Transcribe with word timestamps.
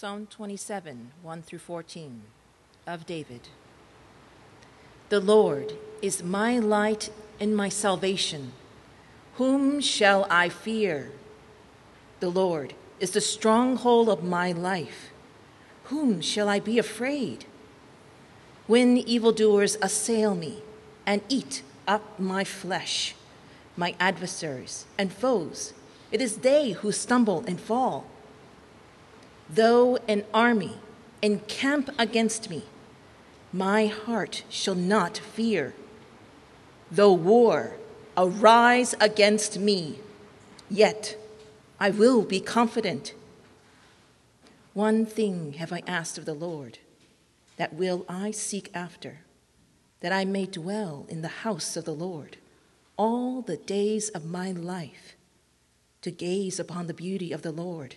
Psalm 0.00 0.28
27, 0.30 1.10
1 1.22 1.42
through 1.42 1.58
14, 1.58 2.22
of 2.86 3.04
David. 3.04 3.48
The 5.08 5.18
Lord 5.18 5.72
is 6.00 6.22
my 6.22 6.60
light 6.60 7.10
and 7.40 7.56
my 7.56 7.68
salvation. 7.68 8.52
Whom 9.38 9.80
shall 9.80 10.24
I 10.30 10.50
fear? 10.50 11.10
The 12.20 12.28
Lord 12.28 12.74
is 13.00 13.10
the 13.10 13.20
stronghold 13.20 14.08
of 14.08 14.22
my 14.22 14.52
life. 14.52 15.10
Whom 15.86 16.20
shall 16.20 16.48
I 16.48 16.60
be 16.60 16.78
afraid? 16.78 17.46
When 18.68 18.98
evildoers 18.98 19.76
assail 19.82 20.36
me 20.36 20.62
and 21.06 21.22
eat 21.28 21.64
up 21.88 22.20
my 22.20 22.44
flesh, 22.44 23.16
my 23.76 23.96
adversaries 23.98 24.86
and 24.96 25.12
foes, 25.12 25.72
it 26.12 26.22
is 26.22 26.36
they 26.36 26.70
who 26.70 26.92
stumble 26.92 27.42
and 27.48 27.60
fall. 27.60 28.06
Though 29.50 29.96
an 30.08 30.24
army 30.34 30.76
encamp 31.22 31.90
against 31.98 32.50
me, 32.50 32.64
my 33.52 33.86
heart 33.86 34.44
shall 34.50 34.74
not 34.74 35.16
fear. 35.16 35.74
Though 36.90 37.14
war 37.14 37.76
arise 38.16 38.94
against 39.00 39.58
me, 39.58 40.00
yet 40.70 41.16
I 41.80 41.90
will 41.90 42.22
be 42.22 42.40
confident. 42.40 43.14
One 44.74 45.06
thing 45.06 45.54
have 45.54 45.72
I 45.72 45.82
asked 45.86 46.18
of 46.18 46.26
the 46.26 46.34
Lord, 46.34 46.78
that 47.56 47.72
will 47.72 48.04
I 48.08 48.32
seek 48.32 48.70
after, 48.74 49.20
that 50.00 50.12
I 50.12 50.24
may 50.24 50.44
dwell 50.44 51.06
in 51.08 51.22
the 51.22 51.28
house 51.28 51.76
of 51.76 51.84
the 51.84 51.94
Lord 51.94 52.36
all 52.96 53.40
the 53.40 53.56
days 53.56 54.10
of 54.10 54.26
my 54.26 54.52
life, 54.52 55.16
to 56.02 56.10
gaze 56.10 56.60
upon 56.60 56.86
the 56.86 56.94
beauty 56.94 57.32
of 57.32 57.42
the 57.42 57.52
Lord 57.52 57.96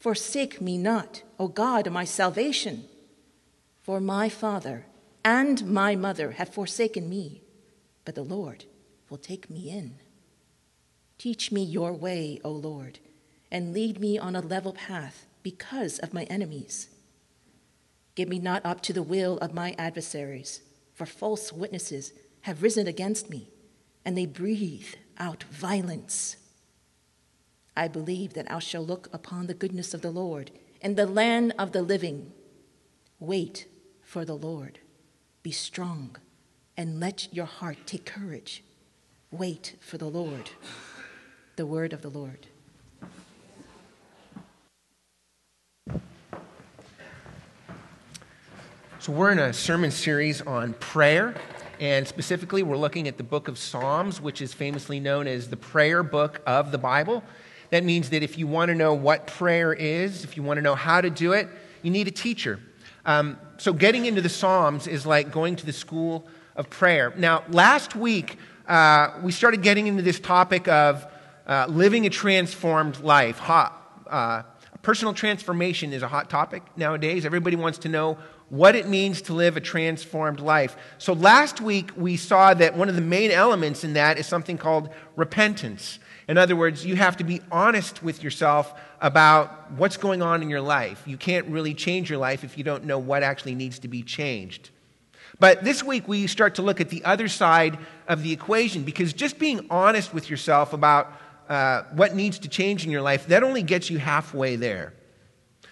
Forsake 0.00 0.62
me 0.62 0.78
not, 0.78 1.22
O 1.38 1.46
God 1.46 1.90
my 1.92 2.04
salvation. 2.04 2.86
For 3.82 4.00
my 4.00 4.30
father 4.30 4.86
and 5.22 5.66
my 5.66 5.94
mother 5.94 6.32
have 6.32 6.48
forsaken 6.48 7.08
me, 7.08 7.42
but 8.06 8.14
the 8.14 8.22
Lord 8.22 8.64
will 9.10 9.18
take 9.18 9.50
me 9.50 9.70
in. 9.70 9.96
Teach 11.18 11.52
me 11.52 11.62
your 11.62 11.92
way, 11.92 12.40
O 12.42 12.50
Lord, 12.50 12.98
and 13.50 13.74
lead 13.74 14.00
me 14.00 14.18
on 14.18 14.34
a 14.34 14.40
level 14.40 14.72
path 14.72 15.26
because 15.42 15.98
of 15.98 16.14
my 16.14 16.24
enemies. 16.24 16.88
Give 18.14 18.28
me 18.28 18.38
not 18.38 18.64
up 18.64 18.80
to 18.82 18.94
the 18.94 19.02
will 19.02 19.36
of 19.38 19.52
my 19.52 19.74
adversaries, 19.76 20.62
for 20.94 21.04
false 21.04 21.52
witnesses 21.52 22.14
have 22.42 22.62
risen 22.62 22.86
against 22.86 23.28
me, 23.28 23.50
and 24.02 24.16
they 24.16 24.24
breathe 24.24 24.94
out 25.18 25.42
violence. 25.44 26.36
I 27.80 27.88
believe 27.88 28.34
that 28.34 28.52
I 28.52 28.58
shall 28.58 28.84
look 28.84 29.08
upon 29.10 29.46
the 29.46 29.54
goodness 29.54 29.94
of 29.94 30.02
the 30.02 30.10
Lord 30.10 30.50
in 30.82 30.96
the 30.96 31.06
land 31.06 31.54
of 31.58 31.72
the 31.72 31.80
living. 31.80 32.30
Wait 33.18 33.68
for 34.02 34.26
the 34.26 34.36
Lord. 34.36 34.80
Be 35.42 35.50
strong 35.50 36.16
and 36.76 37.00
let 37.00 37.32
your 37.32 37.46
heart 37.46 37.78
take 37.86 38.04
courage. 38.04 38.62
Wait 39.30 39.76
for 39.80 39.96
the 39.96 40.10
Lord. 40.10 40.50
The 41.56 41.64
word 41.64 41.94
of 41.94 42.02
the 42.02 42.10
Lord. 42.10 42.48
So, 48.98 49.10
we're 49.10 49.32
in 49.32 49.38
a 49.38 49.54
sermon 49.54 49.90
series 49.90 50.42
on 50.42 50.74
prayer, 50.74 51.34
and 51.80 52.06
specifically, 52.06 52.62
we're 52.62 52.76
looking 52.76 53.08
at 53.08 53.16
the 53.16 53.24
book 53.24 53.48
of 53.48 53.56
Psalms, 53.56 54.20
which 54.20 54.42
is 54.42 54.52
famously 54.52 55.00
known 55.00 55.26
as 55.26 55.48
the 55.48 55.56
prayer 55.56 56.02
book 56.02 56.42
of 56.46 56.72
the 56.72 56.78
Bible. 56.78 57.24
That 57.70 57.84
means 57.84 58.10
that 58.10 58.22
if 58.22 58.36
you 58.36 58.46
want 58.46 58.68
to 58.68 58.74
know 58.74 58.94
what 58.94 59.26
prayer 59.26 59.72
is, 59.72 60.24
if 60.24 60.36
you 60.36 60.42
want 60.42 60.58
to 60.58 60.62
know 60.62 60.74
how 60.74 61.00
to 61.00 61.10
do 61.10 61.32
it, 61.32 61.48
you 61.82 61.90
need 61.90 62.08
a 62.08 62.12
teacher. 62.12 62.60
Um, 63.06 63.38
so, 63.56 63.72
getting 63.72 64.06
into 64.06 64.20
the 64.20 64.28
Psalms 64.28 64.86
is 64.86 65.06
like 65.06 65.32
going 65.32 65.56
to 65.56 65.66
the 65.66 65.72
school 65.72 66.26
of 66.56 66.68
prayer. 66.68 67.12
Now, 67.16 67.44
last 67.48 67.96
week, 67.96 68.36
uh, 68.66 69.12
we 69.22 69.32
started 69.32 69.62
getting 69.62 69.86
into 69.86 70.02
this 70.02 70.20
topic 70.20 70.68
of 70.68 71.06
uh, 71.46 71.66
living 71.68 72.06
a 72.06 72.10
transformed 72.10 73.00
life. 73.00 73.38
Hot, 73.38 74.04
uh, 74.08 74.42
personal 74.82 75.14
transformation 75.14 75.92
is 75.92 76.02
a 76.02 76.08
hot 76.08 76.28
topic 76.28 76.62
nowadays. 76.76 77.24
Everybody 77.24 77.56
wants 77.56 77.78
to 77.78 77.88
know 77.88 78.18
what 78.48 78.74
it 78.74 78.88
means 78.88 79.22
to 79.22 79.32
live 79.32 79.56
a 79.56 79.60
transformed 79.60 80.40
life. 80.40 80.76
So, 80.98 81.12
last 81.12 81.60
week, 81.60 81.92
we 81.96 82.16
saw 82.16 82.52
that 82.52 82.76
one 82.76 82.88
of 82.88 82.96
the 82.96 83.00
main 83.00 83.30
elements 83.30 83.84
in 83.84 83.92
that 83.92 84.18
is 84.18 84.26
something 84.26 84.58
called 84.58 84.90
repentance. 85.16 85.99
In 86.30 86.38
other 86.38 86.54
words, 86.54 86.86
you 86.86 86.94
have 86.94 87.16
to 87.16 87.24
be 87.24 87.40
honest 87.50 88.04
with 88.04 88.22
yourself 88.22 88.72
about 89.00 89.72
what's 89.72 89.96
going 89.96 90.22
on 90.22 90.42
in 90.42 90.48
your 90.48 90.60
life. 90.60 91.02
You 91.04 91.16
can't 91.16 91.44
really 91.48 91.74
change 91.74 92.08
your 92.08 92.20
life 92.20 92.44
if 92.44 92.56
you 92.56 92.62
don't 92.62 92.84
know 92.84 93.00
what 93.00 93.24
actually 93.24 93.56
needs 93.56 93.80
to 93.80 93.88
be 93.88 94.04
changed. 94.04 94.70
But 95.40 95.64
this 95.64 95.82
week, 95.82 96.06
we 96.06 96.28
start 96.28 96.54
to 96.54 96.62
look 96.62 96.80
at 96.80 96.88
the 96.88 97.04
other 97.04 97.26
side 97.26 97.80
of 98.06 98.22
the 98.22 98.30
equation 98.30 98.84
because 98.84 99.12
just 99.12 99.40
being 99.40 99.66
honest 99.70 100.14
with 100.14 100.30
yourself 100.30 100.72
about 100.72 101.12
uh, 101.48 101.82
what 101.94 102.14
needs 102.14 102.38
to 102.38 102.48
change 102.48 102.84
in 102.84 102.92
your 102.92 103.02
life, 103.02 103.26
that 103.26 103.42
only 103.42 103.64
gets 103.64 103.90
you 103.90 103.98
halfway 103.98 104.54
there. 104.54 104.94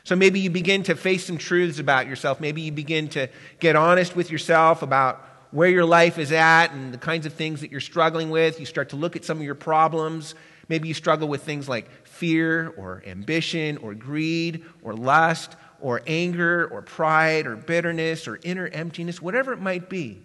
So 0.02 0.16
maybe 0.16 0.41
you 0.41 0.50
begin 0.50 0.82
to 0.84 0.97
face 0.97 1.24
some 1.24 1.38
truths 1.38 1.78
about 1.78 2.08
yourself. 2.08 2.41
Maybe 2.41 2.62
you 2.62 2.72
begin 2.72 3.06
to 3.10 3.28
get 3.60 3.76
honest 3.76 4.16
with 4.16 4.28
yourself 4.28 4.82
about 4.82 5.24
where 5.50 5.69
your 5.69 5.84
life 5.84 6.19
is 6.19 6.32
at 6.32 6.72
and 6.72 6.92
the 6.92 6.98
kinds 6.98 7.26
of 7.26 7.32
things 7.32 7.60
that 7.62 7.70
you're 7.70 7.81
struggling 7.81 8.31
with. 8.31 8.60
You 8.60 8.66
start 8.66 8.91
to 8.91 8.97
look 8.97 9.16
at 9.16 9.25
some 9.25 9.38
of 9.38 9.44
your 9.44 9.54
problems. 9.54 10.34
Maybe 10.69 10.88
you 10.88 10.94
struggle 10.94 11.28
with 11.28 11.42
things 11.42 11.69
like 11.69 11.91
fear 12.06 12.75
or 12.76 13.03
ambition 13.06 13.78
or 13.78 13.94
greed 13.94 14.64
or 14.82 14.92
lust 14.94 15.56
or 15.81 16.03
anger 16.06 16.66
or 16.66 16.82
pride 16.82 17.47
or 17.47 17.56
bitterness 17.56 18.28
or 18.28 18.38
inner 18.42 18.69
emptiness, 18.69 19.22
whatever 19.22 19.53
it 19.53 19.60
might 19.60 19.88
be. 19.88 20.20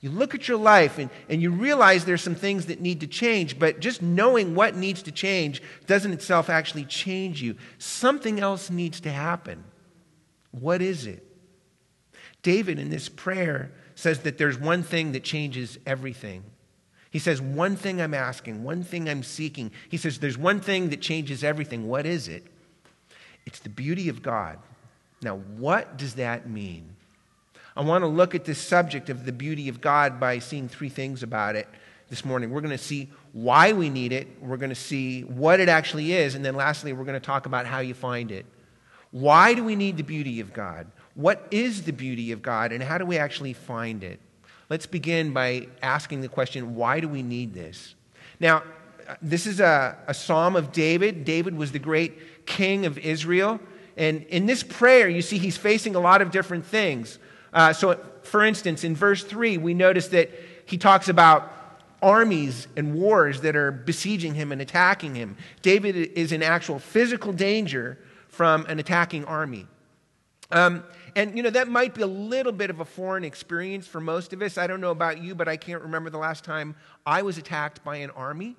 You 0.00 0.10
look 0.10 0.34
at 0.34 0.48
your 0.48 0.56
life 0.56 0.96
and, 0.98 1.10
and 1.28 1.42
you 1.42 1.50
realize 1.50 2.06
there's 2.06 2.22
some 2.22 2.34
things 2.34 2.66
that 2.66 2.80
need 2.80 3.00
to 3.00 3.06
change, 3.06 3.58
but 3.58 3.80
just 3.80 4.00
knowing 4.00 4.54
what 4.54 4.74
needs 4.74 5.02
to 5.02 5.12
change 5.12 5.62
doesn't 5.86 6.12
itself 6.12 6.48
actually 6.48 6.86
change 6.86 7.42
you. 7.42 7.56
Something 7.76 8.40
else 8.40 8.70
needs 8.70 9.00
to 9.00 9.10
happen. 9.10 9.62
What 10.52 10.80
is 10.80 11.06
it? 11.06 11.26
David, 12.42 12.78
in 12.78 12.88
this 12.88 13.10
prayer, 13.10 13.72
says 14.00 14.20
that 14.20 14.38
there's 14.38 14.58
one 14.58 14.82
thing 14.82 15.12
that 15.12 15.22
changes 15.22 15.78
everything. 15.86 16.42
He 17.10 17.18
says, 17.18 17.40
One 17.40 17.76
thing 17.76 18.00
I'm 18.00 18.14
asking, 18.14 18.62
one 18.62 18.82
thing 18.82 19.08
I'm 19.08 19.22
seeking. 19.22 19.70
He 19.88 19.96
says, 19.96 20.18
There's 20.18 20.38
one 20.38 20.60
thing 20.60 20.90
that 20.90 21.00
changes 21.00 21.44
everything. 21.44 21.88
What 21.88 22.06
is 22.06 22.28
it? 22.28 22.44
It's 23.46 23.58
the 23.58 23.68
beauty 23.68 24.08
of 24.08 24.22
God. 24.22 24.58
Now, 25.22 25.36
what 25.36 25.96
does 25.96 26.14
that 26.14 26.48
mean? 26.48 26.96
I 27.76 27.82
want 27.82 28.02
to 28.02 28.08
look 28.08 28.34
at 28.34 28.44
this 28.44 28.58
subject 28.58 29.10
of 29.10 29.26
the 29.26 29.32
beauty 29.32 29.68
of 29.68 29.80
God 29.80 30.18
by 30.18 30.38
seeing 30.38 30.68
three 30.68 30.88
things 30.88 31.22
about 31.22 31.56
it 31.56 31.68
this 32.08 32.24
morning. 32.24 32.50
We're 32.50 32.60
going 32.60 32.70
to 32.70 32.78
see 32.78 33.10
why 33.32 33.72
we 33.72 33.90
need 33.90 34.12
it, 34.12 34.28
we're 34.40 34.56
going 34.56 34.70
to 34.70 34.74
see 34.74 35.22
what 35.22 35.60
it 35.60 35.68
actually 35.68 36.12
is, 36.12 36.34
and 36.34 36.44
then 36.44 36.56
lastly, 36.56 36.92
we're 36.92 37.04
going 37.04 37.20
to 37.20 37.24
talk 37.24 37.46
about 37.46 37.66
how 37.66 37.78
you 37.78 37.94
find 37.94 38.32
it. 38.32 38.44
Why 39.12 39.54
do 39.54 39.62
we 39.62 39.76
need 39.76 39.96
the 39.96 40.02
beauty 40.02 40.40
of 40.40 40.52
God? 40.52 40.86
What 41.14 41.46
is 41.50 41.82
the 41.82 41.92
beauty 41.92 42.32
of 42.32 42.42
God, 42.42 42.72
and 42.72 42.82
how 42.82 42.98
do 42.98 43.04
we 43.04 43.18
actually 43.18 43.52
find 43.52 44.02
it? 44.04 44.20
Let's 44.68 44.86
begin 44.86 45.32
by 45.32 45.66
asking 45.82 46.20
the 46.20 46.28
question 46.28 46.76
why 46.76 47.00
do 47.00 47.08
we 47.08 47.22
need 47.22 47.54
this? 47.54 47.94
Now, 48.38 48.62
this 49.20 49.46
is 49.46 49.60
a, 49.60 49.96
a 50.06 50.14
psalm 50.14 50.54
of 50.54 50.72
David. 50.72 51.24
David 51.24 51.56
was 51.56 51.72
the 51.72 51.78
great 51.78 52.46
king 52.46 52.86
of 52.86 52.96
Israel. 52.98 53.60
And 53.96 54.22
in 54.24 54.46
this 54.46 54.62
prayer, 54.62 55.08
you 55.08 55.22
see 55.22 55.38
he's 55.38 55.56
facing 55.56 55.96
a 55.96 56.00
lot 56.00 56.22
of 56.22 56.30
different 56.30 56.64
things. 56.64 57.18
Uh, 57.52 57.72
so, 57.72 57.98
for 58.22 58.44
instance, 58.44 58.84
in 58.84 58.94
verse 58.94 59.24
3, 59.24 59.58
we 59.58 59.74
notice 59.74 60.08
that 60.08 60.30
he 60.64 60.78
talks 60.78 61.08
about 61.08 61.52
armies 62.00 62.68
and 62.76 62.94
wars 62.94 63.40
that 63.40 63.56
are 63.56 63.72
besieging 63.72 64.34
him 64.34 64.52
and 64.52 64.62
attacking 64.62 65.14
him. 65.14 65.36
David 65.62 65.96
is 65.96 66.32
in 66.32 66.42
actual 66.42 66.78
physical 66.78 67.32
danger 67.32 67.98
from 68.28 68.64
an 68.66 68.78
attacking 68.78 69.24
army. 69.24 69.66
Um, 70.52 70.84
and, 71.16 71.36
you 71.36 71.42
know, 71.42 71.50
that 71.50 71.68
might 71.68 71.94
be 71.94 72.02
a 72.02 72.06
little 72.06 72.52
bit 72.52 72.70
of 72.70 72.80
a 72.80 72.84
foreign 72.84 73.24
experience 73.24 73.86
for 73.86 74.00
most 74.00 74.32
of 74.32 74.42
us. 74.42 74.58
I 74.58 74.66
don't 74.66 74.80
know 74.80 74.90
about 74.90 75.22
you, 75.22 75.34
but 75.34 75.48
I 75.48 75.56
can't 75.56 75.82
remember 75.82 76.10
the 76.10 76.18
last 76.18 76.44
time 76.44 76.76
I 77.06 77.22
was 77.22 77.38
attacked 77.38 77.84
by 77.84 77.96
an 77.96 78.10
army. 78.10 78.56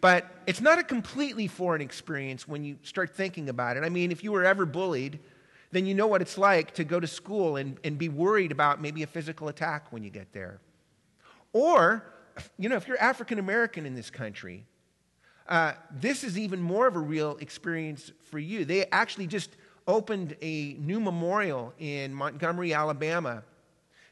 But 0.00 0.26
it's 0.46 0.60
not 0.60 0.78
a 0.78 0.82
completely 0.82 1.46
foreign 1.46 1.80
experience 1.80 2.46
when 2.46 2.62
you 2.62 2.76
start 2.82 3.16
thinking 3.16 3.48
about 3.48 3.78
it. 3.78 3.84
I 3.84 3.88
mean, 3.88 4.12
if 4.12 4.22
you 4.22 4.32
were 4.32 4.44
ever 4.44 4.66
bullied, 4.66 5.18
then 5.72 5.86
you 5.86 5.94
know 5.94 6.06
what 6.06 6.20
it's 6.20 6.36
like 6.36 6.74
to 6.74 6.84
go 6.84 7.00
to 7.00 7.06
school 7.06 7.56
and, 7.56 7.78
and 7.84 7.96
be 7.96 8.08
worried 8.10 8.52
about 8.52 8.82
maybe 8.82 9.02
a 9.02 9.06
physical 9.06 9.48
attack 9.48 9.92
when 9.92 10.04
you 10.04 10.10
get 10.10 10.32
there. 10.32 10.60
Or, 11.54 12.04
you 12.58 12.68
know, 12.68 12.76
if 12.76 12.86
you're 12.86 13.00
African 13.00 13.38
American 13.38 13.86
in 13.86 13.94
this 13.94 14.10
country, 14.10 14.66
uh, 15.48 15.72
this 15.90 16.22
is 16.22 16.38
even 16.38 16.60
more 16.60 16.86
of 16.86 16.96
a 16.96 17.00
real 17.00 17.36
experience 17.38 18.12
for 18.24 18.38
you. 18.38 18.64
They 18.64 18.86
actually 18.86 19.26
just 19.26 19.50
opened 19.86 20.36
a 20.40 20.74
new 20.74 21.00
memorial 21.00 21.72
in 21.78 22.14
Montgomery, 22.14 22.72
Alabama, 22.72 23.42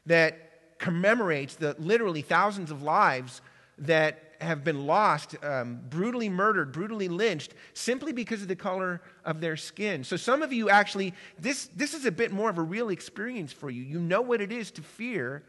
that 0.05 0.77
commemorates 0.79 1.55
the 1.55 1.75
literally 1.79 2.21
thousands 2.21 2.71
of 2.71 2.83
lives 2.83 3.41
that 3.77 4.35
have 4.41 4.63
been 4.63 4.85
lost, 4.85 5.35
um, 5.43 5.79
brutally 5.89 6.29
murdered, 6.29 6.71
brutally 6.71 7.07
lynched, 7.07 7.53
simply 7.73 8.11
because 8.11 8.41
of 8.41 8.47
the 8.47 8.55
color 8.55 9.01
of 9.25 9.41
their 9.41 9.55
skin. 9.57 10.03
So, 10.03 10.17
some 10.17 10.41
of 10.41 10.53
you 10.53 10.69
actually, 10.69 11.13
this, 11.39 11.69
this 11.75 11.93
is 11.93 12.05
a 12.05 12.11
bit 12.11 12.31
more 12.31 12.49
of 12.49 12.57
a 12.57 12.61
real 12.61 12.89
experience 12.89 13.53
for 13.53 13.69
you. 13.69 13.81
You 13.81 13.99
know 13.99 14.21
what 14.21 14.41
it 14.41 14.51
is 14.51 14.69
to 14.71 14.81
fear 14.81 15.43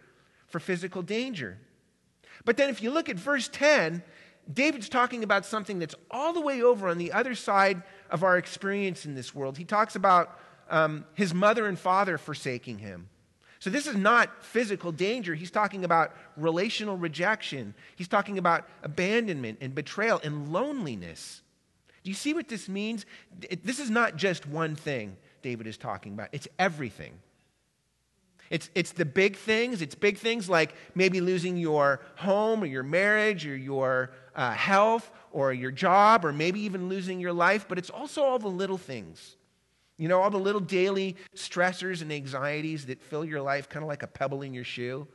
for 0.46 0.60
physical 0.60 1.02
danger. 1.02 1.58
But 2.44 2.56
then, 2.56 2.70
if 2.70 2.82
you 2.82 2.90
look 2.90 3.08
at 3.08 3.16
verse 3.16 3.48
10, 3.48 4.02
David's 4.52 4.88
talking 4.88 5.24
about 5.24 5.46
something 5.46 5.78
that's 5.78 5.94
all 6.10 6.32
the 6.32 6.40
way 6.40 6.62
over 6.62 6.88
on 6.88 6.98
the 6.98 7.12
other 7.12 7.34
side 7.34 7.82
of 8.10 8.22
our 8.22 8.36
experience 8.36 9.06
in 9.06 9.14
this 9.14 9.34
world. 9.34 9.56
He 9.56 9.64
talks 9.64 9.96
about 9.96 10.38
um, 10.70 11.04
his 11.14 11.32
mother 11.32 11.66
and 11.66 11.78
father 11.78 12.18
forsaking 12.18 12.78
him. 12.78 13.08
So, 13.58 13.70
this 13.70 13.86
is 13.86 13.96
not 13.96 14.44
physical 14.44 14.92
danger. 14.92 15.34
He's 15.34 15.50
talking 15.50 15.84
about 15.84 16.14
relational 16.36 16.98
rejection. 16.98 17.74
He's 17.96 18.08
talking 18.08 18.36
about 18.36 18.68
abandonment 18.82 19.58
and 19.62 19.74
betrayal 19.74 20.20
and 20.22 20.52
loneliness. 20.52 21.40
Do 22.02 22.10
you 22.10 22.14
see 22.14 22.34
what 22.34 22.48
this 22.48 22.68
means? 22.68 23.06
This 23.62 23.78
is 23.78 23.88
not 23.88 24.16
just 24.16 24.46
one 24.46 24.76
thing 24.76 25.16
David 25.40 25.66
is 25.66 25.78
talking 25.78 26.12
about, 26.12 26.28
it's 26.32 26.48
everything. 26.58 27.14
It's, 28.50 28.70
it's 28.74 28.92
the 28.92 29.04
big 29.04 29.36
things. 29.36 29.82
It's 29.82 29.94
big 29.94 30.18
things 30.18 30.48
like 30.48 30.74
maybe 30.94 31.20
losing 31.20 31.56
your 31.56 32.00
home 32.16 32.62
or 32.62 32.66
your 32.66 32.82
marriage 32.82 33.46
or 33.46 33.56
your 33.56 34.10
uh, 34.34 34.52
health 34.52 35.10
or 35.32 35.52
your 35.52 35.70
job 35.70 36.24
or 36.24 36.32
maybe 36.32 36.60
even 36.60 36.88
losing 36.88 37.20
your 37.20 37.32
life, 37.32 37.66
but 37.68 37.78
it's 37.78 37.90
also 37.90 38.22
all 38.22 38.38
the 38.38 38.48
little 38.48 38.78
things 38.78 39.36
you 39.96 40.08
know, 40.08 40.20
all 40.20 40.30
the 40.30 40.38
little 40.38 40.60
daily 40.60 41.16
stressors 41.36 42.02
and 42.02 42.12
anxieties 42.12 42.86
that 42.86 43.00
fill 43.00 43.24
your 43.24 43.40
life 43.40 43.68
kind 43.68 43.82
of 43.82 43.88
like 43.88 44.02
a 44.02 44.06
pebble 44.06 44.42
in 44.42 44.52
your 44.52 44.64
shoe. 44.64 45.06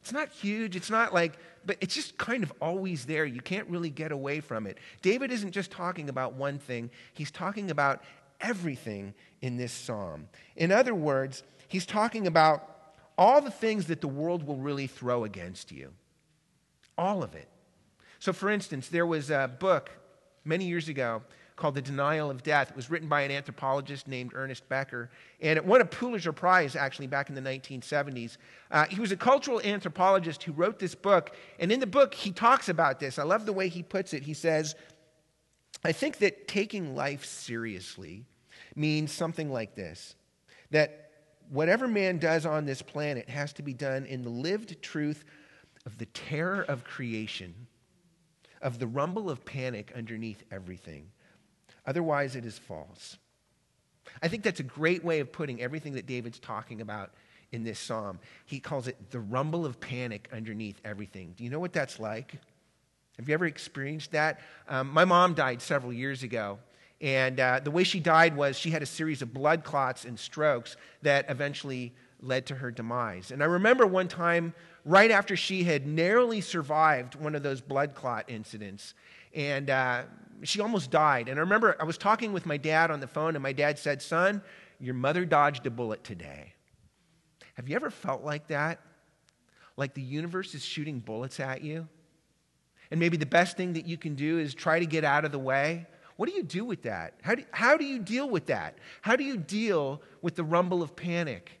It's 0.00 0.12
not 0.12 0.28
huge. 0.30 0.76
It's 0.76 0.90
not 0.90 1.14
like, 1.14 1.38
but 1.64 1.76
it's 1.80 1.94
just 1.94 2.18
kind 2.18 2.42
of 2.42 2.52
always 2.60 3.06
there. 3.06 3.24
You 3.24 3.40
can't 3.40 3.68
really 3.68 3.90
get 3.90 4.12
away 4.12 4.40
from 4.40 4.66
it. 4.66 4.78
David 5.02 5.32
isn't 5.32 5.52
just 5.52 5.70
talking 5.70 6.08
about 6.08 6.34
one 6.34 6.58
thing, 6.58 6.90
he's 7.14 7.30
talking 7.30 7.70
about 7.70 8.02
everything 8.40 9.14
in 9.40 9.56
this 9.56 9.72
psalm. 9.72 10.28
In 10.56 10.70
other 10.70 10.94
words, 10.94 11.42
he's 11.68 11.86
talking 11.86 12.26
about 12.26 12.68
all 13.16 13.40
the 13.40 13.50
things 13.50 13.86
that 13.86 14.00
the 14.00 14.08
world 14.08 14.44
will 14.44 14.56
really 14.56 14.86
throw 14.86 15.24
against 15.24 15.72
you. 15.72 15.92
All 16.96 17.22
of 17.22 17.34
it. 17.34 17.48
So, 18.18 18.32
for 18.32 18.50
instance, 18.50 18.88
there 18.88 19.06
was 19.06 19.30
a 19.30 19.50
book 19.60 19.90
many 20.44 20.66
years 20.66 20.88
ago 20.88 21.22
called 21.58 21.74
The 21.74 21.82
Denial 21.82 22.30
of 22.30 22.42
Death. 22.42 22.70
It 22.70 22.76
was 22.76 22.90
written 22.90 23.08
by 23.08 23.22
an 23.22 23.30
anthropologist 23.30 24.06
named 24.08 24.32
Ernest 24.34 24.68
Becker, 24.68 25.10
and 25.40 25.56
it 25.56 25.64
won 25.64 25.80
a 25.80 25.84
Pulitzer 25.84 26.32
Prize 26.32 26.76
actually 26.76 27.08
back 27.08 27.28
in 27.28 27.34
the 27.34 27.40
1970s. 27.40 28.36
Uh, 28.70 28.86
he 28.86 29.00
was 29.00 29.12
a 29.12 29.16
cultural 29.16 29.60
anthropologist 29.62 30.44
who 30.44 30.52
wrote 30.52 30.78
this 30.78 30.94
book, 30.94 31.34
and 31.58 31.70
in 31.70 31.80
the 31.80 31.86
book, 31.86 32.14
he 32.14 32.30
talks 32.30 32.68
about 32.68 33.00
this. 33.00 33.18
I 33.18 33.24
love 33.24 33.44
the 33.44 33.52
way 33.52 33.68
he 33.68 33.82
puts 33.82 34.14
it. 34.14 34.22
He 34.22 34.34
says, 34.34 34.76
I 35.84 35.92
think 35.92 36.18
that 36.18 36.48
taking 36.48 36.94
life 36.94 37.24
seriously 37.24 38.24
means 38.74 39.12
something 39.12 39.50
like 39.52 39.74
this 39.74 40.14
that 40.70 41.07
whatever 41.50 41.88
man 41.88 42.18
does 42.18 42.46
on 42.46 42.64
this 42.64 42.82
planet 42.82 43.28
has 43.28 43.52
to 43.54 43.62
be 43.62 43.72
done 43.72 44.06
in 44.06 44.22
the 44.22 44.28
lived 44.28 44.80
truth 44.82 45.24
of 45.86 45.98
the 45.98 46.06
terror 46.06 46.62
of 46.62 46.84
creation, 46.84 47.54
of 48.60 48.78
the 48.78 48.86
rumble 48.86 49.30
of 49.30 49.44
panic 49.44 49.92
underneath 49.96 50.42
everything. 50.50 51.10
Otherwise, 51.86 52.36
it 52.36 52.44
is 52.44 52.58
false. 52.58 53.16
I 54.22 54.28
think 54.28 54.42
that's 54.42 54.60
a 54.60 54.64
great 54.64 55.04
way 55.04 55.20
of 55.20 55.32
putting 55.32 55.60
everything 55.60 55.94
that 55.94 56.06
David's 56.06 56.38
talking 56.38 56.80
about 56.80 57.12
in 57.52 57.64
this 57.64 57.78
psalm. 57.78 58.18
He 58.44 58.60
calls 58.60 58.88
it 58.88 59.10
the 59.10 59.20
rumble 59.20 59.64
of 59.64 59.80
panic 59.80 60.28
underneath 60.32 60.80
everything. 60.84 61.34
Do 61.36 61.44
you 61.44 61.50
know 61.50 61.60
what 61.60 61.72
that's 61.72 61.98
like? 61.98 62.34
Have 63.18 63.28
you 63.28 63.34
ever 63.34 63.46
experienced 63.46 64.12
that? 64.12 64.40
Um, 64.68 64.90
my 64.90 65.04
mom 65.04 65.34
died 65.34 65.60
several 65.60 65.92
years 65.92 66.22
ago. 66.22 66.58
And 67.00 67.38
uh, 67.38 67.60
the 67.62 67.70
way 67.70 67.84
she 67.84 68.00
died 68.00 68.36
was 68.36 68.58
she 68.58 68.70
had 68.70 68.82
a 68.82 68.86
series 68.86 69.22
of 69.22 69.32
blood 69.32 69.62
clots 69.62 70.04
and 70.04 70.18
strokes 70.18 70.76
that 71.02 71.26
eventually 71.28 71.94
led 72.20 72.46
to 72.46 72.56
her 72.56 72.70
demise. 72.70 73.30
And 73.30 73.42
I 73.42 73.46
remember 73.46 73.86
one 73.86 74.08
time, 74.08 74.52
right 74.84 75.10
after 75.10 75.36
she 75.36 75.62
had 75.62 75.86
narrowly 75.86 76.40
survived 76.40 77.14
one 77.14 77.34
of 77.34 77.42
those 77.42 77.60
blood 77.60 77.94
clot 77.94 78.24
incidents, 78.28 78.94
and 79.34 79.70
uh, 79.70 80.02
she 80.42 80.60
almost 80.60 80.90
died. 80.90 81.28
And 81.28 81.38
I 81.38 81.42
remember 81.42 81.76
I 81.78 81.84
was 81.84 81.98
talking 81.98 82.32
with 82.32 82.46
my 82.46 82.56
dad 82.56 82.90
on 82.90 82.98
the 82.98 83.06
phone, 83.06 83.36
and 83.36 83.42
my 83.42 83.52
dad 83.52 83.78
said, 83.78 84.02
Son, 84.02 84.42
your 84.80 84.94
mother 84.94 85.24
dodged 85.24 85.66
a 85.66 85.70
bullet 85.70 86.02
today. 86.02 86.54
Have 87.54 87.68
you 87.68 87.76
ever 87.76 87.90
felt 87.90 88.24
like 88.24 88.48
that? 88.48 88.80
Like 89.76 89.94
the 89.94 90.02
universe 90.02 90.54
is 90.54 90.64
shooting 90.64 90.98
bullets 90.98 91.38
at 91.38 91.62
you? 91.62 91.88
And 92.90 92.98
maybe 92.98 93.16
the 93.16 93.26
best 93.26 93.56
thing 93.56 93.74
that 93.74 93.86
you 93.86 93.96
can 93.96 94.14
do 94.14 94.38
is 94.38 94.54
try 94.54 94.78
to 94.78 94.86
get 94.86 95.04
out 95.04 95.24
of 95.24 95.32
the 95.32 95.38
way? 95.38 95.86
What 96.18 96.28
do 96.28 96.34
you 96.34 96.42
do 96.42 96.64
with 96.64 96.82
that? 96.82 97.14
How 97.22 97.36
do, 97.36 97.44
how 97.52 97.76
do 97.76 97.84
you 97.84 98.00
deal 98.00 98.28
with 98.28 98.46
that? 98.46 98.76
How 99.02 99.14
do 99.14 99.22
you 99.22 99.36
deal 99.36 100.02
with 100.20 100.34
the 100.34 100.42
rumble 100.42 100.82
of 100.82 100.96
panic? 100.96 101.60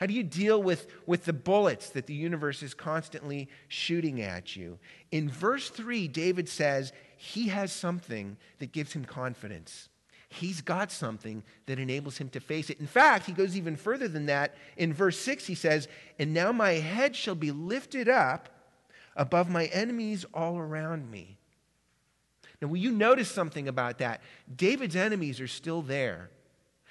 How 0.00 0.06
do 0.06 0.14
you 0.14 0.22
deal 0.22 0.62
with, 0.62 0.86
with 1.04 1.26
the 1.26 1.34
bullets 1.34 1.90
that 1.90 2.06
the 2.06 2.14
universe 2.14 2.62
is 2.62 2.72
constantly 2.72 3.50
shooting 3.68 4.22
at 4.22 4.56
you? 4.56 4.78
In 5.10 5.28
verse 5.28 5.68
3, 5.68 6.08
David 6.08 6.48
says 6.48 6.94
he 7.18 7.48
has 7.48 7.72
something 7.72 8.38
that 8.58 8.72
gives 8.72 8.94
him 8.94 9.04
confidence. 9.04 9.90
He's 10.30 10.62
got 10.62 10.90
something 10.90 11.42
that 11.66 11.78
enables 11.78 12.16
him 12.16 12.30
to 12.30 12.40
face 12.40 12.70
it. 12.70 12.80
In 12.80 12.86
fact, 12.86 13.26
he 13.26 13.32
goes 13.32 13.54
even 13.54 13.76
further 13.76 14.08
than 14.08 14.24
that. 14.26 14.54
In 14.78 14.94
verse 14.94 15.18
6, 15.18 15.44
he 15.44 15.54
says, 15.54 15.88
And 16.18 16.32
now 16.32 16.52
my 16.52 16.72
head 16.72 17.14
shall 17.14 17.34
be 17.34 17.50
lifted 17.50 18.08
up 18.08 18.48
above 19.14 19.50
my 19.50 19.66
enemies 19.66 20.24
all 20.32 20.56
around 20.56 21.10
me. 21.10 21.36
Now, 22.60 22.68
will 22.68 22.78
you 22.78 22.90
notice 22.90 23.30
something 23.30 23.68
about 23.68 23.98
that? 23.98 24.20
David's 24.54 24.96
enemies 24.96 25.40
are 25.40 25.48
still 25.48 25.82
there. 25.82 26.30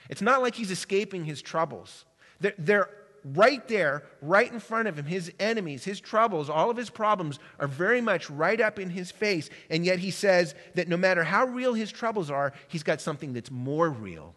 It's 0.09 0.21
not 0.21 0.41
like 0.41 0.55
he's 0.55 0.71
escaping 0.71 1.25
his 1.25 1.41
troubles. 1.41 2.05
They're, 2.39 2.53
they're 2.57 2.89
right 3.33 3.67
there, 3.67 4.03
right 4.21 4.51
in 4.51 4.59
front 4.59 4.87
of 4.87 4.99
him. 4.99 5.05
His 5.05 5.31
enemies, 5.39 5.83
his 5.83 5.99
troubles, 5.99 6.49
all 6.49 6.69
of 6.69 6.77
his 6.77 6.89
problems 6.91 7.39
are 7.59 7.67
very 7.67 8.01
much 8.01 8.29
right 8.29 8.61
up 8.61 8.77
in 8.77 8.89
his 8.91 9.09
face. 9.09 9.49
And 9.69 9.83
yet 9.83 9.99
he 9.99 10.11
says 10.11 10.53
that 10.75 10.87
no 10.87 10.97
matter 10.97 11.23
how 11.23 11.45
real 11.45 11.73
his 11.73 11.91
troubles 11.91 12.29
are, 12.29 12.53
he's 12.67 12.83
got 12.83 13.01
something 13.01 13.33
that's 13.33 13.49
more 13.49 13.89
real. 13.89 14.35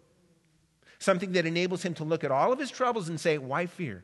Something 0.99 1.33
that 1.33 1.47
enables 1.47 1.83
him 1.83 1.95
to 1.95 2.05
look 2.05 2.25
at 2.25 2.31
all 2.31 2.53
of 2.53 2.59
his 2.59 2.71
troubles 2.71 3.09
and 3.09 3.21
say, 3.21 3.39
Why 3.39 3.67
fear? 3.67 4.03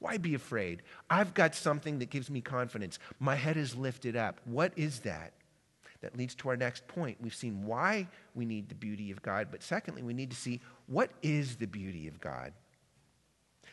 Why 0.00 0.16
be 0.18 0.34
afraid? 0.34 0.82
I've 1.08 1.34
got 1.34 1.54
something 1.54 1.98
that 1.98 2.10
gives 2.10 2.30
me 2.30 2.40
confidence. 2.40 2.98
My 3.18 3.34
head 3.34 3.56
is 3.56 3.74
lifted 3.74 4.14
up. 4.14 4.40
What 4.44 4.72
is 4.76 5.00
that? 5.00 5.32
That 6.00 6.16
leads 6.16 6.34
to 6.36 6.48
our 6.48 6.56
next 6.56 6.86
point. 6.86 7.18
We've 7.20 7.34
seen 7.34 7.64
why 7.64 8.06
we 8.34 8.44
need 8.44 8.68
the 8.68 8.74
beauty 8.74 9.10
of 9.10 9.20
God, 9.20 9.48
but 9.50 9.62
secondly, 9.62 10.02
we 10.02 10.14
need 10.14 10.30
to 10.30 10.36
see 10.36 10.60
what 10.86 11.10
is 11.22 11.56
the 11.56 11.66
beauty 11.66 12.06
of 12.06 12.20
God. 12.20 12.52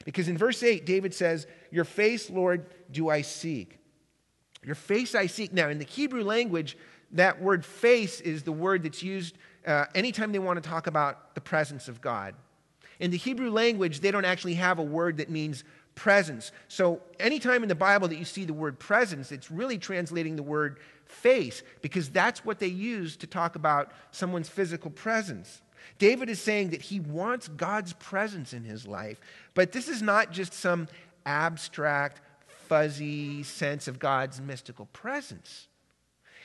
Because 0.04 0.28
in 0.28 0.38
verse 0.38 0.62
8, 0.64 0.86
David 0.86 1.14
says, 1.14 1.48
Your 1.72 1.86
face, 1.86 2.30
Lord, 2.30 2.66
do 2.92 3.10
I 3.10 3.22
seek. 3.22 3.80
Your 4.64 4.76
face 4.76 5.14
I 5.16 5.28
seek. 5.28 5.54
Now, 5.54 5.70
in 5.70 5.78
the 5.78 5.86
Hebrew 5.86 6.24
language, 6.24 6.78
that 7.12 7.42
word 7.42 7.64
face 7.64 8.20
is 8.22 8.44
the 8.44 8.52
word 8.52 8.84
that's 8.84 9.04
used 9.04 9.38
uh, 9.66 9.86
anytime 9.94 10.32
they 10.32 10.40
want 10.40 10.62
to 10.62 10.68
talk 10.68 10.88
about 10.88 11.36
the 11.36 11.42
presence 11.42 11.88
of 11.88 12.02
God. 12.02 12.36
In 13.00 13.12
the 13.12 13.18
Hebrew 13.18 13.52
language, 13.52 14.00
they 14.00 14.12
don't 14.12 14.26
actually 14.26 14.56
have 14.56 14.80
a 14.80 14.84
word 14.84 15.18
that 15.18 15.30
means 15.30 15.64
presence. 15.96 16.52
So, 16.68 17.02
anytime 17.20 17.64
in 17.64 17.70
the 17.70 17.76
Bible 17.76 18.08
that 18.10 18.18
you 18.18 18.26
see 18.26 18.46
the 18.46 18.54
word 18.54 18.78
presence, 18.80 19.32
it's 19.32 19.50
really 19.50 19.78
translating 19.78 20.36
the 20.36 20.44
word 20.44 20.80
face 21.06 21.64
because 21.82 22.10
that's 22.10 22.44
what 22.44 22.60
they 22.60 22.68
use 22.68 23.16
to 23.18 23.28
talk 23.28 23.56
about 23.56 23.92
someone's 24.12 24.50
physical 24.50 24.92
presence. 24.92 25.62
David 25.98 26.30
is 26.30 26.42
saying 26.42 26.72
that 26.72 26.82
he 26.82 27.00
wants 27.00 27.48
God's 27.48 27.94
presence 27.94 28.54
in 28.54 28.64
his 28.64 28.88
life, 28.88 29.20
but 29.54 29.72
this 29.72 29.88
is 29.88 30.02
not 30.02 30.32
just 30.32 30.54
some 30.54 30.88
abstract, 31.26 32.22
fuzzy 32.48 33.44
sense 33.44 33.88
of 33.88 34.00
God's 34.00 34.42
mystical 34.42 34.88
presence. 34.88 35.68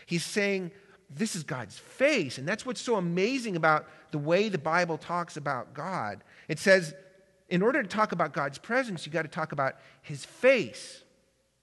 He's 0.06 0.24
saying 0.24 0.70
this 1.08 1.34
is 1.34 1.42
God's 1.42 1.78
face, 1.78 2.38
and 2.38 2.46
that's 2.46 2.64
what's 2.64 2.80
so 2.80 2.96
amazing 2.96 3.56
about 3.56 3.88
the 4.12 4.18
way 4.18 4.48
the 4.48 4.58
Bible 4.58 4.98
talks 4.98 5.36
about 5.36 5.74
God. 5.74 6.22
It 6.46 6.58
says, 6.58 6.94
in 7.50 7.62
order 7.62 7.82
to 7.82 7.88
talk 7.88 8.12
about 8.12 8.32
God's 8.32 8.58
presence, 8.58 9.04
you 9.04 9.12
got 9.12 9.22
to 9.22 9.28
talk 9.28 9.52
about 9.52 9.74
his 10.02 10.24
face. 10.24 11.02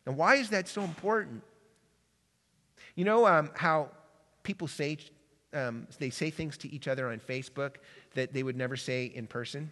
And 0.05 0.17
why 0.17 0.35
is 0.35 0.49
that 0.49 0.67
so 0.67 0.81
important? 0.83 1.41
You 2.95 3.05
know 3.05 3.25
um, 3.25 3.51
how 3.55 3.89
people 4.43 4.67
say 4.67 4.97
um, 5.53 5.87
they 5.97 6.09
say 6.09 6.29
things 6.29 6.57
to 6.59 6.71
each 6.71 6.87
other 6.87 7.09
on 7.09 7.19
Facebook 7.19 7.75
that 8.15 8.33
they 8.33 8.43
would 8.43 8.57
never 8.57 8.75
say 8.75 9.05
in 9.05 9.27
person? 9.27 9.69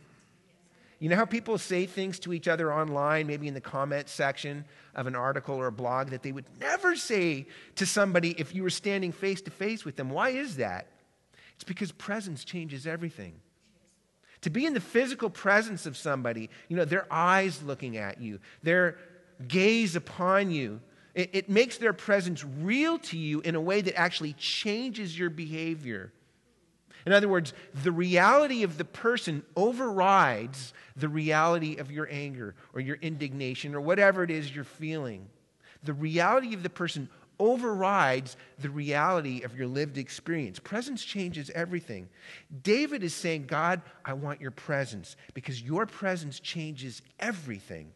You 1.00 1.10
know 1.10 1.18
how 1.18 1.26
people 1.26 1.58
say 1.58 1.86
things 1.86 2.20
to 2.20 2.32
each 2.32 2.48
other 2.48 2.74
online, 2.74 3.28
maybe 3.28 3.50
in 3.50 3.54
the 3.54 3.62
comment 3.62 4.08
section 4.08 4.64
of 4.96 5.08
an 5.08 5.16
article 5.16 5.56
or 5.56 5.68
a 5.68 5.72
blog, 5.72 6.10
that 6.10 6.24
they 6.24 6.32
would 6.32 6.46
never 6.62 6.96
say 6.96 7.48
to 7.76 7.86
somebody 7.86 8.32
if 8.32 8.56
you 8.56 8.64
were 8.64 8.70
standing 8.70 9.12
face 9.12 9.42
to 9.42 9.52
face 9.52 9.84
with 9.84 9.98
them? 9.98 10.10
Why 10.10 10.30
is 10.30 10.56
that? 10.56 10.88
It's 11.56 11.66
because 11.66 11.92
presence 11.92 12.46
changes 12.46 12.88
everything. 12.88 13.34
To 14.46 14.52
be 14.52 14.68
in 14.68 14.76
the 14.76 14.80
physical 14.80 15.32
presence 15.32 15.88
of 15.88 15.98
somebody, 15.98 16.52
you 16.70 16.78
know, 16.78 16.86
their 16.86 17.08
eyes 17.10 17.64
looking 17.64 17.98
at 17.98 18.22
you, 18.22 18.40
their 18.62 18.96
gaze 19.48 19.96
upon 19.96 20.52
you, 20.52 20.82
it, 21.16 21.32
it 21.34 21.50
makes 21.50 21.80
their 21.80 21.94
presence 21.94 22.46
real 22.62 23.00
to 23.00 23.18
you 23.18 23.42
in 23.42 23.56
a 23.56 23.60
way 23.60 23.82
that 23.82 23.98
actually 23.98 24.34
changes 24.34 25.18
your 25.18 25.32
behavior. 25.32 26.14
In 27.08 27.12
other 27.12 27.28
words, 27.28 27.54
the 27.84 27.92
reality 27.92 28.62
of 28.62 28.78
the 28.78 28.86
person 28.86 29.42
overrides 29.56 30.76
the 30.96 31.10
reality 31.10 31.78
of 31.78 31.92
your 31.92 32.08
anger 32.12 32.54
or 32.76 32.82
your 32.82 32.98
indignation 32.98 33.74
or 33.74 33.82
whatever 33.82 34.22
it 34.22 34.30
is 34.30 34.54
you're 34.54 34.64
feeling. 34.64 35.28
The 35.82 35.94
reality 35.94 36.54
of 36.54 36.62
the 36.62 36.70
person 36.70 37.10
overrides 37.40 38.38
the 38.60 38.70
reality 38.70 39.42
of 39.42 39.58
your 39.58 39.68
lived 39.68 39.98
experience. 39.98 40.60
Presence 40.60 41.04
changes 41.04 41.50
everything. 41.52 42.10
David 42.64 43.04
is 43.04 43.14
saying, 43.14 43.46
God, 43.48 43.82
I 44.04 44.14
want 44.14 44.42
your 44.42 44.52
presence 44.52 45.16
because 45.34 45.62
your 45.62 45.86
presence 45.86 46.40
changes 46.40 47.02
everything. 47.20 47.92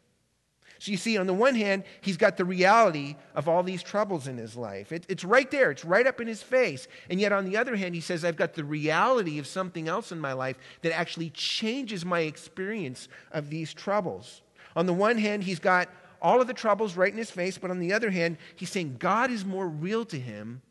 So 0.79 0.91
you 0.91 0.97
see, 0.97 1.17
on 1.17 1.27
the 1.27 1.33
one 1.33 1.55
hand, 1.55 1.83
he's 1.99 2.15
got 2.15 2.37
the 2.37 2.45
reality 2.45 3.17
of 3.35 3.49
all 3.49 3.63
these 3.63 3.83
troubles 3.83 4.27
in 4.27 4.37
his 4.37 4.55
life. 4.55 4.93
It, 4.93 5.05
it's 5.09 5.25
right 5.25 5.51
there, 5.51 5.71
it's 5.71 5.83
right 5.83 6.07
up 6.07 6.21
in 6.21 6.27
his 6.27 6.41
face. 6.41 6.87
And 7.09 7.19
yet, 7.19 7.33
on 7.33 7.43
the 7.43 7.57
other 7.57 7.75
hand, 7.75 7.95
he 7.95 8.01
says, 8.01 8.23
I've 8.23 8.37
got 8.37 8.53
the 8.53 8.63
reality 8.63 9.39
of 9.39 9.47
something 9.47 9.89
else 9.89 10.13
in 10.13 10.19
my 10.21 10.31
life 10.31 10.57
that 10.81 10.97
actually 10.97 11.31
changes 11.31 12.05
my 12.05 12.21
experience 12.21 13.09
of 13.33 13.49
these 13.49 13.73
troubles. 13.73 14.41
On 14.77 14.85
the 14.85 14.93
one 14.93 15.17
hand, 15.17 15.43
he's 15.43 15.59
got 15.59 15.89
all 16.21 16.41
of 16.41 16.47
the 16.47 16.53
troubles 16.53 16.95
right 16.95 17.11
in 17.11 17.17
his 17.17 17.31
face, 17.31 17.57
but 17.57 17.71
on 17.71 17.79
the 17.79 17.93
other 17.93 18.09
hand, 18.09 18.37
he's 18.55 18.69
saying 18.69 18.97
God 18.99 19.31
is 19.31 19.45
more 19.45 19.67
real 19.67 20.05
to 20.05 20.19
him 20.19 20.61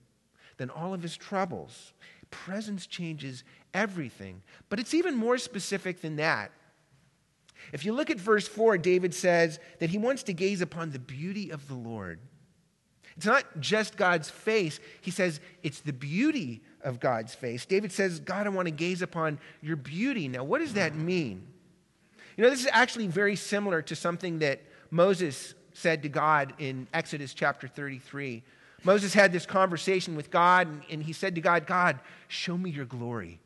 than 0.57 0.71
all 0.71 0.95
of 0.95 1.03
his 1.03 1.17
troubles. 1.17 1.93
Presence 2.31 2.87
changes 2.87 3.45
everything. 3.73 4.43
But 4.69 4.79
it's 4.79 4.95
even 4.95 5.15
more 5.15 5.39
specific 5.39 6.01
than 6.01 6.17
that. 6.17 6.51
If 7.73 7.85
you 7.85 7.93
look 7.93 8.11
at 8.11 8.19
verse 8.19 8.47
4, 8.47 8.79
David 8.79 9.15
says 9.15 9.59
that 9.79 9.91
he 9.91 9.99
wants 9.99 10.23
to 10.25 10.33
gaze 10.33 10.61
upon 10.61 10.91
the 10.91 10.99
beauty 10.99 11.51
of 11.51 11.69
the 11.69 11.75
Lord. 11.75 12.21
It's 13.17 13.27
not 13.27 13.45
just 13.59 13.97
God's 13.97 14.31
face, 14.31 14.79
he 15.01 15.11
says 15.11 15.41
it's 15.65 15.81
the 15.81 15.93
beauty 15.93 16.63
of 16.83 17.01
God's 17.01 17.35
face. 17.35 17.67
David 17.67 17.91
says, 17.91 18.21
God, 18.21 18.47
I 18.47 18.51
want 18.51 18.67
to 18.67 18.73
gaze 18.73 19.03
upon 19.03 19.41
your 19.61 19.75
beauty. 19.75 20.29
Now, 20.29 20.45
what 20.45 20.61
does 20.61 20.75
that 20.75 20.95
mean? 20.95 21.45
You 22.37 22.45
know, 22.45 22.51
this 22.51 22.61
is 22.61 22.69
actually 22.73 23.09
very 23.09 23.35
similar 23.35 23.83
to 23.83 23.97
something 23.97 24.39
that 24.39 24.63
Moses 24.91 25.55
said 25.73 26.03
to 26.03 26.09
God 26.09 26.55
in 26.59 26.89
Exodus 26.93 27.35
chapter 27.35 27.69
33. 27.69 28.43
Moses 28.85 29.13
had 29.15 29.33
this 29.33 29.47
conversation 29.47 30.17
with 30.17 30.31
God, 30.31 30.69
and 30.91 31.03
he 31.03 31.13
said 31.13 31.35
to 31.35 31.41
God, 31.41 31.67
God, 31.67 31.99
show 32.29 32.57
me 32.57 32.71
your 32.71 32.85
glory. 32.85 33.41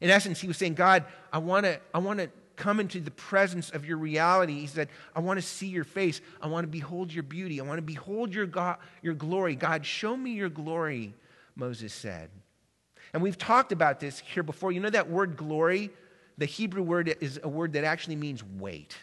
In 0.00 0.10
essence, 0.10 0.40
he 0.40 0.48
was 0.48 0.56
saying, 0.56 0.74
God, 0.74 1.04
I 1.32 1.38
want 1.38 1.64
to 1.64 1.80
I 1.94 1.98
want 1.98 2.18
to 2.20 2.28
come 2.56 2.80
into 2.80 3.00
the 3.00 3.10
presence 3.10 3.70
of 3.70 3.84
your 3.84 3.96
reality. 3.96 4.60
He 4.60 4.66
said, 4.66 4.88
I 5.14 5.20
want 5.20 5.38
to 5.38 5.42
see 5.42 5.66
your 5.66 5.84
face. 5.84 6.20
I 6.40 6.46
want 6.46 6.64
to 6.64 6.68
behold 6.68 7.12
your 7.12 7.22
beauty. 7.22 7.60
I 7.60 7.64
want 7.64 7.78
to 7.78 7.82
behold 7.82 8.32
your, 8.34 8.46
God, 8.46 8.76
your 9.02 9.14
glory. 9.14 9.56
God, 9.56 9.84
show 9.84 10.16
me 10.16 10.32
your 10.32 10.48
glory, 10.48 11.14
Moses 11.56 11.92
said. 11.92 12.30
And 13.12 13.22
we've 13.22 13.38
talked 13.38 13.72
about 13.72 14.00
this 14.00 14.20
here 14.20 14.42
before. 14.42 14.72
You 14.72 14.80
know 14.80 14.90
that 14.90 15.10
word 15.10 15.36
glory? 15.36 15.90
The 16.38 16.46
Hebrew 16.46 16.82
word 16.82 17.16
is 17.20 17.40
a 17.42 17.48
word 17.48 17.72
that 17.74 17.84
actually 17.84 18.16
means 18.16 18.42
weight. 18.44 18.96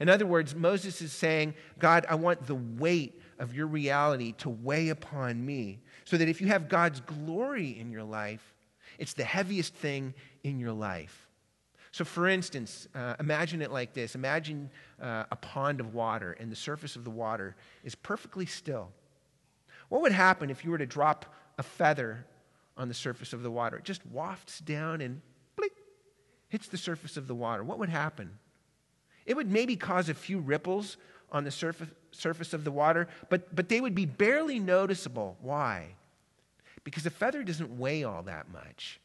In 0.00 0.08
other 0.08 0.26
words, 0.26 0.54
Moses 0.54 1.00
is 1.00 1.12
saying, 1.12 1.54
God, 1.78 2.06
I 2.08 2.14
want 2.14 2.46
the 2.46 2.54
weight 2.54 3.20
of 3.38 3.54
your 3.54 3.66
reality 3.66 4.32
to 4.38 4.50
weigh 4.50 4.88
upon 4.88 5.44
me 5.44 5.80
so 6.04 6.16
that 6.16 6.28
if 6.28 6.40
you 6.40 6.48
have 6.48 6.68
God's 6.68 7.00
glory 7.00 7.78
in 7.78 7.90
your 7.90 8.04
life, 8.04 8.54
it's 8.98 9.14
the 9.14 9.24
heaviest 9.24 9.74
thing 9.74 10.14
in 10.44 10.58
your 10.58 10.72
life. 10.72 11.28
So, 11.92 12.04
for 12.04 12.26
instance, 12.26 12.88
uh, 12.94 13.16
imagine 13.20 13.60
it 13.60 13.70
like 13.70 13.92
this 13.92 14.14
Imagine 14.14 14.70
uh, 15.00 15.24
a 15.30 15.36
pond 15.36 15.78
of 15.80 15.94
water, 15.94 16.32
and 16.40 16.50
the 16.50 16.56
surface 16.56 16.96
of 16.96 17.04
the 17.04 17.10
water 17.10 17.54
is 17.84 17.94
perfectly 17.94 18.46
still. 18.46 18.90
What 19.88 20.00
would 20.02 20.12
happen 20.12 20.48
if 20.48 20.64
you 20.64 20.70
were 20.70 20.78
to 20.78 20.86
drop 20.86 21.26
a 21.58 21.62
feather 21.62 22.26
on 22.78 22.88
the 22.88 22.94
surface 22.94 23.34
of 23.34 23.42
the 23.42 23.50
water? 23.50 23.76
It 23.76 23.84
just 23.84 24.06
wafts 24.06 24.60
down 24.60 25.02
and 25.02 25.20
blink, 25.54 25.74
hits 26.48 26.66
the 26.68 26.78
surface 26.78 27.18
of 27.18 27.26
the 27.26 27.34
water. 27.34 27.62
What 27.62 27.78
would 27.78 27.90
happen? 27.90 28.38
It 29.26 29.36
would 29.36 29.50
maybe 29.50 29.76
cause 29.76 30.08
a 30.08 30.14
few 30.14 30.38
ripples 30.38 30.96
on 31.30 31.44
the 31.44 31.50
surface, 31.50 31.88
surface 32.10 32.52
of 32.52 32.64
the 32.64 32.70
water, 32.70 33.08
but, 33.28 33.54
but 33.54 33.68
they 33.68 33.80
would 33.80 33.94
be 33.94 34.06
barely 34.06 34.58
noticeable. 34.58 35.36
Why? 35.40 35.94
Because 36.84 37.06
a 37.06 37.10
feather 37.10 37.42
doesn't 37.42 37.78
weigh 37.78 38.04
all 38.04 38.22
that 38.24 38.50
much. 38.50 39.00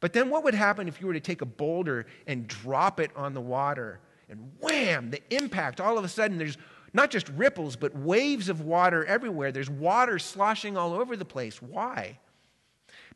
But 0.00 0.12
then 0.12 0.30
what 0.30 0.44
would 0.44 0.54
happen 0.54 0.86
if 0.86 1.00
you 1.00 1.06
were 1.06 1.14
to 1.14 1.20
take 1.20 1.42
a 1.42 1.46
boulder 1.46 2.06
and 2.26 2.46
drop 2.46 3.00
it 3.00 3.10
on 3.16 3.34
the 3.34 3.40
water? 3.40 4.00
And 4.28 4.52
wham, 4.60 5.10
the 5.10 5.22
impact, 5.30 5.80
all 5.80 5.98
of 5.98 6.04
a 6.04 6.08
sudden, 6.08 6.38
there's 6.38 6.58
not 6.92 7.10
just 7.10 7.28
ripples, 7.30 7.76
but 7.76 7.96
waves 7.96 8.48
of 8.48 8.60
water 8.60 9.04
everywhere. 9.04 9.52
There's 9.52 9.70
water 9.70 10.18
sloshing 10.18 10.76
all 10.76 10.92
over 10.92 11.16
the 11.16 11.24
place. 11.24 11.60
Why? 11.60 12.18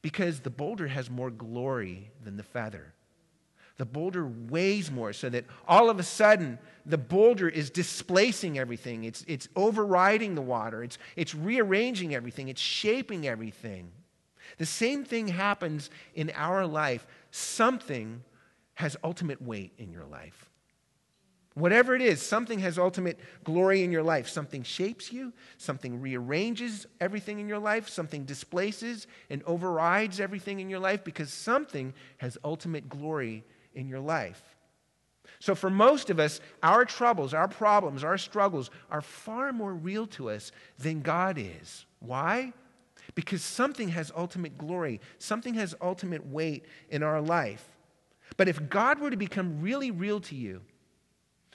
Because 0.01 0.41
the 0.41 0.51
boulder 0.51 0.89
has 0.89 1.09
more 1.09 1.31
glory 1.31 2.11
than 2.25 2.37
the 2.37 2.43
feather. 2.43 2.93
The 3.83 3.87
boulder 3.87 4.31
weighs 4.49 4.93
more, 4.93 5.13
so 5.13 5.29
that 5.31 5.45
all 5.67 5.91
of 5.91 5.99
a 5.99 6.05
sudden 6.05 6.61
the 6.87 6.97
boulder 6.97 7.49
is 7.49 7.69
displacing 7.69 8.57
everything. 8.57 9.03
It's, 9.03 9.25
it's 9.27 9.49
overriding 9.57 10.37
the 10.37 10.41
water, 10.41 10.85
it's, 10.85 10.99
it's 11.17 11.35
rearranging 11.35 12.15
everything, 12.15 12.47
it's 12.47 12.61
shaping 12.61 13.27
everything. 13.27 13.91
The 14.59 14.67
same 14.67 15.05
thing 15.05 15.27
happens 15.27 15.91
in 16.15 16.31
our 16.37 16.65
life. 16.65 17.09
Something 17.33 18.23
has 18.75 18.97
ultimate 19.03 19.43
weight 19.43 19.73
in 19.79 19.91
your 19.91 20.05
life. 20.05 20.49
Whatever 21.55 21.97
it 21.97 22.03
is, 22.03 22.23
something 22.23 22.61
has 22.61 22.79
ultimate 22.79 23.19
glory 23.43 23.83
in 23.83 23.91
your 23.91 24.05
life. 24.05 24.29
Something 24.29 24.63
shapes 24.63 25.13
you, 25.13 25.33
something 25.59 26.01
rearranges 26.01 26.87
everything 27.01 27.41
in 27.41 27.49
your 27.49 27.59
life, 27.59 27.89
something 27.89 28.27
displaces 28.27 29.09
and 29.29 29.43
overrides 29.43 30.21
everything 30.21 30.61
in 30.61 30.71
your 30.71 30.79
life 30.79 31.03
because 31.03 31.33
something 31.33 31.93
has 32.19 32.39
ultimate 32.45 32.89
glory 32.89 33.43
in 33.75 33.89
your 33.89 34.01
life. 34.01 34.43
So, 35.39 35.55
for 35.55 35.71
most 35.71 36.11
of 36.11 36.21
us, 36.21 36.41
our 36.63 36.85
troubles, 36.85 37.35
our 37.35 37.49
problems, 37.49 38.05
our 38.05 38.19
struggles 38.19 38.71
are 38.91 39.01
far 39.01 39.53
more 39.53 39.73
real 39.73 40.07
to 40.09 40.31
us 40.31 40.53
than 40.79 41.01
God 41.01 41.37
is. 41.39 41.87
Why? 41.99 42.53
because 43.15 43.43
something 43.43 43.89
has 43.89 44.13
ultimate 44.17 44.57
glory, 44.57 45.01
something 45.19 45.55
has 45.55 45.75
ultimate 45.81 46.27
weight 46.27 46.65
in 46.89 47.03
our 47.03 47.21
life. 47.21 47.65
But 48.37 48.49
if 48.49 48.69
God 48.71 48.99
were 48.99 49.11
to 49.11 49.17
become 49.17 49.61
really 49.61 49.91
real 49.91 50.21
to 50.21 50.35
you, 50.35 50.63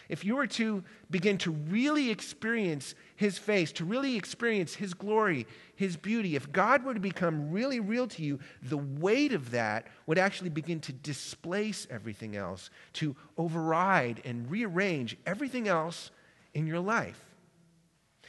if 0.10 0.24
you 0.24 0.36
were 0.36 0.48
to 0.48 0.84
begin 1.10 1.38
to 1.40 1.52
really 1.52 2.10
experience 2.10 2.96
His 3.16 3.38
face, 3.38 3.72
to 3.74 3.86
really 3.86 4.16
experience 4.16 4.76
His 4.76 4.94
glory, 4.94 5.48
His 5.76 5.98
beauty, 5.98 6.36
if 6.36 6.52
God 6.52 6.84
were 6.84 6.94
to 6.94 7.00
become 7.00 7.52
really 7.52 7.80
real 7.80 8.08
to 8.08 8.24
you, 8.24 8.40
the 8.62 8.78
weight 8.78 9.34
of 9.34 9.52
that 9.52 9.88
would 10.06 10.18
actually 10.18 10.50
begin 10.50 10.80
to 10.82 10.94
displace 10.94 11.88
everything 11.90 12.36
else, 12.36 12.70
to 12.94 13.16
override 13.38 14.22
and 14.26 14.50
rearrange 14.50 15.18
everything 15.26 15.68
else 15.68 16.12
in 16.54 16.68
your 16.68 16.80
life. 16.80 17.24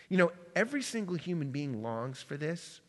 You 0.09 0.17
know, 0.17 0.33
every 0.57 0.83
single 0.83 1.17
human 1.17 1.51
being 1.51 1.83
longs 1.83 2.23
for 2.23 2.37
this. 2.37 2.81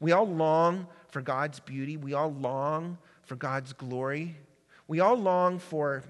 We 0.00 0.12
all 0.12 0.26
long 0.26 0.86
for 1.08 1.20
God's 1.20 1.60
beauty. 1.60 1.96
We 1.96 2.14
all 2.14 2.32
long 2.32 2.98
for 3.22 3.36
God's 3.36 3.72
glory. 3.72 4.36
We 4.86 5.00
all 5.00 5.16
long 5.16 5.58
for, 5.58 6.04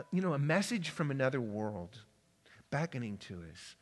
Uh, 0.00 0.02
you 0.12 0.22
know, 0.22 0.32
a 0.32 0.38
message 0.38 0.88
from 0.88 1.10
another 1.10 1.42
world 1.42 1.98
beckoning 2.70 3.18
to 3.18 3.34
us, 3.52 3.76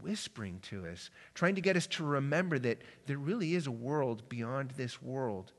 whispering 0.00 0.58
to 0.60 0.88
us, 0.88 1.08
trying 1.34 1.54
to 1.54 1.60
get 1.60 1.76
us 1.76 1.86
to 1.86 2.04
remember 2.04 2.58
that 2.58 2.78
there 3.06 3.16
really 3.16 3.54
is 3.54 3.68
a 3.68 3.70
world 3.70 4.28
beyond 4.28 4.72
this 4.72 5.00
world. 5.00 5.52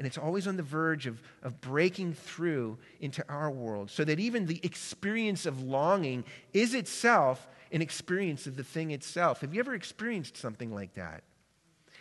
and 0.00 0.06
it's 0.06 0.16
always 0.16 0.46
on 0.46 0.56
the 0.56 0.62
verge 0.62 1.06
of, 1.06 1.20
of 1.42 1.60
breaking 1.60 2.14
through 2.14 2.78
into 3.00 3.22
our 3.28 3.50
world, 3.50 3.90
so 3.90 4.02
that 4.02 4.18
even 4.18 4.46
the 4.46 4.58
experience 4.62 5.44
of 5.44 5.62
longing 5.62 6.24
is 6.54 6.72
itself 6.72 7.46
an 7.70 7.82
experience 7.82 8.46
of 8.46 8.56
the 8.56 8.64
thing 8.64 8.92
itself. 8.92 9.42
Have 9.42 9.52
you 9.52 9.60
ever 9.60 9.74
experienced 9.74 10.38
something 10.38 10.72
like 10.72 10.94
that? 10.94 11.22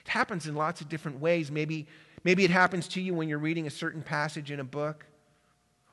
It 0.06 0.08
happens 0.08 0.48
in 0.48 0.56
lots 0.56 0.80
of 0.80 0.88
different 0.88 1.20
ways. 1.20 1.52
Maybe, 1.52 1.88
maybe 2.24 2.46
it 2.46 2.52
happens 2.52 2.88
to 2.90 3.02
you 3.02 3.14
when 3.14 3.28
you're 3.28 3.38
reading 3.38 3.68
a 3.68 3.72
certain 3.72 4.02
passage 4.02 4.50
in 4.50 4.62
a 4.62 4.64
book, 4.64 5.06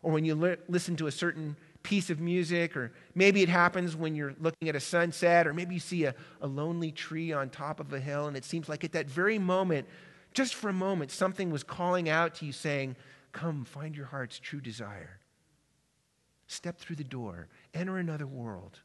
or 0.07 0.13
when 0.13 0.25
you 0.25 0.37
li- 0.37 0.57
listen 0.69 0.95
to 0.95 1.09
a 1.09 1.11
certain 1.11 1.57
piece 1.83 2.11
of 2.11 2.21
music, 2.21 2.77
or 2.77 2.93
maybe 3.17 3.43
it 3.43 3.49
happens 3.49 3.97
when 3.97 4.15
you're 4.15 4.35
looking 4.39 4.69
at 4.69 4.77
a 4.77 4.81
sunset, 4.81 5.49
or 5.49 5.53
maybe 5.53 5.75
you 5.75 5.81
see 5.81 6.05
a, 6.05 6.15
a 6.41 6.47
lonely 6.47 6.93
tree 6.93 7.33
on 7.33 7.51
top 7.51 7.81
of 7.81 7.93
a 7.93 7.99
hill, 7.99 8.29
and 8.29 8.37
it 8.37 8.45
seems 8.45 8.69
like 8.69 8.85
at 8.85 8.93
that 8.93 9.11
very 9.11 9.37
moment, 9.37 9.85
just 10.33 10.55
for 10.55 10.69
a 10.69 10.73
moment, 10.73 11.11
something 11.11 11.51
was 11.51 11.65
calling 11.65 12.09
out 12.09 12.37
to 12.37 12.47
you 12.47 12.53
saying, 12.53 12.95
Come, 13.33 13.65
find 13.65 13.97
your 13.97 14.07
heart's 14.07 14.39
true 14.39 14.61
desire. 14.61 15.19
Step 16.47 16.79
through 16.79 16.97
the 16.97 17.03
door, 17.03 17.49
enter 17.75 17.99
another 17.99 18.29
world. 18.29 18.79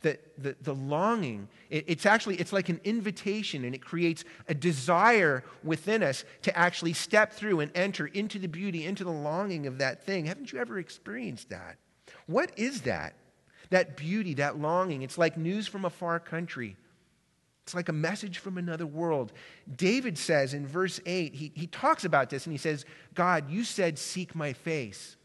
The, 0.00 0.18
the, 0.38 0.56
the 0.62 0.74
longing, 0.74 1.48
it, 1.70 1.84
it's 1.88 2.06
actually, 2.06 2.36
it's 2.36 2.52
like 2.52 2.68
an 2.68 2.80
invitation 2.84 3.64
and 3.64 3.74
it 3.74 3.84
creates 3.84 4.24
a 4.48 4.54
desire 4.54 5.42
within 5.64 6.04
us 6.04 6.24
to 6.42 6.56
actually 6.56 6.92
step 6.92 7.32
through 7.32 7.60
and 7.60 7.72
enter 7.74 8.06
into 8.06 8.38
the 8.38 8.46
beauty, 8.46 8.84
into 8.84 9.02
the 9.02 9.10
longing 9.10 9.66
of 9.66 9.78
that 9.78 10.04
thing. 10.04 10.26
Haven't 10.26 10.52
you 10.52 10.60
ever 10.60 10.78
experienced 10.78 11.50
that? 11.50 11.78
What 12.26 12.52
is 12.56 12.82
that? 12.82 13.14
That 13.70 13.96
beauty, 13.96 14.34
that 14.34 14.58
longing. 14.58 15.02
It's 15.02 15.18
like 15.18 15.36
news 15.36 15.66
from 15.66 15.84
a 15.84 15.90
far 15.90 16.20
country. 16.20 16.76
It's 17.68 17.74
like 17.74 17.90
a 17.90 17.92
message 17.92 18.38
from 18.38 18.56
another 18.56 18.86
world. 18.86 19.32
David 19.76 20.16
says 20.16 20.54
in 20.54 20.66
verse 20.66 21.00
8, 21.04 21.34
he, 21.34 21.52
he 21.54 21.66
talks 21.66 22.06
about 22.06 22.30
this 22.30 22.46
and 22.46 22.52
he 22.52 22.58
says, 22.58 22.86
God, 23.14 23.50
you 23.50 23.62
said, 23.62 23.98
seek 23.98 24.34
my 24.34 24.54
face. 24.54 25.16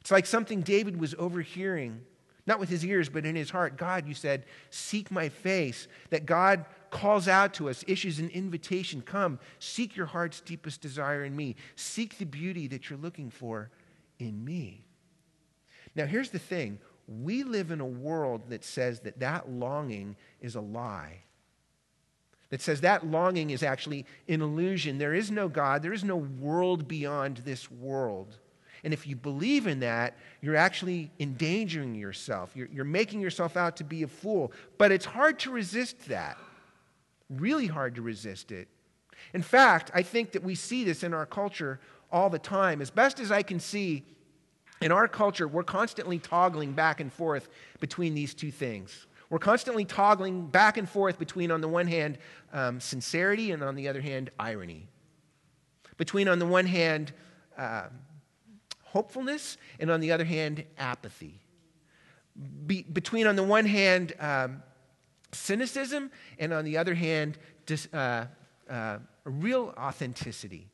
It's 0.00 0.10
like 0.10 0.24
something 0.24 0.62
David 0.62 0.98
was 0.98 1.14
overhearing 1.18 2.00
not 2.48 2.58
with 2.58 2.70
his 2.70 2.84
ears, 2.84 3.08
but 3.08 3.26
in 3.26 3.36
his 3.36 3.50
heart. 3.50 3.76
God, 3.76 4.08
you 4.08 4.14
said, 4.14 4.46
seek 4.70 5.10
my 5.10 5.28
face. 5.28 5.86
That 6.08 6.26
God 6.26 6.64
calls 6.90 7.28
out 7.28 7.52
to 7.54 7.68
us, 7.68 7.84
issues 7.86 8.18
an 8.18 8.30
invitation 8.30 9.02
come, 9.02 9.38
seek 9.58 9.94
your 9.94 10.06
heart's 10.06 10.40
deepest 10.40 10.80
desire 10.80 11.24
in 11.24 11.36
me. 11.36 11.56
Seek 11.76 12.16
the 12.16 12.24
beauty 12.24 12.66
that 12.68 12.88
you're 12.88 12.98
looking 12.98 13.30
for 13.30 13.70
in 14.18 14.42
me. 14.42 14.86
Now, 15.94 16.06
here's 16.06 16.30
the 16.30 16.38
thing 16.38 16.78
we 17.06 17.44
live 17.44 17.70
in 17.70 17.80
a 17.80 17.86
world 17.86 18.48
that 18.48 18.64
says 18.64 19.00
that 19.00 19.20
that 19.20 19.50
longing 19.50 20.16
is 20.40 20.54
a 20.54 20.60
lie. 20.60 21.20
That 22.50 22.62
says 22.62 22.80
that 22.80 23.06
longing 23.06 23.50
is 23.50 23.62
actually 23.62 24.06
an 24.26 24.40
illusion. 24.40 24.96
There 24.96 25.14
is 25.14 25.30
no 25.30 25.48
God, 25.48 25.82
there 25.82 25.92
is 25.92 26.04
no 26.04 26.16
world 26.16 26.88
beyond 26.88 27.38
this 27.38 27.70
world. 27.70 28.38
And 28.84 28.92
if 28.92 29.06
you 29.06 29.16
believe 29.16 29.66
in 29.66 29.80
that, 29.80 30.16
you're 30.40 30.56
actually 30.56 31.10
endangering 31.18 31.94
yourself. 31.94 32.52
You're, 32.54 32.68
you're 32.72 32.84
making 32.84 33.20
yourself 33.20 33.56
out 33.56 33.76
to 33.78 33.84
be 33.84 34.02
a 34.02 34.08
fool. 34.08 34.52
But 34.78 34.92
it's 34.92 35.04
hard 35.04 35.38
to 35.40 35.50
resist 35.50 36.08
that. 36.08 36.38
Really 37.28 37.66
hard 37.66 37.96
to 37.96 38.02
resist 38.02 38.52
it. 38.52 38.68
In 39.34 39.42
fact, 39.42 39.90
I 39.94 40.02
think 40.02 40.32
that 40.32 40.42
we 40.42 40.54
see 40.54 40.84
this 40.84 41.02
in 41.02 41.12
our 41.12 41.26
culture 41.26 41.80
all 42.10 42.30
the 42.30 42.38
time. 42.38 42.80
As 42.80 42.90
best 42.90 43.20
as 43.20 43.30
I 43.30 43.42
can 43.42 43.60
see, 43.60 44.04
in 44.80 44.92
our 44.92 45.08
culture, 45.08 45.48
we're 45.48 45.64
constantly 45.64 46.18
toggling 46.18 46.72
back 46.72 47.00
and 47.00 47.12
forth 47.12 47.48
between 47.80 48.14
these 48.14 48.32
two 48.32 48.50
things. 48.50 49.06
We're 49.30 49.38
constantly 49.38 49.84
toggling 49.84 50.46
back 50.46 50.76
and 50.76 50.88
forth 50.88 51.18
between, 51.18 51.50
on 51.50 51.60
the 51.60 51.68
one 51.68 51.86
hand, 51.86 52.18
um, 52.52 52.80
sincerity 52.80 53.50
and 53.50 53.62
on 53.62 53.74
the 53.74 53.88
other 53.88 54.00
hand, 54.00 54.30
irony. 54.38 54.88
Between, 55.96 56.28
on 56.28 56.38
the 56.38 56.46
one 56.46 56.64
hand, 56.64 57.12
uh, 57.58 57.88
hopefulness, 58.92 59.56
and 59.78 59.90
on 59.90 60.00
the 60.00 60.12
other 60.12 60.24
hand, 60.24 60.64
apathy. 60.78 61.40
Be, 62.66 62.82
between, 62.82 63.26
on 63.26 63.36
the 63.36 63.42
one 63.42 63.66
hand, 63.66 64.14
um, 64.20 64.62
cynicism, 65.32 66.10
and 66.38 66.52
on 66.52 66.64
the 66.64 66.78
other 66.78 66.94
hand, 66.94 67.38
dis, 67.66 67.92
uh, 67.92 68.26
uh, 68.70 68.98
real 69.24 69.74
authenticity. 69.76 70.68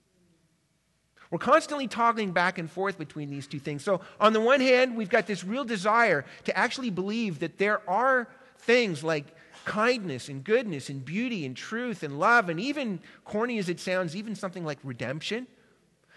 We're 1.30 1.38
constantly 1.38 1.88
toggling 1.88 2.32
back 2.32 2.58
and 2.58 2.70
forth 2.70 2.98
between 2.98 3.30
these 3.30 3.46
two 3.46 3.58
things. 3.58 3.82
So, 3.82 4.00
on 4.20 4.32
the 4.32 4.40
one 4.40 4.60
hand, 4.60 4.96
we've 4.96 5.08
got 5.08 5.26
this 5.26 5.42
real 5.42 5.64
desire 5.64 6.24
to 6.44 6.56
actually 6.56 6.90
believe 6.90 7.40
that 7.40 7.58
there 7.58 7.88
are 7.90 8.28
things 8.58 9.02
like 9.02 9.34
kindness 9.64 10.28
and 10.28 10.44
goodness 10.44 10.90
and 10.90 11.04
beauty 11.04 11.44
and 11.44 11.56
truth 11.56 12.02
and 12.02 12.20
love, 12.20 12.48
and 12.48 12.60
even, 12.60 13.00
corny 13.24 13.58
as 13.58 13.68
it 13.68 13.80
sounds, 13.80 14.14
even 14.14 14.34
something 14.36 14.64
like 14.64 14.78
redemption 14.84 15.46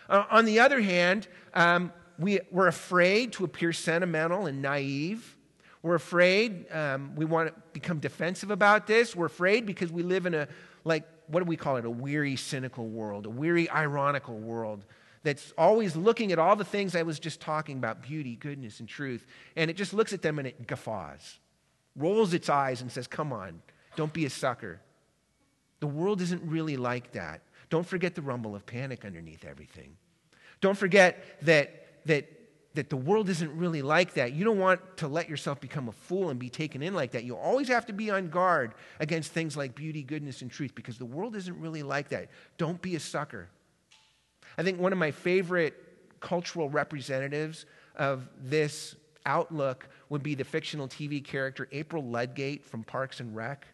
uh, 0.10 0.26
on 0.30 0.46
the 0.46 0.60
other 0.60 0.82
hand, 0.82 1.28
um, 1.54 1.92
we, 2.20 2.40
we're 2.52 2.68
afraid 2.68 3.34
to 3.34 3.46
appear 3.46 3.74
sentimental 3.74 4.46
and 4.46 4.62
naive. 4.62 5.38
We're 5.82 5.96
afraid, 5.96 6.72
um, 6.72 7.16
we 7.16 7.26
want 7.26 7.50
to 7.50 7.62
become 7.74 8.00
defensive 8.00 8.52
about 8.52 8.88
this. 8.88 9.16
We're 9.16 9.28
afraid 9.28 9.66
because 9.66 9.92
we 9.92 10.04
live 10.04 10.26
in 10.26 10.34
a, 10.34 10.48
like, 10.84 11.08
what 11.28 11.42
do 11.42 11.46
we 11.46 11.58
call 11.58 11.78
it? 11.78 11.86
A 11.86 11.90
weary, 11.90 12.36
cynical 12.36 12.88
world, 12.88 13.26
a 13.26 13.30
weary, 13.30 13.70
ironical 13.70 14.38
world 14.38 14.86
that's 15.24 15.54
always 15.58 15.96
looking 15.96 16.32
at 16.32 16.40
all 16.40 16.56
the 16.56 16.66
things 16.66 16.96
I 16.96 17.04
was 17.04 17.20
just 17.20 17.42
talking 17.42 17.78
about 17.78 18.02
beauty, 18.02 18.36
goodness, 18.36 18.80
and 18.80 18.88
truth. 18.88 19.26
And 19.56 19.70
it 19.70 19.76
just 19.76 19.94
looks 19.94 20.14
at 20.14 20.22
them 20.22 20.40
and 20.40 20.48
it 20.48 20.68
guffaws, 20.68 21.40
rolls 21.96 22.34
its 22.34 22.50
eyes, 22.50 22.82
and 22.82 22.92
says, 22.92 23.08
Come 23.08 23.34
on, 23.34 23.62
don't 23.96 24.14
be 24.14 24.26
a 24.26 24.30
sucker. 24.30 24.80
The 25.80 25.88
world 25.88 26.22
isn't 26.22 26.42
really 26.44 26.78
like 26.78 27.12
that. 27.12 27.42
Don't 27.70 27.86
forget 27.86 28.16
the 28.16 28.22
rumble 28.22 28.56
of 28.56 28.66
panic 28.66 29.06
underneath 29.06 29.46
everything. 29.46 29.98
Don't 30.62 30.78
forget 30.78 31.24
that, 31.44 32.06
that, 32.06 32.30
that 32.74 32.90
the 32.90 32.98
world 32.98 33.30
isn't 33.30 33.56
really 33.58 33.82
like 33.82 34.14
that. 34.14 34.34
You 34.34 34.46
don't 34.46 34.60
want 34.60 34.80
to 34.98 35.08
let 35.08 35.30
yourself 35.30 35.60
become 35.60 35.90
a 35.90 35.92
fool 35.92 36.30
and 36.30 36.40
be 36.40 36.50
taken 36.50 36.82
in 36.82 36.94
like 36.94 37.12
that. 37.12 37.24
You 37.24 37.36
always 37.36 37.68
have 37.68 37.86
to 37.88 37.94
be 37.94 38.10
on 38.10 38.30
guard 38.30 38.74
against 39.00 39.32
things 39.32 39.58
like 39.58 39.76
beauty, 39.76 40.04
goodness, 40.04 40.42
and 40.42 40.50
truth 40.50 40.74
because 40.76 40.98
the 40.98 41.06
world 41.06 41.36
isn't 41.36 41.60
really 41.60 41.84
like 41.84 42.10
that. 42.10 42.30
Don't 42.58 42.82
be 42.82 42.96
a 42.96 43.00
sucker. 43.00 43.50
I 44.58 44.64
think 44.64 44.80
one 44.80 44.92
of 44.92 44.98
my 44.98 45.12
favorite 45.12 45.76
cultural 46.20 46.70
representatives 46.70 47.66
of 47.96 48.28
this 48.40 48.96
outlook 49.26 49.88
would 50.10 50.24
be 50.24 50.36
the 50.36 50.44
fictional 50.44 50.88
TV 50.88 51.24
character 51.24 51.68
April 51.72 52.04
Ludgate 52.04 52.66
from 52.66 52.84
Parks 52.84 53.20
and 53.20 53.36
Rec. 53.36 53.68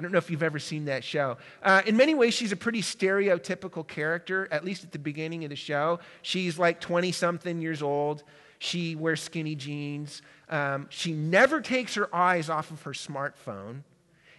I 0.00 0.02
don't 0.02 0.12
know 0.12 0.18
if 0.18 0.30
you've 0.30 0.42
ever 0.42 0.58
seen 0.58 0.86
that 0.86 1.04
show. 1.04 1.36
Uh, 1.62 1.82
in 1.84 1.94
many 1.94 2.14
ways, 2.14 2.32
she's 2.32 2.52
a 2.52 2.56
pretty 2.56 2.80
stereotypical 2.80 3.86
character, 3.86 4.48
at 4.50 4.64
least 4.64 4.82
at 4.82 4.92
the 4.92 4.98
beginning 4.98 5.44
of 5.44 5.50
the 5.50 5.56
show. 5.56 6.00
She's 6.22 6.58
like 6.58 6.80
20 6.80 7.12
something 7.12 7.60
years 7.60 7.82
old. 7.82 8.22
She 8.60 8.96
wears 8.96 9.20
skinny 9.20 9.54
jeans. 9.54 10.22
Um, 10.48 10.86
she 10.88 11.12
never 11.12 11.60
takes 11.60 11.96
her 11.96 12.08
eyes 12.16 12.48
off 12.48 12.70
of 12.70 12.80
her 12.84 12.92
smartphone 12.92 13.82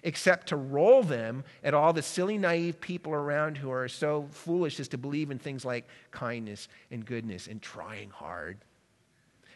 except 0.02 0.48
to 0.48 0.56
roll 0.56 1.04
them 1.04 1.44
at 1.64 1.76
all 1.76 1.94
the 1.94 2.02
silly, 2.02 2.40
naive 2.40 2.82
people 2.82 3.14
around 3.14 3.56
who 3.56 3.70
are 3.70 3.88
so 3.88 4.28
foolish 4.32 4.80
as 4.80 4.88
to 4.88 4.98
believe 4.98 5.30
in 5.30 5.38
things 5.38 5.64
like 5.64 5.88
kindness 6.10 6.70
and 6.90 7.06
goodness 7.06 7.46
and 7.46 7.62
trying 7.62 8.10
hard. 8.10 8.58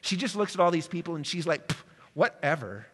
She 0.02 0.18
just 0.18 0.36
looks 0.36 0.54
at 0.54 0.60
all 0.60 0.70
these 0.70 0.88
people 0.88 1.16
and 1.16 1.26
she's 1.26 1.48
like, 1.48 1.72
whatever. 2.14 2.86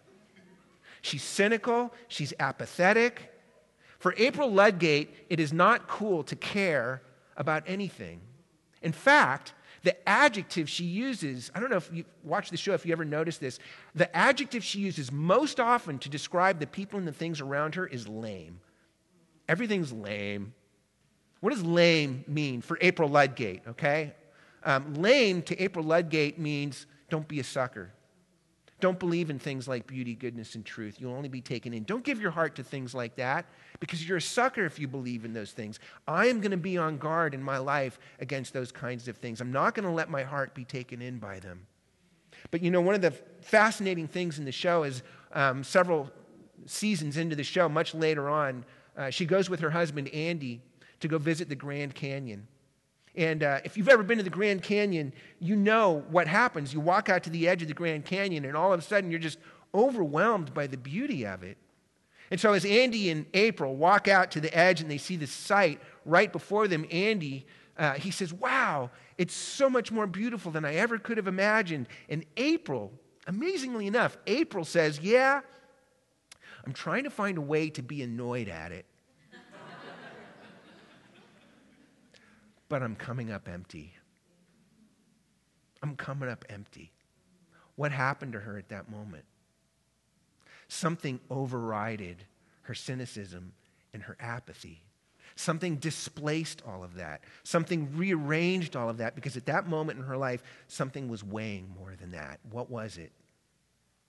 She's 1.02 1.24
cynical, 1.24 1.94
she's 2.08 2.34
apathetic. 2.40 3.34
For 4.00 4.14
April 4.18 4.52
Ludgate, 4.52 5.14
it 5.30 5.40
is 5.40 5.54
not 5.54 5.88
cool 5.88 6.24
to 6.24 6.36
care 6.36 7.02
about 7.38 7.64
anything. 7.68 8.22
In 8.82 8.92
fact, 8.92 9.54
the 9.84 10.08
adjective 10.08 10.70
she 10.70 10.84
uses, 10.84 11.52
I 11.56 11.60
don't 11.60 11.72
know 11.72 11.78
if 11.78 11.90
you 11.92 12.06
watch 12.24 12.50
the 12.50 12.58
show, 12.58 12.74
if 12.74 12.86
you 12.86 12.92
ever 12.92 13.06
noticed 13.06 13.40
this, 13.40 13.60
the 13.96 14.16
adjective 14.16 14.64
she 14.64 14.80
uses 14.80 15.12
most 15.12 15.60
often 15.60 15.98
to 16.00 16.10
describe 16.10 16.60
the 16.60 16.68
people 16.68 17.00
and 17.00 17.08
the 17.08 17.14
things 17.14 17.42
around 17.42 17.76
her 17.76 17.88
is 17.88 18.08
lame. 18.08 18.60
Everything's 19.50 19.92
lame. 19.92 20.54
What 21.40 21.52
does 21.52 21.64
lame 21.64 22.24
mean 22.28 22.62
for 22.62 22.78
April 22.82 23.10
Ludgate, 23.10 23.62
okay? 23.70 24.14
Um, 24.64 24.94
lame 24.94 25.42
to 25.44 25.60
April 25.60 25.84
Ludgate 25.84 26.38
means 26.38 26.86
don't 27.10 27.28
be 27.28 27.40
a 27.40 27.44
sucker. 27.44 27.92
Don't 28.82 29.00
believe 29.00 29.30
in 29.30 29.40
things 29.40 29.68
like 29.68 29.88
beauty, 29.88 30.16
goodness, 30.16 30.56
and 30.56 30.66
truth. 30.66 31.00
You'll 31.00 31.14
only 31.14 31.30
be 31.30 31.40
taken 31.40 31.74
in. 31.74 31.84
Don't 31.84 32.04
give 32.04 32.20
your 32.20 32.32
heart 32.32 32.56
to 32.56 32.64
things 32.64 32.94
like 32.94 33.16
that 33.16 33.46
because 33.80 34.08
you're 34.08 34.18
a 34.18 34.22
sucker 34.22 34.66
if 34.66 34.80
you 34.80 34.88
believe 34.88 35.24
in 35.24 35.34
those 35.34 35.52
things. 35.52 35.80
I 36.08 36.28
am 36.28 36.42
going 36.42 36.52
to 36.52 36.58
be 36.58 36.78
on 36.78 36.98
guard 36.98 37.34
in 37.34 37.42
my 37.42 37.60
life 37.60 38.00
against 38.20 38.54
those 38.54 38.72
kinds 38.72 39.08
of 39.08 39.18
things. 39.18 39.40
I'm 39.40 39.52
not 39.52 39.76
going 39.76 39.86
to 39.86 39.92
let 39.92 40.10
my 40.10 40.24
heart 40.24 40.54
be 40.54 40.66
taken 40.66 41.02
in 41.02 41.20
by 41.20 41.40
them. 41.40 41.68
But 42.50 42.62
you 42.62 42.72
know, 42.72 42.82
one 42.82 42.96
of 42.96 43.02
the 43.02 43.12
fascinating 43.42 44.08
things 44.08 44.40
in 44.40 44.46
the 44.46 44.52
show 44.52 44.84
is 44.84 45.04
um, 45.32 45.64
several 45.64 46.12
seasons 46.66 47.18
into 47.18 47.36
the 47.36 47.44
show, 47.44 47.70
much 47.70 47.94
later 47.94 48.30
on, 48.30 48.66
uh, 48.98 49.10
she 49.10 49.26
goes 49.26 49.50
with 49.50 49.60
her 49.62 49.70
husband, 49.70 50.10
Andy, 50.10 50.62
to 51.00 51.08
go 51.08 51.18
visit 51.18 51.50
the 51.50 51.56
Grand 51.56 51.96
Canyon. 51.96 52.48
And 53.16 53.44
uh, 53.44 53.60
if 53.66 53.76
you've 53.76 53.90
ever 53.90 54.04
been 54.04 54.18
to 54.18 54.24
the 54.24 54.30
Grand 54.30 54.64
Canyon, 54.64 55.14
you 55.40 55.56
know 55.56 56.06
what 56.10 56.28
happens. 56.28 56.74
You 56.74 56.80
walk 56.80 57.10
out 57.10 57.24
to 57.24 57.30
the 57.30 57.48
edge 57.48 57.62
of 57.62 57.68
the 57.68 57.74
Grand 57.74 58.06
Canyon, 58.06 58.46
and 58.46 58.56
all 58.56 58.72
of 58.72 58.80
a 58.80 58.84
sudden 58.84 59.12
you're 59.12 59.20
just 59.20 59.38
overwhelmed 59.74 60.54
by 60.54 60.68
the 60.68 60.78
beauty 60.78 61.26
of 61.26 61.44
it. 61.44 61.58
And 62.30 62.40
so, 62.40 62.54
as 62.54 62.64
Andy 62.64 63.10
and 63.10 63.26
April 63.34 63.76
walk 63.76 64.08
out 64.08 64.32
to 64.32 64.40
the 64.40 64.58
edge 64.58 64.80
and 64.80 64.90
they 64.90 64.98
see 64.98 65.18
the 65.18 65.28
sight 65.28 65.82
right 66.06 66.32
before 66.32 66.70
them, 66.70 66.86
Andy, 66.90 67.46
uh, 67.78 67.94
he 67.94 68.10
says, 68.10 68.34
Wow, 68.34 68.90
it's 69.18 69.34
so 69.34 69.70
much 69.70 69.92
more 69.92 70.08
beautiful 70.08 70.52
than 70.52 70.64
I 70.64 70.76
ever 70.76 70.98
could 70.98 71.18
have 71.18 71.28
imagined. 71.28 71.88
And 72.08 72.26
April, 72.38 72.94
amazingly 73.28 73.86
enough, 73.86 74.18
April 74.28 74.64
says, 74.64 75.00
Yeah, 75.02 75.42
I'm 76.66 76.72
trying 76.72 77.04
to 77.04 77.10
find 77.10 77.38
a 77.38 77.42
way 77.42 77.70
to 77.72 77.82
be 77.82 78.02
annoyed 78.02 78.48
at 78.48 78.72
it. 78.72 78.86
But 82.72 82.82
I'm 82.82 82.96
coming 82.96 83.34
up 83.34 83.50
empty. 83.50 83.98
I'm 85.84 85.98
coming 85.98 86.30
up 86.30 86.46
empty. 86.48 86.94
What 87.76 87.92
happened 87.92 88.32
to 88.32 88.40
her 88.40 88.58
at 88.58 88.70
that 88.70 88.90
moment? 88.90 89.26
Something 90.70 91.20
overrided 91.30 92.16
her 92.62 92.74
cynicism 92.74 93.52
and 93.94 94.02
her 94.04 94.16
apathy. 94.22 94.84
Something 95.36 95.76
displaced 95.76 96.62
all 96.66 96.82
of 96.82 96.96
that. 96.96 97.26
Something 97.44 97.90
rearranged 97.98 98.78
all 98.78 98.90
of 98.90 99.00
that 99.00 99.16
because 99.16 99.36
at 99.36 99.48
that 99.48 99.68
moment 99.68 100.00
in 100.00 100.06
her 100.06 100.16
life, 100.16 100.42
something 100.70 101.10
was 101.10 101.26
weighing 101.26 101.76
more 101.78 101.96
than 102.00 102.12
that. 102.12 102.40
What 102.52 102.72
was 102.72 102.98
it? 102.98 103.12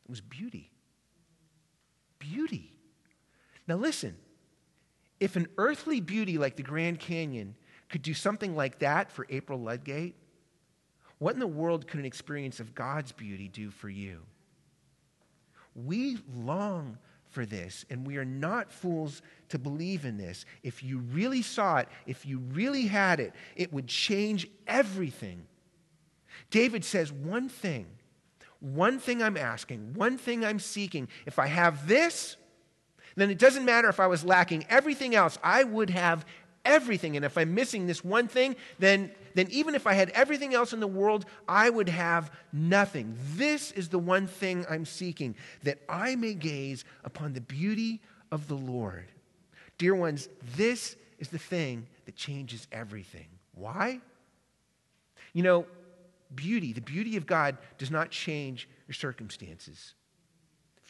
It 0.05 0.09
was 0.09 0.20
beauty. 0.20 0.70
Beauty. 2.20 2.72
Now, 3.66 3.75
listen 3.75 4.14
if 5.22 5.37
an 5.37 5.46
earthly 5.57 6.01
beauty 6.01 6.37
like 6.37 6.57
the 6.57 6.64
Grand 6.64 6.98
Canyon 6.98 7.55
could 7.92 8.02
do 8.02 8.14
something 8.14 8.57
like 8.57 8.81
that 8.81 9.12
for 9.12 9.26
April 9.28 9.61
Ludgate, 9.61 10.16
what 11.18 11.35
in 11.35 11.40
the 11.40 11.46
world 11.46 11.87
could 11.87 12.00
an 12.00 12.07
experience 12.07 12.59
of 12.59 12.74
God's 12.74 13.12
beauty 13.12 13.46
do 13.46 13.70
for 13.70 13.88
you? 13.88 14.22
We 15.76 16.18
long 16.35 16.98
for 17.31 17.46
this, 17.46 17.85
and 17.88 18.07
we 18.07 18.16
are 18.16 18.24
not 18.24 18.72
fools 18.72 19.22
to 19.50 19.59
believe 19.59 20.05
in 20.05 20.16
this. 20.18 20.44
If 20.62 20.83
you 20.83 20.98
really 20.98 21.42
saw 21.42 21.78
it, 21.78 21.88
if 22.07 22.26
you 22.26 22.38
really 22.38 22.87
had 22.87 23.20
it, 23.20 23.35
it 23.57 23.72
would 23.72 23.87
change 23.87 24.48
everything. 24.66 25.46
David 26.50 26.85
says, 26.85 27.12
One 27.12 27.48
thing, 27.48 27.87
one 28.61 28.98
thing 28.98 29.22
I'm 29.22 29.37
asking, 29.37 29.94
one 29.94 30.18
thing 30.18 30.44
I'm 30.44 30.59
seeking. 30.59 31.09
If 31.24 31.38
I 31.38 31.46
have 31.46 31.87
this, 31.87 32.37
then 33.16 33.31
it 33.31 33.38
doesn't 33.38 33.64
matter 33.64 33.88
if 33.88 34.00
I 34.00 34.07
was 34.07 34.24
lacking 34.24 34.64
everything 34.68 35.14
else, 35.14 35.38
I 35.42 35.64
would 35.64 35.90
have 35.90 36.24
everything. 36.64 37.16
And 37.16 37.25
if 37.25 37.37
I'm 37.37 37.55
missing 37.55 37.87
this 37.87 38.05
one 38.05 38.29
thing, 38.29 38.57
then, 38.79 39.11
then 39.35 39.48
even 39.51 39.75
if 39.75 39.87
I 39.87 39.94
had 39.94 40.11
everything 40.11 40.55
else 40.55 40.72
in 40.72 40.81
the 40.81 40.87
world, 40.87 41.25
I 41.48 41.70
would 41.70 41.88
have 41.88 42.31
nothing. 42.53 43.16
This 43.35 43.72
is 43.72 43.88
the 43.88 43.98
one 43.98 44.27
thing 44.27 44.64
I'm 44.68 44.85
seeking, 44.85 45.35
that 45.62 45.79
I 45.88 46.16
may 46.16 46.35
gaze 46.35 46.85
upon 47.05 47.33
the 47.33 47.40
beauty 47.40 48.01
of 48.31 48.48
the 48.48 48.55
Lord. 48.55 49.07
Dear 49.79 49.94
ones, 49.94 50.29
this 50.57 50.96
is 51.18 51.29
the 51.29 51.38
thing 51.38 51.87
that 52.07 52.16
changes 52.16 52.66
everything. 52.72 53.27
Why? 53.55 54.01
You 55.33 55.42
know, 55.42 55.66
beauty, 56.35 56.72
the 56.72 56.81
beauty 56.81 57.16
of 57.16 57.27
God, 57.27 57.59
does 57.79 57.90
not 57.90 58.11
change 58.11 58.68
your 58.87 58.94
circumstances. 58.94 59.94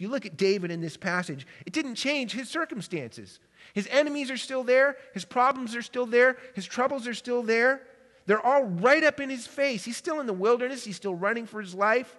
You 0.03 0.09
look 0.09 0.27
at 0.27 0.37
David 0.37 0.73
in 0.73 0.81
this 0.81 0.97
passage, 0.97 1.47
it 1.65 1.73
didn't 1.73 1.95
change 1.95 2.33
his 2.33 2.49
circumstances. 2.49 3.39
His 3.73 3.87
enemies 3.89 4.33
are 4.33 4.37
still 4.37 4.65
there. 4.65 4.97
His 5.15 5.25
problems 5.25 5.77
are 5.77 5.83
still 5.83 6.07
there. 6.07 6.39
His 6.57 6.67
troubles 6.67 7.07
are 7.07 7.15
still 7.15 7.45
there. 7.45 7.83
They're 8.27 8.45
all 8.45 8.65
right 8.65 9.05
up 9.05 9.21
in 9.21 9.31
his 9.31 9.47
face. 9.47 9.85
He's 9.85 9.97
still 9.97 10.19
in 10.19 10.27
the 10.27 10.33
wilderness. 10.33 10.83
He's 10.83 10.97
still 10.97 11.15
running 11.15 11.47
for 11.47 11.61
his 11.61 11.73
life. 11.73 12.17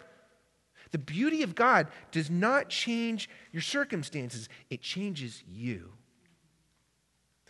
The 0.91 0.97
beauty 0.97 1.43
of 1.43 1.55
God 1.55 1.87
does 2.13 2.29
not 2.29 2.69
change 2.69 3.29
your 3.51 3.61
circumstances, 3.61 4.47
it 4.69 4.81
changes 4.81 5.43
you. 5.45 5.91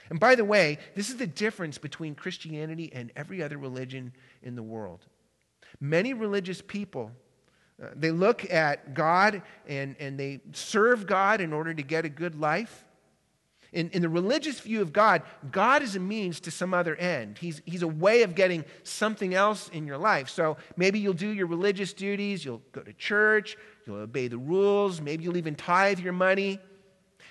And 0.10 0.20
by 0.20 0.34
the 0.34 0.46
way, 0.46 0.80
this 0.96 1.12
is 1.12 1.18
the 1.18 1.28
difference 1.28 1.78
between 1.78 2.16
Christianity 2.16 2.92
and 2.92 3.12
every 3.16 3.44
other 3.44 3.60
religion 3.60 4.14
in 4.42 4.56
the 4.56 4.64
world. 4.64 5.06
Many 5.80 6.16
religious 6.16 6.60
people, 6.60 7.12
uh, 7.82 7.88
they 7.96 8.12
look 8.12 8.50
at 8.52 8.94
God 8.94 9.42
and, 9.68 9.96
and 10.00 10.20
they 10.20 10.42
serve 10.54 11.08
God 11.08 11.42
in 11.42 11.54
order 11.54 11.74
to 11.74 11.82
get 11.82 12.06
a 12.06 12.10
good 12.10 12.40
life. 12.40 12.86
In, 13.72 13.90
in 13.90 14.04
the 14.04 14.10
religious 14.10 14.60
view 14.60 14.84
of 14.84 14.94
God, 14.94 15.24
God 15.52 15.82
is 15.82 15.96
a 15.96 16.00
means 16.00 16.40
to 16.42 16.52
some 16.52 16.76
other 16.76 16.96
end. 16.96 17.40
He's, 17.40 17.62
he's 17.66 17.82
a 17.82 17.88
way 17.88 18.22
of 18.22 18.36
getting 18.36 18.64
something 18.84 19.34
else 19.34 19.68
in 19.70 19.88
your 19.88 19.98
life. 19.98 20.30
So 20.30 20.58
maybe 20.78 21.00
you'll 21.00 21.14
do 21.14 21.30
your 21.30 21.48
religious 21.48 21.92
duties, 21.92 22.46
you'll 22.46 22.62
go 22.72 22.82
to 22.82 22.94
church, 22.94 23.58
you'll 23.88 23.98
obey 23.98 24.28
the 24.28 24.38
rules, 24.38 25.02
maybe 25.02 25.24
you'll 25.24 25.38
even 25.38 25.56
tithe 25.56 26.00
your 26.00 26.14
money. 26.14 26.60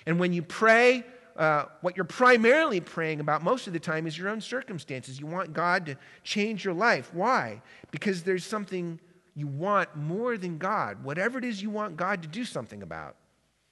And 0.05 0.19
when 0.19 0.33
you 0.33 0.41
pray, 0.41 1.05
uh, 1.37 1.65
what 1.79 1.95
you're 1.95 2.03
primarily 2.03 2.81
praying 2.81 3.21
about 3.21 3.41
most 3.41 3.65
of 3.67 3.73
the 3.73 3.79
time 3.79 4.05
is 4.05 4.17
your 4.17 4.27
own 4.27 4.41
circumstances. 4.41 5.19
You 5.19 5.27
want 5.27 5.53
God 5.53 5.85
to 5.85 5.97
change 6.23 6.65
your 6.65 6.73
life. 6.73 7.13
Why? 7.13 7.61
Because 7.89 8.23
there's 8.23 8.45
something 8.45 8.99
you 9.35 9.47
want 9.47 9.95
more 9.95 10.37
than 10.37 10.57
God. 10.57 11.03
Whatever 11.03 11.37
it 11.39 11.45
is 11.45 11.61
you 11.61 11.69
want 11.69 11.97
God 11.97 12.21
to 12.21 12.27
do 12.27 12.45
something 12.45 12.83
about 12.83 13.15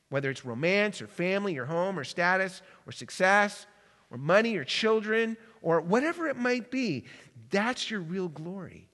whether 0.10 0.30
it's 0.30 0.46
romance 0.46 1.02
or 1.02 1.08
family 1.08 1.58
or 1.58 1.66
home 1.66 1.98
or 1.98 2.04
status 2.04 2.62
or 2.86 2.92
success 2.92 3.66
or 4.12 4.18
money 4.18 4.58
or 4.58 4.66
children 4.66 5.38
or 5.62 5.80
whatever 5.80 6.28
it 6.28 6.36
might 6.36 6.70
be, 6.70 7.06
that's 7.50 7.90
your 7.90 8.02
real 8.02 8.28
glory. 8.28 8.90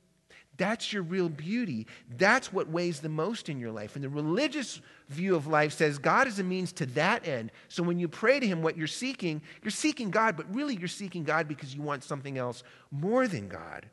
That's 0.57 0.93
your 0.93 1.03
real 1.03 1.29
beauty. 1.29 1.87
That's 2.17 2.51
what 2.51 2.69
weighs 2.69 2.99
the 2.99 3.09
most 3.09 3.49
in 3.49 3.59
your 3.59 3.71
life. 3.71 3.95
And 3.95 4.03
the 4.03 4.09
religious 4.09 4.81
view 5.09 5.35
of 5.35 5.47
life 5.47 5.73
says 5.73 5.97
God 5.97 6.27
is 6.27 6.39
a 6.39 6.43
means 6.43 6.71
to 6.73 6.85
that 6.87 7.27
end. 7.27 7.51
So 7.67 7.83
when 7.83 7.99
you 7.99 8.07
pray 8.07 8.39
to 8.39 8.47
Him, 8.47 8.61
what 8.61 8.77
you're 8.77 8.87
seeking, 8.87 9.41
you're 9.63 9.71
seeking 9.71 10.09
God, 10.09 10.35
but 10.35 10.53
really 10.53 10.75
you're 10.75 10.87
seeking 10.87 11.23
God 11.23 11.47
because 11.47 11.75
you 11.75 11.81
want 11.81 12.03
something 12.03 12.37
else 12.37 12.63
more 12.91 13.27
than 13.27 13.47
God. 13.47 13.87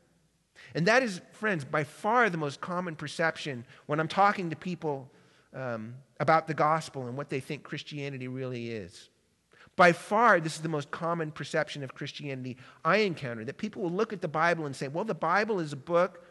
And 0.75 0.85
that 0.87 1.01
is, 1.01 1.21
friends, 1.31 1.63
by 1.63 1.85
far 1.85 2.29
the 2.29 2.37
most 2.37 2.59
common 2.59 2.95
perception 2.95 3.65
when 3.85 3.99
I'm 4.01 4.09
talking 4.09 4.49
to 4.49 4.57
people 4.57 5.09
um, 5.53 5.95
about 6.19 6.47
the 6.47 6.53
gospel 6.53 7.07
and 7.07 7.17
what 7.17 7.29
they 7.29 7.39
think 7.39 7.63
Christianity 7.63 8.27
really 8.27 8.69
is. 8.69 9.09
By 9.77 9.93
far, 9.93 10.41
this 10.41 10.55
is 10.55 10.61
the 10.61 10.69
most 10.69 10.91
common 10.91 11.31
perception 11.31 11.81
of 11.81 11.93
Christianity 11.93 12.57
I 12.83 12.97
encounter 12.97 13.45
that 13.45 13.57
people 13.57 13.83
will 13.83 13.91
look 13.91 14.11
at 14.11 14.21
the 14.21 14.27
Bible 14.27 14.65
and 14.65 14.75
say, 14.75 14.89
well, 14.89 15.05
the 15.05 15.15
Bible 15.15 15.59
is 15.61 15.71
a 15.71 15.77
book 15.77 16.21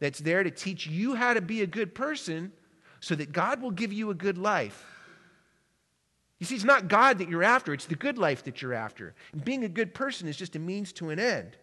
that's 0.00 0.18
there 0.18 0.42
to 0.42 0.50
teach 0.50 0.86
you 0.88 1.14
how 1.14 1.32
to 1.32 1.40
be 1.40 1.62
a 1.62 1.66
good 1.66 1.94
person 1.94 2.52
so 2.98 3.14
that 3.14 3.32
God 3.32 3.62
will 3.62 3.70
give 3.70 3.92
you 3.92 4.10
a 4.10 4.14
good 4.14 4.36
life. 4.36 4.84
You 6.40 6.46
see, 6.46 6.56
it's 6.56 6.64
not 6.64 6.88
God 6.88 7.18
that 7.18 7.28
you're 7.28 7.44
after, 7.44 7.72
it's 7.72 7.86
the 7.86 7.94
good 7.94 8.18
life 8.18 8.42
that 8.44 8.62
you're 8.62 8.74
after. 8.74 9.14
And 9.32 9.44
being 9.44 9.62
a 9.62 9.68
good 9.68 9.94
person 9.94 10.26
is 10.26 10.36
just 10.36 10.56
a 10.56 10.58
means 10.58 10.92
to 10.94 11.10
an 11.10 11.20
end. 11.20 11.56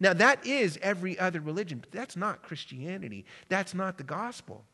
Now, 0.00 0.12
that 0.14 0.44
is 0.46 0.78
every 0.82 1.18
other 1.18 1.40
religion, 1.40 1.78
but 1.78 1.90
that's 1.90 2.16
not 2.16 2.42
Christianity. 2.42 3.24
That's 3.48 3.74
not 3.74 3.98
the 3.98 4.04
gospel. 4.04 4.64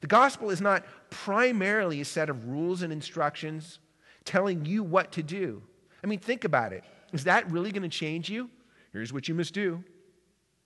The 0.00 0.06
gospel 0.06 0.50
is 0.50 0.60
not 0.60 0.84
primarily 1.10 2.00
a 2.00 2.04
set 2.04 2.30
of 2.30 2.46
rules 2.46 2.82
and 2.82 2.92
instructions 2.92 3.78
telling 4.24 4.64
you 4.64 4.82
what 4.82 5.12
to 5.12 5.22
do. 5.22 5.62
I 6.02 6.06
mean, 6.06 6.18
think 6.18 6.44
about 6.44 6.72
it. 6.72 6.84
Is 7.12 7.24
that 7.24 7.50
really 7.50 7.72
going 7.72 7.82
to 7.82 7.88
change 7.88 8.30
you? 8.30 8.50
Here's 8.92 9.12
what 9.12 9.28
you 9.28 9.34
must 9.34 9.54
do 9.54 9.84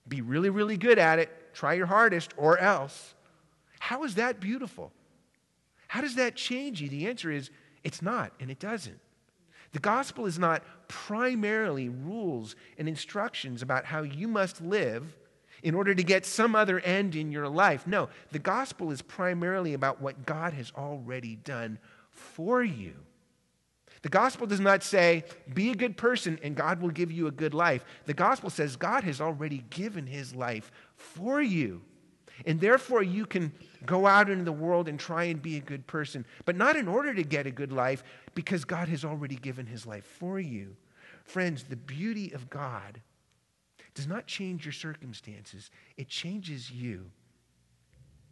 be 0.07 0.21
really, 0.21 0.49
really 0.51 0.77
good 0.77 0.99
at 0.99 1.17
it, 1.17 1.53
try 1.53 1.73
your 1.73 1.87
hardest, 1.87 2.31
or 2.37 2.59
else. 2.59 3.15
How 3.79 4.03
is 4.03 4.15
that 4.15 4.39
beautiful? 4.39 4.91
How 5.87 6.01
does 6.01 6.15
that 6.15 6.35
change 6.35 6.79
you? 6.79 6.89
The 6.89 7.07
answer 7.07 7.31
is 7.31 7.49
it's 7.83 8.01
not, 8.01 8.31
and 8.39 8.51
it 8.51 8.59
doesn't. 8.59 8.99
The 9.71 9.79
gospel 9.79 10.25
is 10.25 10.37
not 10.37 10.63
primarily 10.87 11.89
rules 11.89 12.55
and 12.77 12.87
instructions 12.87 13.61
about 13.61 13.85
how 13.85 14.01
you 14.01 14.27
must 14.27 14.61
live 14.61 15.15
in 15.63 15.73
order 15.73 15.95
to 15.95 16.03
get 16.03 16.25
some 16.25 16.55
other 16.55 16.79
end 16.81 17.15
in 17.15 17.31
your 17.31 17.49
life. 17.49 17.87
No, 17.87 18.09
the 18.31 18.39
gospel 18.39 18.91
is 18.91 19.01
primarily 19.01 19.73
about 19.73 20.01
what 20.01 20.25
God 20.25 20.53
has 20.53 20.71
already 20.77 21.35
done 21.35 21.79
for 22.11 22.63
you. 22.63 22.93
The 24.03 24.09
gospel 24.09 24.45
does 24.45 24.59
not 24.59 24.83
say, 24.83 25.23
be 25.51 25.71
a 25.71 25.75
good 25.75 25.97
person 25.97 26.39
and 26.43 26.55
God 26.55 26.79
will 26.79 26.91
give 26.91 27.11
you 27.11 27.25
a 27.25 27.31
good 27.31 27.55
life. 27.55 27.83
The 28.05 28.13
gospel 28.13 28.51
says 28.51 28.75
God 28.75 29.03
has 29.03 29.19
already 29.19 29.63
given 29.71 30.05
his 30.05 30.35
life 30.35 30.71
for 30.95 31.41
you. 31.41 31.81
And 32.45 32.59
therefore, 32.59 33.01
you 33.01 33.25
can 33.25 33.51
go 33.85 34.07
out 34.07 34.29
into 34.29 34.43
the 34.43 34.51
world 34.51 34.87
and 34.87 34.99
try 34.99 35.25
and 35.25 35.41
be 35.41 35.57
a 35.57 35.61
good 35.61 35.85
person, 35.87 36.25
but 36.45 36.55
not 36.55 36.75
in 36.75 36.87
order 36.87 37.13
to 37.13 37.23
get 37.23 37.47
a 37.47 37.51
good 37.51 37.71
life, 37.71 38.03
because 38.33 38.65
God 38.65 38.87
has 38.89 39.05
already 39.05 39.35
given 39.35 39.65
his 39.65 39.85
life 39.85 40.05
for 40.05 40.39
you. 40.39 40.75
Friends, 41.23 41.63
the 41.63 41.75
beauty 41.75 42.31
of 42.31 42.49
God 42.49 43.01
does 43.93 44.07
not 44.07 44.27
change 44.27 44.65
your 44.65 44.73
circumstances, 44.73 45.71
it 45.97 46.07
changes 46.07 46.69
you. 46.69 47.11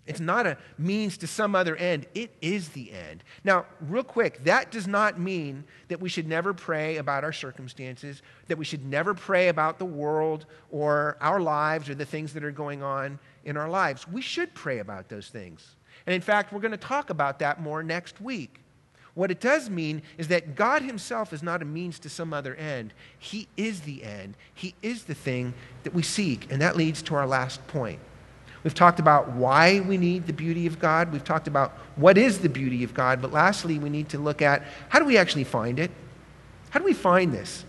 It's 0.05 0.19
not 0.19 0.45
a 0.45 0.57
means 0.77 1.17
to 1.19 1.27
some 1.27 1.55
other 1.55 1.77
end, 1.77 2.07
it 2.13 2.35
is 2.41 2.69
the 2.69 2.91
end. 2.91 3.23
Now, 3.45 3.65
real 3.79 4.03
quick, 4.03 4.43
that 4.43 4.69
does 4.69 4.85
not 4.85 5.17
mean 5.17 5.63
that 5.87 6.01
we 6.01 6.09
should 6.09 6.27
never 6.27 6.53
pray 6.53 6.97
about 6.97 7.23
our 7.23 7.31
circumstances, 7.31 8.21
that 8.47 8.57
we 8.57 8.65
should 8.65 8.85
never 8.85 9.13
pray 9.13 9.47
about 9.47 9.79
the 9.79 9.85
world 9.85 10.45
or 10.69 11.17
our 11.21 11.39
lives 11.39 11.89
or 11.89 11.95
the 11.95 12.05
things 12.05 12.33
that 12.33 12.43
are 12.43 12.51
going 12.51 12.83
on 12.83 13.17
in 13.45 13.57
our 13.57 13.69
lives. 13.69 14.07
We 14.07 14.21
should 14.21 14.53
pray 14.53 14.79
about 14.79 15.09
those 15.09 15.27
things. 15.27 15.75
And 16.05 16.13
in 16.13 16.21
fact, 16.21 16.51
we're 16.51 16.59
going 16.59 16.71
to 16.71 16.77
talk 16.77 17.09
about 17.09 17.39
that 17.39 17.61
more 17.61 17.83
next 17.83 18.19
week. 18.21 18.59
What 19.13 19.29
it 19.29 19.39
does 19.39 19.69
mean 19.69 20.01
is 20.17 20.27
that 20.29 20.55
God 20.55 20.81
Himself 20.81 21.33
is 21.33 21.43
not 21.43 21.61
a 21.61 21.65
means 21.65 21.99
to 21.99 22.09
some 22.09 22.33
other 22.33 22.55
end. 22.55 22.93
He 23.19 23.47
is 23.55 23.81
the 23.81 24.03
end, 24.03 24.35
He 24.53 24.73
is 24.81 25.03
the 25.03 25.13
thing 25.13 25.53
that 25.83 25.93
we 25.93 26.01
seek. 26.01 26.51
And 26.51 26.61
that 26.61 26.75
leads 26.75 27.01
to 27.03 27.15
our 27.15 27.27
last 27.27 27.65
point. 27.67 27.99
We've 28.63 28.73
talked 28.73 28.99
about 28.99 29.33
why 29.33 29.81
we 29.81 29.97
need 29.97 30.25
the 30.25 30.33
beauty 30.33 30.65
of 30.67 30.79
God. 30.79 31.11
We've 31.11 31.23
talked 31.23 31.47
about 31.47 31.71
what 31.97 32.17
is 32.17 32.39
the 32.39 32.49
beauty 32.49 32.83
of 32.83 32.93
God. 32.93 33.21
But 33.21 33.33
lastly, 33.33 33.77
we 33.77 33.89
need 33.89 34.09
to 34.09 34.17
look 34.17 34.41
at 34.41 34.63
how 34.87 34.99
do 34.99 35.05
we 35.05 35.17
actually 35.17 35.43
find 35.43 35.79
it? 35.79 35.91
How 36.69 36.79
do 36.79 36.85
we 36.85 36.93
find 36.93 37.33
this? 37.33 37.65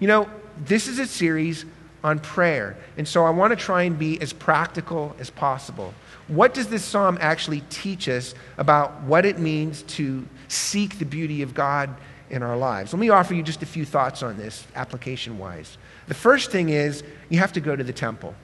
You 0.00 0.08
know, 0.08 0.28
this 0.66 0.88
is 0.88 0.98
a 0.98 1.06
series 1.06 1.64
on 2.04 2.18
prayer. 2.18 2.76
And 2.98 3.08
so 3.08 3.24
I 3.24 3.30
want 3.30 3.50
to 3.50 3.56
try 3.56 3.82
and 3.82 3.98
be 3.98 4.20
as 4.20 4.32
practical 4.32 5.16
as 5.18 5.30
possible. 5.30 5.94
What 6.28 6.54
does 6.54 6.68
this 6.68 6.84
psalm 6.84 7.18
actually 7.20 7.62
teach 7.70 8.08
us 8.08 8.34
about 8.58 9.02
what 9.02 9.24
it 9.24 9.38
means 9.38 9.82
to 9.82 10.26
seek 10.48 10.98
the 10.98 11.06
beauty 11.06 11.42
of 11.42 11.54
God 11.54 11.90
in 12.30 12.42
our 12.42 12.56
lives? 12.56 12.92
Let 12.92 13.00
me 13.00 13.08
offer 13.08 13.34
you 13.34 13.42
just 13.42 13.62
a 13.62 13.66
few 13.66 13.86
thoughts 13.86 14.22
on 14.22 14.36
this, 14.36 14.66
application 14.76 15.38
wise. 15.38 15.78
The 16.06 16.14
first 16.14 16.50
thing 16.50 16.68
is 16.68 17.02
you 17.30 17.38
have 17.38 17.54
to 17.54 17.60
go 17.60 17.74
to 17.74 17.82
the 17.82 17.92
temple. 17.92 18.34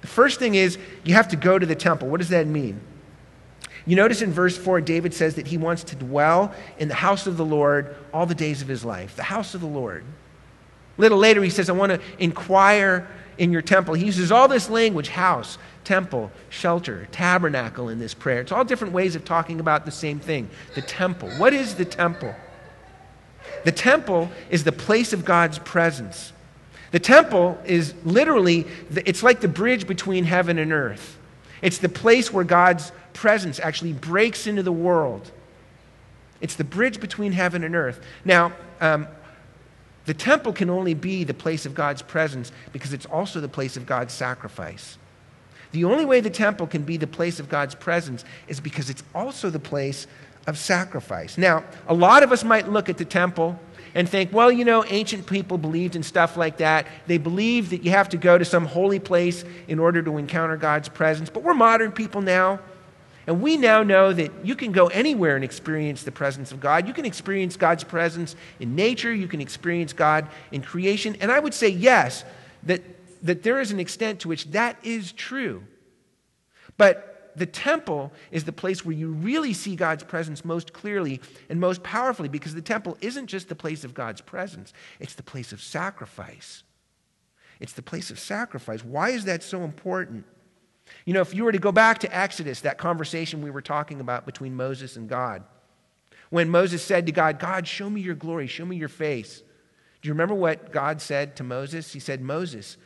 The 0.00 0.08
first 0.08 0.38
thing 0.38 0.56
is 0.56 0.78
you 1.04 1.14
have 1.14 1.28
to 1.28 1.36
go 1.36 1.58
to 1.58 1.66
the 1.66 1.74
temple. 1.76 2.08
What 2.08 2.18
does 2.18 2.28
that 2.30 2.46
mean? 2.46 2.80
You 3.86 3.96
notice 3.96 4.20
in 4.20 4.32
verse 4.32 4.58
4, 4.58 4.80
David 4.80 5.14
says 5.14 5.36
that 5.36 5.46
he 5.46 5.56
wants 5.56 5.84
to 5.84 5.96
dwell 5.96 6.52
in 6.78 6.88
the 6.88 6.94
house 6.94 7.26
of 7.26 7.36
the 7.36 7.44
Lord 7.44 7.96
all 8.12 8.26
the 8.26 8.34
days 8.34 8.60
of 8.62 8.68
his 8.68 8.84
life. 8.84 9.16
The 9.16 9.22
house 9.22 9.54
of 9.54 9.60
the 9.60 9.66
Lord. 9.66 10.04
Little 10.98 11.18
later, 11.18 11.42
he 11.42 11.50
says, 11.50 11.70
I 11.70 11.72
want 11.72 11.92
to 11.92 12.00
inquire 12.18 13.08
in 13.38 13.52
your 13.52 13.62
temple. 13.62 13.94
He 13.94 14.04
uses 14.04 14.30
all 14.32 14.48
this 14.48 14.68
language 14.68 15.08
house, 15.08 15.58
temple, 15.84 16.30
shelter, 16.50 17.08
tabernacle 17.12 17.88
in 17.88 17.98
this 17.98 18.12
prayer. 18.12 18.40
It's 18.40 18.52
all 18.52 18.64
different 18.64 18.92
ways 18.92 19.14
of 19.16 19.24
talking 19.24 19.60
about 19.60 19.86
the 19.86 19.90
same 19.92 20.18
thing 20.18 20.50
the 20.74 20.82
temple. 20.82 21.30
What 21.30 21.54
is 21.54 21.76
the 21.76 21.84
temple? 21.84 22.34
The 23.64 23.72
temple 23.72 24.30
is 24.50 24.64
the 24.64 24.72
place 24.72 25.12
of 25.12 25.24
God's 25.24 25.58
presence. 25.60 26.32
The 26.90 26.98
temple 26.98 27.58
is 27.64 27.94
literally, 28.04 28.66
it's 28.90 29.22
like 29.22 29.40
the 29.40 29.48
bridge 29.48 29.86
between 29.86 30.24
heaven 30.24 30.58
and 30.58 30.72
earth. 30.72 31.18
It's 31.62 31.78
the 31.78 31.88
place 31.88 32.32
where 32.32 32.44
God's 32.44 32.92
presence 33.12 33.60
actually 33.60 33.92
breaks 33.92 34.46
into 34.46 34.62
the 34.62 34.72
world. 34.72 35.30
It's 36.40 36.54
the 36.54 36.64
bridge 36.64 37.00
between 37.00 37.32
heaven 37.32 37.64
and 37.64 37.74
earth. 37.74 38.00
Now, 38.24 38.52
um, 38.80 39.08
the 40.08 40.14
temple 40.14 40.54
can 40.54 40.70
only 40.70 40.94
be 40.94 41.22
the 41.22 41.34
place 41.34 41.66
of 41.66 41.74
God's 41.74 42.00
presence 42.00 42.50
because 42.72 42.94
it's 42.94 43.04
also 43.04 43.42
the 43.42 43.48
place 43.48 43.76
of 43.76 43.84
God's 43.84 44.14
sacrifice. 44.14 44.96
The 45.72 45.84
only 45.84 46.06
way 46.06 46.22
the 46.22 46.30
temple 46.30 46.66
can 46.66 46.82
be 46.82 46.96
the 46.96 47.06
place 47.06 47.38
of 47.38 47.50
God's 47.50 47.74
presence 47.74 48.24
is 48.46 48.58
because 48.58 48.88
it's 48.88 49.02
also 49.14 49.50
the 49.50 49.58
place 49.58 50.06
of 50.46 50.56
sacrifice. 50.56 51.36
Now, 51.36 51.62
a 51.86 51.92
lot 51.92 52.22
of 52.22 52.32
us 52.32 52.42
might 52.42 52.70
look 52.70 52.88
at 52.88 52.96
the 52.96 53.04
temple 53.04 53.60
and 53.94 54.08
think, 54.08 54.32
well, 54.32 54.50
you 54.50 54.64
know, 54.64 54.82
ancient 54.86 55.26
people 55.26 55.58
believed 55.58 55.94
in 55.94 56.02
stuff 56.02 56.38
like 56.38 56.56
that. 56.56 56.86
They 57.06 57.18
believed 57.18 57.68
that 57.72 57.84
you 57.84 57.90
have 57.90 58.08
to 58.08 58.16
go 58.16 58.38
to 58.38 58.46
some 58.46 58.64
holy 58.64 59.00
place 59.00 59.44
in 59.66 59.78
order 59.78 60.00
to 60.00 60.16
encounter 60.16 60.56
God's 60.56 60.88
presence. 60.88 61.28
But 61.28 61.42
we're 61.42 61.52
modern 61.52 61.92
people 61.92 62.22
now. 62.22 62.60
And 63.28 63.42
we 63.42 63.58
now 63.58 63.82
know 63.82 64.10
that 64.14 64.32
you 64.42 64.56
can 64.56 64.72
go 64.72 64.86
anywhere 64.86 65.36
and 65.36 65.44
experience 65.44 66.02
the 66.02 66.10
presence 66.10 66.50
of 66.50 66.60
God. 66.60 66.88
You 66.88 66.94
can 66.94 67.04
experience 67.04 67.58
God's 67.58 67.84
presence 67.84 68.34
in 68.58 68.74
nature, 68.74 69.12
you 69.12 69.28
can 69.28 69.42
experience 69.42 69.92
God 69.92 70.28
in 70.50 70.62
creation. 70.62 71.14
And 71.20 71.30
I 71.30 71.38
would 71.38 71.52
say, 71.52 71.68
yes, 71.68 72.24
that, 72.62 72.82
that 73.22 73.42
there 73.42 73.60
is 73.60 73.70
an 73.70 73.80
extent 73.80 74.20
to 74.20 74.28
which 74.28 74.46
that 74.52 74.78
is 74.82 75.12
true. 75.12 75.62
But 76.78 77.34
the 77.36 77.44
temple 77.44 78.14
is 78.30 78.44
the 78.44 78.52
place 78.52 78.82
where 78.82 78.96
you 78.96 79.10
really 79.10 79.52
see 79.52 79.76
God's 79.76 80.04
presence 80.04 80.42
most 80.42 80.72
clearly 80.72 81.20
and 81.50 81.60
most 81.60 81.82
powerfully 81.82 82.30
because 82.30 82.54
the 82.54 82.62
temple 82.62 82.96
isn't 83.02 83.26
just 83.26 83.50
the 83.50 83.54
place 83.54 83.84
of 83.84 83.92
God's 83.92 84.22
presence, 84.22 84.72
it's 85.00 85.14
the 85.14 85.22
place 85.22 85.52
of 85.52 85.60
sacrifice. 85.60 86.62
It's 87.60 87.74
the 87.74 87.82
place 87.82 88.10
of 88.10 88.18
sacrifice. 88.18 88.82
Why 88.82 89.10
is 89.10 89.26
that 89.26 89.42
so 89.42 89.64
important? 89.64 90.24
You 91.04 91.14
know, 91.14 91.20
if 91.20 91.34
you 91.34 91.44
were 91.44 91.52
to 91.52 91.58
go 91.58 91.72
back 91.72 91.98
to 92.00 92.16
Exodus, 92.16 92.60
that 92.60 92.78
conversation 92.78 93.42
we 93.42 93.50
were 93.50 93.62
talking 93.62 94.00
about 94.00 94.26
between 94.26 94.54
Moses 94.54 94.96
and 94.96 95.08
God, 95.08 95.42
when 96.30 96.50
Moses 96.50 96.82
said 96.82 97.06
to 97.06 97.12
God, 97.12 97.38
God, 97.38 97.66
show 97.66 97.88
me 97.88 98.00
your 98.00 98.14
glory, 98.14 98.46
show 98.46 98.66
me 98.66 98.76
your 98.76 98.88
face. 98.88 99.42
Do 100.00 100.08
you 100.08 100.12
remember 100.12 100.34
what 100.34 100.72
God 100.72 101.00
said 101.00 101.36
to 101.36 101.44
Moses? 101.44 101.92
He 101.92 102.00
said, 102.00 102.20
Moses, 102.20 102.76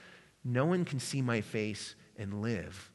no 0.45 0.65
one 0.67 0.85
can 0.85 1.01
see 1.01 1.23
my 1.23 1.41
face 1.41 1.95
and 2.17 2.41
live. 2.41 2.91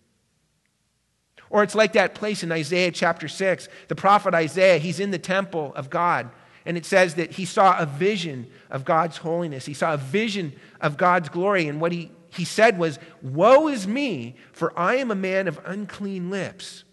Or 1.49 1.63
it's 1.63 1.75
like 1.75 1.93
that 1.93 2.15
place 2.15 2.43
in 2.43 2.51
Isaiah 2.51 2.91
chapter 2.91 3.27
6. 3.27 3.69
The 3.87 3.95
prophet 3.95 4.33
Isaiah, 4.33 4.79
he's 4.79 4.99
in 4.99 5.11
the 5.11 5.19
temple 5.19 5.73
of 5.75 5.89
God. 5.89 6.29
And 6.65 6.75
it 6.75 6.85
says 6.85 7.15
that 7.15 7.31
he 7.31 7.45
saw 7.45 7.79
a 7.79 7.85
vision 7.85 8.47
of 8.69 8.83
God's 8.83 9.17
holiness. 9.17 9.65
He 9.65 9.73
saw 9.73 9.93
a 9.93 9.97
vision 9.97 10.53
of 10.81 10.97
God's 10.97 11.29
glory. 11.29 11.67
And 11.67 11.79
what 11.79 11.93
he, 11.93 12.11
he 12.37 12.45
said 12.45 12.77
was, 12.77 12.99
Woe 13.21 13.67
is 13.67 13.87
me, 13.87 14.35
for 14.51 14.77
I 14.77 14.95
am 14.95 15.09
a 15.09 15.15
man 15.15 15.47
of 15.47 15.59
unclean 15.65 16.29
lips. 16.29 16.83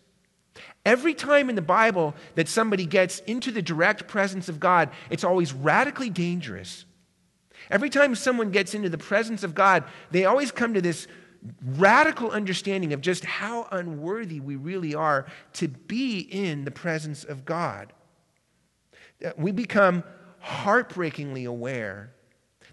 Every 0.86 1.14
time 1.14 1.50
in 1.50 1.54
the 1.54 1.62
Bible 1.62 2.14
that 2.34 2.48
somebody 2.48 2.86
gets 2.86 3.20
into 3.20 3.50
the 3.50 3.62
direct 3.62 4.08
presence 4.08 4.48
of 4.48 4.58
God, 4.58 4.90
it's 5.10 5.24
always 5.24 5.52
radically 5.52 6.10
dangerous. 6.10 6.86
Every 7.70 7.90
time 7.90 8.14
someone 8.14 8.50
gets 8.50 8.74
into 8.74 8.88
the 8.88 8.98
presence 8.98 9.42
of 9.42 9.54
God, 9.54 9.84
they 10.10 10.24
always 10.24 10.50
come 10.50 10.74
to 10.74 10.80
this 10.80 11.06
radical 11.76 12.30
understanding 12.30 12.94
of 12.94 13.02
just 13.02 13.24
how 13.24 13.68
unworthy 13.70 14.40
we 14.40 14.56
really 14.56 14.94
are 14.94 15.26
to 15.54 15.68
be 15.68 16.20
in 16.20 16.64
the 16.64 16.70
presence 16.70 17.24
of 17.24 17.44
God. 17.44 17.92
We 19.36 19.52
become 19.52 20.04
heartbreakingly 20.40 21.44
aware 21.44 22.13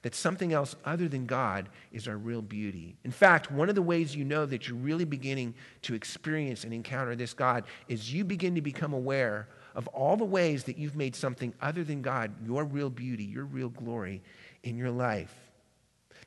that 0.01 0.15
something 0.15 0.51
else 0.51 0.75
other 0.83 1.07
than 1.07 1.25
God 1.25 1.69
is 1.91 2.07
our 2.07 2.17
real 2.17 2.41
beauty. 2.41 2.95
In 3.03 3.11
fact, 3.11 3.51
one 3.51 3.69
of 3.69 3.75
the 3.75 3.81
ways 3.81 4.15
you 4.15 4.25
know 4.25 4.45
that 4.45 4.67
you're 4.67 4.77
really 4.77 5.05
beginning 5.05 5.53
to 5.83 5.93
experience 5.93 6.63
and 6.63 6.73
encounter 6.73 7.15
this 7.15 7.33
God 7.33 7.65
is 7.87 8.11
you 8.11 8.23
begin 8.23 8.55
to 8.55 8.61
become 8.61 8.93
aware 8.93 9.47
of 9.75 9.87
all 9.89 10.17
the 10.17 10.25
ways 10.25 10.63
that 10.65 10.77
you've 10.77 10.95
made 10.95 11.15
something 11.15 11.53
other 11.61 11.83
than 11.83 12.01
God 12.01 12.33
your 12.45 12.65
real 12.65 12.89
beauty, 12.89 13.23
your 13.23 13.45
real 13.45 13.69
glory 13.69 14.21
in 14.63 14.77
your 14.77 14.91
life. 14.91 15.33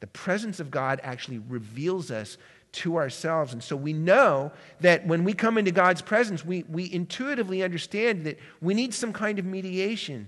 The 0.01 0.07
presence 0.07 0.61
of 0.61 0.71
God 0.71 1.01
actually 1.03 1.39
reveals 1.39 2.11
us 2.11 2.37
to 2.73 2.97
ourselves. 2.97 3.53
And 3.53 3.63
so 3.63 3.77
we 3.77 3.93
know 3.93 4.53
that 4.81 5.07
when 5.07 5.25
we 5.25 5.33
come 5.33 5.59
into 5.59 5.71
God's 5.71 6.03
presence, 6.03 6.45
we, 6.45 6.65
we 6.69 6.93
intuitively 6.93 7.63
understand 7.63 8.25
that 8.27 8.39
we 8.61 8.75
need 8.75 8.93
some 8.93 9.13
kind 9.13 9.39
of 9.39 9.45
mediation. 9.45 10.27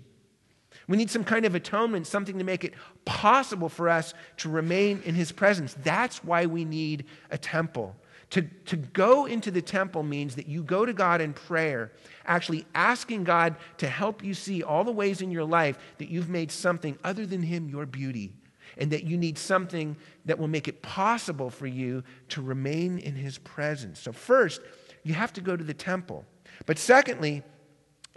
We 0.88 0.96
need 0.96 1.10
some 1.10 1.24
kind 1.24 1.44
of 1.44 1.54
atonement, 1.54 2.06
something 2.06 2.38
to 2.38 2.44
make 2.44 2.64
it 2.64 2.74
possible 3.04 3.68
for 3.68 3.88
us 3.88 4.14
to 4.38 4.48
remain 4.48 5.02
in 5.04 5.14
His 5.14 5.32
presence. 5.32 5.74
That's 5.82 6.22
why 6.22 6.46
we 6.46 6.64
need 6.64 7.06
a 7.30 7.38
temple. 7.38 7.96
To, 8.30 8.42
to 8.42 8.76
go 8.76 9.26
into 9.26 9.50
the 9.50 9.62
temple 9.62 10.02
means 10.02 10.34
that 10.34 10.48
you 10.48 10.62
go 10.62 10.84
to 10.84 10.92
God 10.92 11.20
in 11.20 11.32
prayer, 11.32 11.92
actually 12.24 12.66
asking 12.74 13.24
God 13.24 13.54
to 13.78 13.88
help 13.88 14.22
you 14.22 14.34
see 14.34 14.62
all 14.62 14.84
the 14.84 14.92
ways 14.92 15.20
in 15.20 15.30
your 15.30 15.44
life 15.44 15.78
that 15.98 16.08
you've 16.08 16.28
made 16.28 16.50
something 16.50 16.98
other 17.04 17.24
than 17.24 17.42
Him 17.42 17.68
your 17.68 17.86
beauty 17.86 18.32
and 18.78 18.90
that 18.90 19.04
you 19.04 19.16
need 19.16 19.38
something 19.38 19.96
that 20.24 20.38
will 20.38 20.48
make 20.48 20.68
it 20.68 20.82
possible 20.82 21.50
for 21.50 21.66
you 21.66 22.02
to 22.28 22.42
remain 22.42 22.98
in 22.98 23.14
his 23.14 23.38
presence. 23.38 24.00
So, 24.00 24.12
first, 24.12 24.60
you 25.02 25.14
have 25.14 25.32
to 25.34 25.40
go 25.40 25.56
to 25.56 25.64
the 25.64 25.74
temple. 25.74 26.24
But 26.66 26.78
secondly, 26.78 27.42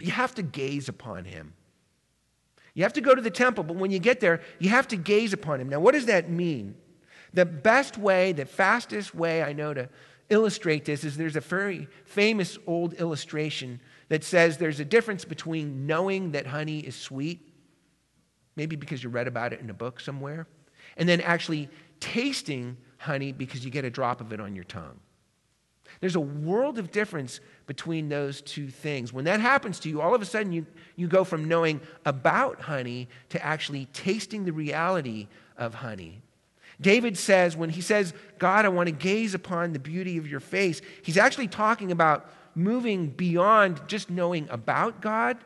you 0.00 0.10
have 0.10 0.34
to 0.34 0.42
gaze 0.42 0.88
upon 0.88 1.24
him. 1.24 1.54
You 2.80 2.84
have 2.84 2.94
to 2.94 3.02
go 3.02 3.14
to 3.14 3.20
the 3.20 3.30
temple, 3.30 3.62
but 3.62 3.76
when 3.76 3.90
you 3.90 3.98
get 3.98 4.20
there, 4.20 4.40
you 4.58 4.70
have 4.70 4.88
to 4.88 4.96
gaze 4.96 5.34
upon 5.34 5.60
him. 5.60 5.68
Now, 5.68 5.80
what 5.80 5.92
does 5.92 6.06
that 6.06 6.30
mean? 6.30 6.76
The 7.34 7.44
best 7.44 7.98
way, 7.98 8.32
the 8.32 8.46
fastest 8.46 9.14
way 9.14 9.42
I 9.42 9.52
know 9.52 9.74
to 9.74 9.90
illustrate 10.30 10.86
this 10.86 11.04
is 11.04 11.18
there's 11.18 11.36
a 11.36 11.40
very 11.40 11.88
famous 12.06 12.56
old 12.66 12.94
illustration 12.94 13.80
that 14.08 14.24
says 14.24 14.56
there's 14.56 14.80
a 14.80 14.84
difference 14.86 15.26
between 15.26 15.86
knowing 15.86 16.32
that 16.32 16.46
honey 16.46 16.78
is 16.78 16.96
sweet 16.96 17.50
maybe 18.56 18.76
because 18.76 19.02
you 19.04 19.10
read 19.10 19.28
about 19.28 19.52
it 19.52 19.60
in 19.60 19.68
a 19.68 19.74
book 19.74 20.00
somewhere, 20.00 20.46
and 20.96 21.06
then 21.06 21.20
actually 21.20 21.68
tasting 22.00 22.76
honey 22.98 23.32
because 23.32 23.62
you 23.62 23.70
get 23.70 23.84
a 23.84 23.90
drop 23.90 24.20
of 24.22 24.32
it 24.32 24.40
on 24.40 24.54
your 24.54 24.64
tongue. 24.64 24.98
There's 26.00 26.16
a 26.16 26.20
world 26.20 26.78
of 26.78 26.90
difference 26.90 27.40
between 27.66 28.08
those 28.08 28.40
two 28.40 28.68
things. 28.68 29.12
When 29.12 29.26
that 29.26 29.40
happens 29.40 29.78
to 29.80 29.88
you, 29.88 30.00
all 30.00 30.14
of 30.14 30.22
a 30.22 30.24
sudden 30.24 30.50
you, 30.52 30.66
you 30.96 31.08
go 31.08 31.24
from 31.24 31.46
knowing 31.46 31.80
about 32.06 32.62
honey 32.62 33.08
to 33.28 33.44
actually 33.44 33.86
tasting 33.92 34.44
the 34.44 34.52
reality 34.52 35.28
of 35.58 35.74
honey. 35.74 36.22
David 36.80 37.18
says, 37.18 37.56
when 37.56 37.68
he 37.68 37.82
says, 37.82 38.14
God, 38.38 38.64
I 38.64 38.70
want 38.70 38.86
to 38.86 38.92
gaze 38.92 39.34
upon 39.34 39.74
the 39.74 39.78
beauty 39.78 40.16
of 40.16 40.26
your 40.26 40.40
face, 40.40 40.80
he's 41.02 41.18
actually 41.18 41.48
talking 41.48 41.92
about 41.92 42.30
moving 42.54 43.08
beyond 43.08 43.86
just 43.86 44.08
knowing 44.08 44.48
about 44.50 45.02
God 45.02 45.36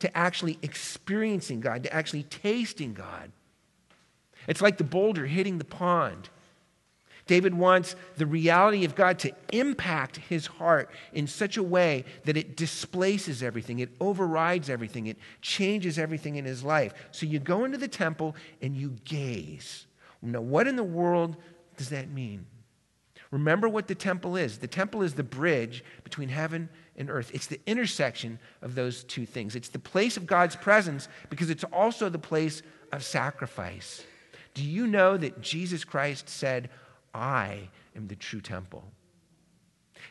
to 0.00 0.16
actually 0.16 0.58
experiencing 0.60 1.60
God, 1.60 1.84
to 1.84 1.92
actually 1.92 2.24
tasting 2.24 2.92
God. 2.92 3.32
It's 4.46 4.60
like 4.60 4.76
the 4.76 4.84
boulder 4.84 5.24
hitting 5.24 5.56
the 5.56 5.64
pond. 5.64 6.28
David 7.26 7.54
wants 7.54 7.96
the 8.16 8.26
reality 8.26 8.84
of 8.84 8.94
God 8.94 9.18
to 9.20 9.32
impact 9.52 10.18
his 10.18 10.46
heart 10.46 10.90
in 11.12 11.26
such 11.26 11.56
a 11.56 11.62
way 11.62 12.04
that 12.24 12.36
it 12.36 12.56
displaces 12.56 13.42
everything, 13.42 13.78
it 13.78 13.90
overrides 14.00 14.68
everything, 14.68 15.06
it 15.06 15.18
changes 15.40 15.98
everything 15.98 16.36
in 16.36 16.44
his 16.44 16.62
life. 16.62 16.92
So 17.12 17.24
you 17.24 17.38
go 17.38 17.64
into 17.64 17.78
the 17.78 17.88
temple 17.88 18.36
and 18.60 18.76
you 18.76 18.96
gaze. 19.04 19.86
Now, 20.20 20.40
what 20.40 20.66
in 20.66 20.76
the 20.76 20.84
world 20.84 21.36
does 21.76 21.90
that 21.90 22.10
mean? 22.10 22.46
Remember 23.30 23.68
what 23.68 23.88
the 23.88 23.94
temple 23.94 24.36
is. 24.36 24.58
The 24.58 24.68
temple 24.68 25.02
is 25.02 25.14
the 25.14 25.24
bridge 25.24 25.82
between 26.04 26.28
heaven 26.28 26.68
and 26.96 27.10
earth. 27.10 27.30
It's 27.34 27.48
the 27.48 27.60
intersection 27.66 28.38
of 28.62 28.74
those 28.74 29.02
two 29.02 29.26
things. 29.26 29.56
It's 29.56 29.70
the 29.70 29.78
place 29.78 30.16
of 30.16 30.26
God's 30.26 30.56
presence 30.56 31.08
because 31.30 31.50
it's 31.50 31.64
also 31.64 32.08
the 32.08 32.18
place 32.18 32.62
of 32.92 33.02
sacrifice. 33.02 34.04
Do 34.54 34.62
you 34.62 34.86
know 34.86 35.16
that 35.16 35.40
Jesus 35.40 35.82
Christ 35.84 36.28
said, 36.28 36.70
I 37.14 37.68
am 37.96 38.08
the 38.08 38.16
true 38.16 38.40
temple. 38.40 38.84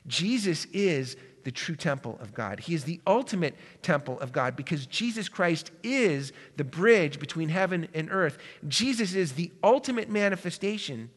Jesus 0.07 0.65
is 0.73 1.17
the 1.43 1.51
true 1.51 1.75
temple 1.75 2.17
of 2.21 2.33
God. 2.33 2.61
He 2.61 2.73
is 2.73 2.85
the 2.85 3.01
ultimate 3.05 3.55
temple 3.81 4.19
of 4.19 4.31
God 4.31 4.55
because 4.55 4.85
Jesus 4.85 5.27
Christ 5.27 5.71
is 5.83 6.31
the 6.55 6.63
bridge 6.63 7.19
between 7.19 7.49
heaven 7.49 7.87
and 7.93 8.09
earth. 8.11 8.37
Jesus 8.67 9.13
is 9.13 9.33
the 9.33 9.51
ultimate 9.61 10.09
manifestation 10.09 11.09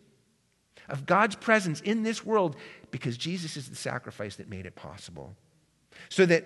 of 0.88 1.06
God's 1.06 1.36
presence 1.36 1.80
in 1.80 2.02
this 2.02 2.24
world 2.24 2.56
because 2.90 3.16
Jesus 3.16 3.56
is 3.56 3.68
the 3.68 3.76
sacrifice 3.76 4.36
that 4.36 4.48
made 4.48 4.66
it 4.66 4.74
possible. 4.74 5.34
So 6.08 6.26
that 6.26 6.44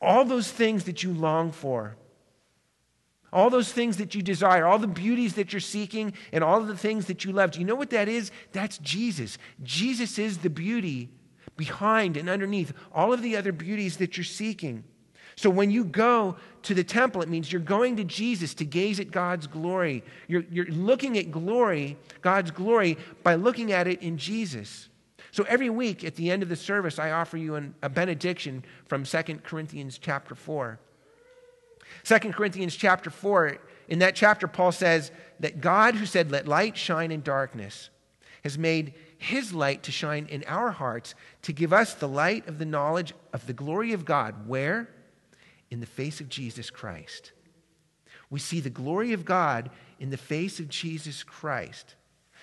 all 0.00 0.24
those 0.24 0.50
things 0.50 0.84
that 0.84 1.02
you 1.02 1.12
long 1.12 1.50
for, 1.50 1.96
all 3.32 3.50
those 3.50 3.72
things 3.72 3.98
that 3.98 4.14
you 4.14 4.22
desire, 4.22 4.66
all 4.66 4.78
the 4.78 4.86
beauties 4.86 5.34
that 5.34 5.52
you're 5.52 5.60
seeking, 5.60 6.12
and 6.32 6.42
all 6.42 6.60
of 6.60 6.66
the 6.66 6.76
things 6.76 7.06
that 7.06 7.24
you 7.24 7.32
love. 7.32 7.50
Do 7.50 7.58
you 7.58 7.64
know 7.64 7.74
what 7.74 7.90
that 7.90 8.08
is? 8.08 8.30
That's 8.52 8.78
Jesus. 8.78 9.38
Jesus 9.62 10.18
is 10.18 10.38
the 10.38 10.50
beauty 10.50 11.10
behind 11.56 12.16
and 12.16 12.28
underneath 12.28 12.72
all 12.92 13.12
of 13.12 13.22
the 13.22 13.36
other 13.36 13.52
beauties 13.52 13.98
that 13.98 14.16
you're 14.16 14.24
seeking. 14.24 14.84
So 15.36 15.50
when 15.50 15.70
you 15.70 15.84
go 15.84 16.36
to 16.62 16.74
the 16.74 16.82
temple, 16.82 17.22
it 17.22 17.28
means 17.28 17.52
you're 17.52 17.60
going 17.60 17.96
to 17.96 18.04
Jesus 18.04 18.54
to 18.54 18.64
gaze 18.64 18.98
at 18.98 19.10
God's 19.10 19.46
glory. 19.46 20.02
You're, 20.26 20.44
you're 20.50 20.66
looking 20.66 21.16
at 21.16 21.30
glory, 21.30 21.96
God's 22.22 22.50
glory, 22.50 22.98
by 23.22 23.36
looking 23.36 23.70
at 23.70 23.86
it 23.86 24.02
in 24.02 24.18
Jesus. 24.18 24.88
So 25.30 25.44
every 25.44 25.70
week 25.70 26.02
at 26.02 26.16
the 26.16 26.30
end 26.30 26.42
of 26.42 26.48
the 26.48 26.56
service, 26.56 26.98
I 26.98 27.12
offer 27.12 27.36
you 27.36 27.54
an, 27.54 27.74
a 27.82 27.88
benediction 27.88 28.64
from 28.86 29.04
2 29.04 29.22
Corinthians 29.44 29.98
chapter 29.98 30.34
4. 30.34 30.80
2 32.04 32.18
Corinthians 32.32 32.76
chapter 32.76 33.10
4, 33.10 33.58
in 33.88 34.00
that 34.00 34.14
chapter, 34.14 34.46
Paul 34.46 34.72
says 34.72 35.10
that 35.40 35.60
God, 35.60 35.94
who 35.94 36.06
said, 36.06 36.30
Let 36.30 36.46
light 36.46 36.76
shine 36.76 37.10
in 37.10 37.22
darkness, 37.22 37.90
has 38.44 38.58
made 38.58 38.94
his 39.16 39.52
light 39.52 39.82
to 39.84 39.92
shine 39.92 40.26
in 40.30 40.44
our 40.46 40.70
hearts 40.70 41.14
to 41.42 41.52
give 41.52 41.72
us 41.72 41.94
the 41.94 42.08
light 42.08 42.46
of 42.46 42.58
the 42.58 42.64
knowledge 42.64 43.12
of 43.32 43.46
the 43.46 43.52
glory 43.52 43.92
of 43.92 44.04
God. 44.04 44.46
Where? 44.46 44.88
In 45.70 45.80
the 45.80 45.86
face 45.86 46.20
of 46.20 46.28
Jesus 46.28 46.70
Christ. 46.70 47.32
We 48.30 48.38
see 48.38 48.60
the 48.60 48.70
glory 48.70 49.12
of 49.12 49.24
God 49.24 49.70
in 49.98 50.10
the 50.10 50.16
face 50.16 50.60
of 50.60 50.68
Jesus 50.68 51.22
Christ. 51.24 51.94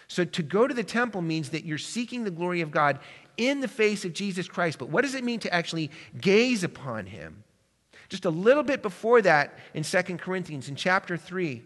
So 0.08 0.26
to 0.26 0.44
go 0.44 0.68
to 0.68 0.74
the 0.74 0.84
temple 0.84 1.22
means 1.22 1.50
that 1.50 1.66
you're 1.66 1.78
seeking 1.78 2.24
the 2.24 2.32
glory 2.32 2.62
of 2.62 2.72
God 2.72 3.00
in 3.38 3.60
the 3.60 3.68
face 3.68 4.06
of 4.06 4.14
Jesus 4.14 4.48
Christ. 4.48 4.78
But 4.80 4.90
what 4.90 5.04
does 5.04 5.16
it 5.16 5.24
mean 5.24 5.40
to 5.42 5.54
actually 5.54 5.92
gaze 6.20 6.64
upon 6.64 7.06
him? 7.06 7.44
Just 8.10 8.26
a 8.26 8.30
little 8.30 8.64
bit 8.64 8.82
before 8.82 9.22
that 9.22 9.58
in 9.74 9.84
2 9.84 10.02
Corinthians, 10.18 10.70
in 10.70 10.76
chapter 10.76 11.18
3, 11.18 11.64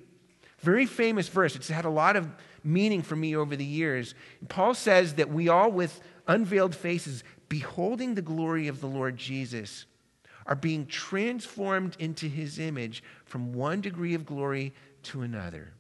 very 0.60 0.86
famous 0.86 1.28
verse. 1.28 1.56
It's 1.56 1.70
had 1.70 1.86
a 1.86 1.90
lot 1.90 2.16
of 2.16 2.28
meaning 2.64 3.02
for 3.02 3.16
me 3.16 3.36
over 3.36 3.56
the 3.56 3.66
years. 3.66 4.14
Paul 4.48 4.74
says 4.74 5.16
that 5.16 5.30
we 5.30 5.50
all, 5.50 5.72
with 5.72 6.02
unveiled 6.28 6.76
faces, 6.76 7.24
beholding 7.48 8.16
the 8.16 8.22
glory 8.22 8.68
of 8.68 8.82
the 8.82 8.88
Lord 8.88 9.18
Jesus, 9.18 9.86
are 10.46 10.56
being 10.56 10.86
transformed 10.86 11.96
into 12.00 12.28
his 12.28 12.60
image 12.60 13.04
from 13.26 13.54
one 13.54 13.82
degree 13.82 14.14
of 14.14 14.26
glory 14.26 14.74
to 15.04 15.22
another. 15.22 15.74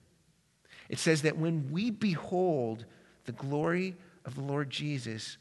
It 0.89 0.99
says 0.99 1.21
that 1.23 1.37
when 1.37 1.71
we 1.71 1.91
behold 1.91 2.85
the 3.25 3.31
glory 3.31 3.95
of 4.25 4.35
the 4.35 4.41
Lord 4.41 4.69
Jesus, 4.69 5.37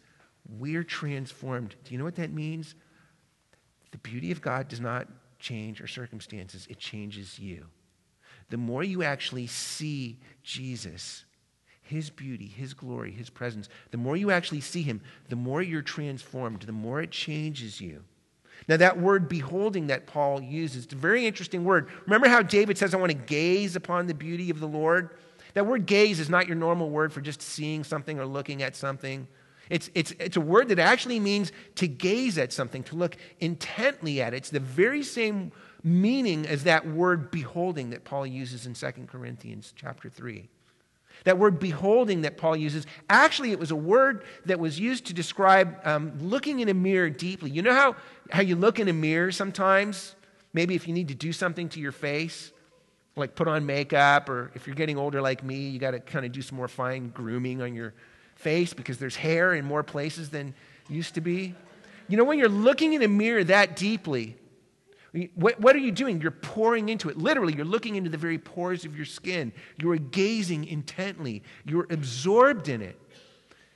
we're 0.58 0.84
transformed. 0.84 1.74
Do 1.84 1.92
you 1.92 1.98
know 1.98 2.04
what 2.04 2.16
that 2.16 2.32
means? 2.32 2.74
The 3.90 3.98
beauty 3.98 4.30
of 4.30 4.40
God 4.40 4.68
does 4.68 4.80
not 4.80 5.08
change 5.38 5.80
our 5.80 5.86
circumstances, 5.86 6.66
it 6.68 6.78
changes 6.78 7.38
you. 7.38 7.66
The 8.50 8.56
more 8.56 8.82
you 8.82 9.02
actually 9.02 9.46
see 9.46 10.18
Jesus, 10.42 11.24
his 11.88 12.10
beauty, 12.10 12.46
His 12.46 12.74
glory, 12.74 13.10
His 13.10 13.30
presence, 13.30 13.70
the 13.90 13.96
more 13.96 14.14
you 14.14 14.30
actually 14.30 14.60
see 14.60 14.82
Him, 14.82 15.00
the 15.30 15.36
more 15.36 15.62
you're 15.62 15.80
transformed, 15.80 16.60
the 16.60 16.72
more 16.72 17.00
it 17.00 17.10
changes 17.10 17.80
you. 17.80 18.04
Now, 18.68 18.76
that 18.76 19.00
word 19.00 19.26
beholding 19.26 19.86
that 19.86 20.06
Paul 20.06 20.42
uses, 20.42 20.84
it's 20.84 20.92
a 20.92 20.96
very 20.96 21.26
interesting 21.26 21.64
word. 21.64 21.88
Remember 22.04 22.28
how 22.28 22.42
David 22.42 22.76
says, 22.76 22.92
I 22.92 22.98
want 22.98 23.12
to 23.12 23.16
gaze 23.18 23.74
upon 23.74 24.06
the 24.06 24.14
beauty 24.14 24.50
of 24.50 24.60
the 24.60 24.68
Lord? 24.68 25.16
That 25.54 25.66
word 25.66 25.86
gaze 25.86 26.20
is 26.20 26.28
not 26.28 26.46
your 26.46 26.56
normal 26.56 26.90
word 26.90 27.10
for 27.10 27.22
just 27.22 27.40
seeing 27.40 27.84
something 27.84 28.20
or 28.20 28.26
looking 28.26 28.62
at 28.62 28.76
something. 28.76 29.26
It's, 29.70 29.90
it's, 29.94 30.12
it's 30.18 30.36
a 30.36 30.40
word 30.40 30.68
that 30.68 30.78
actually 30.78 31.20
means 31.20 31.52
to 31.76 31.86
gaze 31.86 32.38
at 32.38 32.52
something, 32.52 32.82
to 32.84 32.96
look 32.96 33.16
intently 33.40 34.20
at 34.20 34.34
it. 34.34 34.38
It's 34.38 34.50
the 34.50 34.60
very 34.60 35.02
same 35.02 35.52
meaning 35.82 36.46
as 36.46 36.64
that 36.64 36.86
word 36.86 37.30
beholding 37.30 37.90
that 37.90 38.04
Paul 38.04 38.26
uses 38.26 38.66
in 38.66 38.74
2 38.74 39.06
Corinthians 39.06 39.72
chapter 39.76 40.08
3. 40.08 40.48
That 41.24 41.38
word 41.38 41.58
beholding 41.58 42.22
that 42.22 42.36
Paul 42.36 42.56
uses, 42.56 42.86
actually, 43.10 43.50
it 43.50 43.58
was 43.58 43.70
a 43.70 43.76
word 43.76 44.24
that 44.46 44.60
was 44.60 44.78
used 44.78 45.06
to 45.06 45.14
describe 45.14 45.76
um, 45.84 46.12
looking 46.20 46.60
in 46.60 46.68
a 46.68 46.74
mirror 46.74 47.10
deeply. 47.10 47.50
You 47.50 47.62
know 47.62 47.74
how, 47.74 47.96
how 48.30 48.40
you 48.40 48.56
look 48.56 48.78
in 48.78 48.88
a 48.88 48.92
mirror 48.92 49.32
sometimes? 49.32 50.14
Maybe 50.52 50.74
if 50.74 50.86
you 50.86 50.94
need 50.94 51.08
to 51.08 51.14
do 51.14 51.32
something 51.32 51.68
to 51.70 51.80
your 51.80 51.92
face, 51.92 52.52
like 53.16 53.34
put 53.34 53.48
on 53.48 53.66
makeup, 53.66 54.28
or 54.28 54.52
if 54.54 54.66
you're 54.66 54.76
getting 54.76 54.96
older 54.96 55.20
like 55.20 55.42
me, 55.42 55.68
you 55.68 55.78
got 55.78 55.90
to 55.90 56.00
kind 56.00 56.24
of 56.24 56.32
do 56.32 56.40
some 56.40 56.56
more 56.56 56.68
fine 56.68 57.08
grooming 57.08 57.62
on 57.62 57.74
your 57.74 57.94
face 58.38 58.72
because 58.72 58.98
there's 58.98 59.16
hair 59.16 59.54
in 59.54 59.64
more 59.64 59.82
places 59.82 60.30
than 60.30 60.54
used 60.88 61.14
to 61.14 61.20
be. 61.20 61.54
You 62.08 62.16
know, 62.16 62.24
when 62.24 62.38
you're 62.38 62.48
looking 62.48 62.94
in 62.94 63.02
a 63.02 63.08
mirror 63.08 63.44
that 63.44 63.76
deeply, 63.76 64.36
what, 65.34 65.58
what, 65.60 65.74
are 65.74 65.80
you 65.80 65.90
doing? 65.90 66.20
You're 66.20 66.30
poring 66.30 66.88
into 66.88 67.08
it. 67.08 67.16
Literally, 67.16 67.54
you're 67.54 67.64
looking 67.64 67.96
into 67.96 68.10
the 68.10 68.16
very 68.16 68.38
pores 68.38 68.84
of 68.84 68.96
your 68.96 69.06
skin. 69.06 69.52
You 69.78 69.90
are 69.90 69.96
gazing 69.96 70.66
intently. 70.66 71.42
You're 71.64 71.86
absorbed 71.90 72.68
in 72.68 72.82
it. 72.82 72.98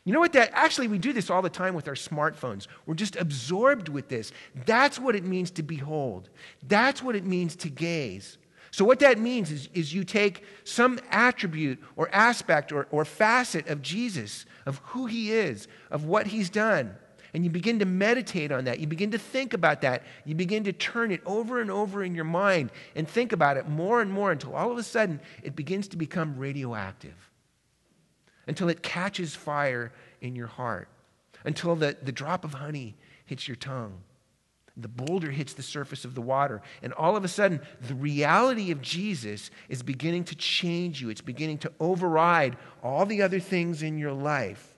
You 0.05 0.13
know 0.13 0.21
what 0.21 0.33
that 0.33 0.51
actually 0.53 0.89
we 0.89 0.99
do 0.99 1.13
this 1.13 1.31
all 1.31 1.43
the 1.43 1.51
time 1.51 1.75
with 1.75 1.89
our 1.89 1.95
smartphones. 1.95 2.67
We're 2.87 2.95
just 2.95 3.17
absorbed 3.17 3.89
with 3.89 4.09
this. 4.09 4.33
That's 4.67 4.99
what 4.99 5.15
it 5.15 5.25
means 5.25 5.51
to 5.53 5.63
behold. 5.63 6.29
That's 6.67 7.03
what 7.03 7.15
it 7.15 7.25
means 7.25 7.57
to 7.57 7.69
gaze. 7.69 8.39
So, 8.73 8.85
what 8.85 9.01
that 9.01 9.19
means 9.19 9.51
is, 9.51 9.69
is 9.75 9.93
you 9.93 10.03
take 10.03 10.45
some 10.65 10.99
attribute 11.11 11.79
or 11.95 12.09
aspect 12.13 12.73
or, 12.73 12.89
or 12.91 13.05
facet 13.05 13.69
of 13.69 13.83
Jesus, 13.83 14.47
of 14.67 14.81
who 14.87 15.07
he 15.07 15.33
is, 15.33 15.69
of 15.91 16.05
what 16.05 16.27
he's 16.29 16.51
done, 16.51 16.95
and 17.35 17.45
you 17.45 17.51
begin 17.51 17.79
to 17.79 17.87
meditate 17.87 18.53
on 18.53 18.65
that. 18.65 18.79
You 18.79 18.87
begin 18.87 19.11
to 19.13 19.19
think 19.19 19.55
about 19.55 19.81
that. 19.81 20.03
You 20.25 20.35
begin 20.35 20.65
to 20.65 20.73
turn 20.73 21.11
it 21.11 21.23
over 21.25 21.61
and 21.61 21.71
over 21.71 22.03
in 22.03 22.15
your 22.15 22.25
mind 22.25 22.71
and 22.95 23.09
think 23.09 23.33
about 23.33 23.57
it 23.57 23.69
more 23.69 24.03
and 24.03 24.13
more 24.13 24.33
until 24.33 24.55
all 24.55 24.71
of 24.71 24.77
a 24.77 24.83
sudden 24.83 25.21
it 25.43 25.57
begins 25.57 25.89
to 25.89 25.97
become 25.97 26.37
radioactive, 26.37 27.31
until 28.47 28.69
it 28.69 28.83
catches 28.83 29.35
fire 29.35 29.93
in 30.21 30.37
your 30.37 30.47
heart, 30.47 30.89
until 31.45 31.75
the, 31.75 31.97
the 32.03 32.13
drop 32.13 32.45
of 32.45 32.55
honey 32.55 32.97
hits 33.25 33.49
your 33.49 33.57
tongue 33.57 34.03
the 34.77 34.89
boulder 34.89 35.31
hits 35.31 35.53
the 35.53 35.63
surface 35.63 36.05
of 36.05 36.15
the 36.15 36.23
water. 36.23 36.63
And 36.83 36.93
all 36.95 37.17
of 37.17 37.25
a 37.25 37.29
sudden, 37.29 37.61
the 37.81 37.95
reality 37.95 38.71
of 38.71 38.81
Jesus 38.81 39.51
is 39.69 39.83
beginning 39.83 40.25
to 40.25 40.35
change 40.35 41.03
you. 41.03 41.11
It's 41.11 41.21
beginning 41.21 41.59
to 41.59 41.73
override 41.79 42.57
all 42.83 43.05
the 43.05 43.23
other 43.23 43.39
things 43.39 43.83
in 43.83 43.99
your 43.99 44.13
life. 44.13 44.75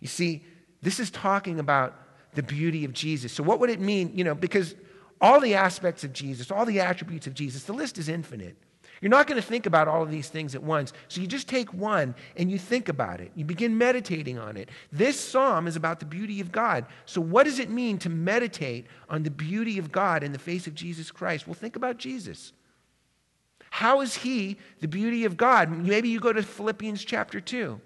You 0.00 0.08
see, 0.08 0.44
this 0.82 1.00
is 1.00 1.10
talking 1.10 1.58
about 1.58 1.96
the 2.34 2.42
beauty 2.42 2.84
of 2.84 2.92
Jesus. 2.92 3.32
So, 3.32 3.42
what 3.42 3.60
would 3.60 3.70
it 3.70 3.80
mean? 3.80 4.12
You 4.14 4.24
know, 4.24 4.34
because 4.34 4.74
all 5.20 5.40
the 5.40 5.54
aspects 5.54 6.04
of 6.04 6.12
Jesus, 6.12 6.50
all 6.50 6.66
the 6.66 6.80
attributes 6.80 7.26
of 7.26 7.34
Jesus, 7.34 7.64
the 7.64 7.72
list 7.72 7.96
is 7.96 8.08
infinite. 8.08 8.56
You're 9.00 9.10
not 9.10 9.26
going 9.26 9.40
to 9.40 9.46
think 9.46 9.66
about 9.66 9.88
all 9.88 10.02
of 10.02 10.10
these 10.10 10.28
things 10.28 10.54
at 10.54 10.62
once. 10.62 10.92
So 11.08 11.20
you 11.20 11.26
just 11.26 11.48
take 11.48 11.72
one 11.74 12.14
and 12.36 12.50
you 12.50 12.58
think 12.58 12.88
about 12.88 13.20
it. 13.20 13.32
You 13.34 13.44
begin 13.44 13.76
meditating 13.76 14.38
on 14.38 14.56
it. 14.56 14.68
This 14.92 15.18
psalm 15.18 15.66
is 15.66 15.74
about 15.74 15.98
the 15.98 16.06
beauty 16.06 16.40
of 16.40 16.52
God. 16.52 16.86
So, 17.04 17.20
what 17.20 17.44
does 17.44 17.58
it 17.58 17.68
mean 17.68 17.98
to 17.98 18.08
meditate 18.08 18.86
on 19.08 19.24
the 19.24 19.30
beauty 19.30 19.78
of 19.78 19.90
God 19.90 20.22
in 20.22 20.32
the 20.32 20.38
face 20.38 20.68
of 20.68 20.74
Jesus 20.74 21.10
Christ? 21.10 21.48
Well, 21.48 21.54
think 21.54 21.74
about 21.74 21.98
Jesus. 21.98 22.52
How 23.70 24.02
is 24.02 24.16
he 24.16 24.58
the 24.80 24.88
beauty 24.88 25.24
of 25.24 25.36
God? 25.36 25.70
Maybe 25.70 26.10
you 26.10 26.20
go 26.20 26.32
to 26.32 26.42
Philippians 26.42 27.02
chapter 27.04 27.40
2, 27.40 27.80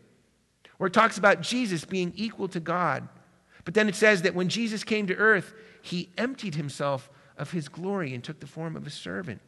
where 0.78 0.88
it 0.88 0.92
talks 0.92 1.16
about 1.16 1.40
Jesus 1.40 1.84
being 1.84 2.12
equal 2.16 2.48
to 2.48 2.60
God. 2.60 3.08
But 3.64 3.74
then 3.74 3.88
it 3.88 3.94
says 3.94 4.22
that 4.22 4.34
when 4.34 4.48
Jesus 4.48 4.84
came 4.84 5.06
to 5.06 5.14
earth, 5.14 5.54
he 5.82 6.08
emptied 6.18 6.56
himself 6.56 7.08
of 7.38 7.52
his 7.52 7.68
glory 7.68 8.14
and 8.14 8.24
took 8.24 8.40
the 8.40 8.46
form 8.46 8.76
of 8.76 8.86
a 8.86 8.90
servant. 8.90 9.40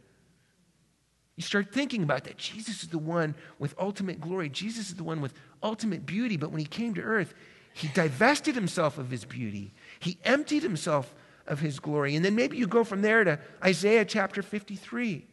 You 1.38 1.42
start 1.42 1.72
thinking 1.72 2.02
about 2.02 2.24
that. 2.24 2.36
Jesus 2.36 2.82
is 2.82 2.88
the 2.88 2.98
one 2.98 3.36
with 3.60 3.72
ultimate 3.78 4.20
glory. 4.20 4.48
Jesus 4.48 4.88
is 4.88 4.96
the 4.96 5.04
one 5.04 5.20
with 5.20 5.32
ultimate 5.62 6.04
beauty. 6.04 6.36
But 6.36 6.50
when 6.50 6.58
he 6.58 6.66
came 6.66 6.94
to 6.94 7.00
earth, 7.00 7.32
he 7.74 7.86
divested 7.94 8.56
himself 8.56 8.98
of 8.98 9.12
his 9.12 9.24
beauty. 9.24 9.72
He 10.00 10.18
emptied 10.24 10.64
himself 10.64 11.14
of 11.46 11.60
his 11.60 11.78
glory. 11.78 12.16
And 12.16 12.24
then 12.24 12.34
maybe 12.34 12.56
you 12.56 12.66
go 12.66 12.82
from 12.82 13.02
there 13.02 13.22
to 13.22 13.38
Isaiah 13.64 14.04
chapter 14.04 14.42
53, 14.42 15.24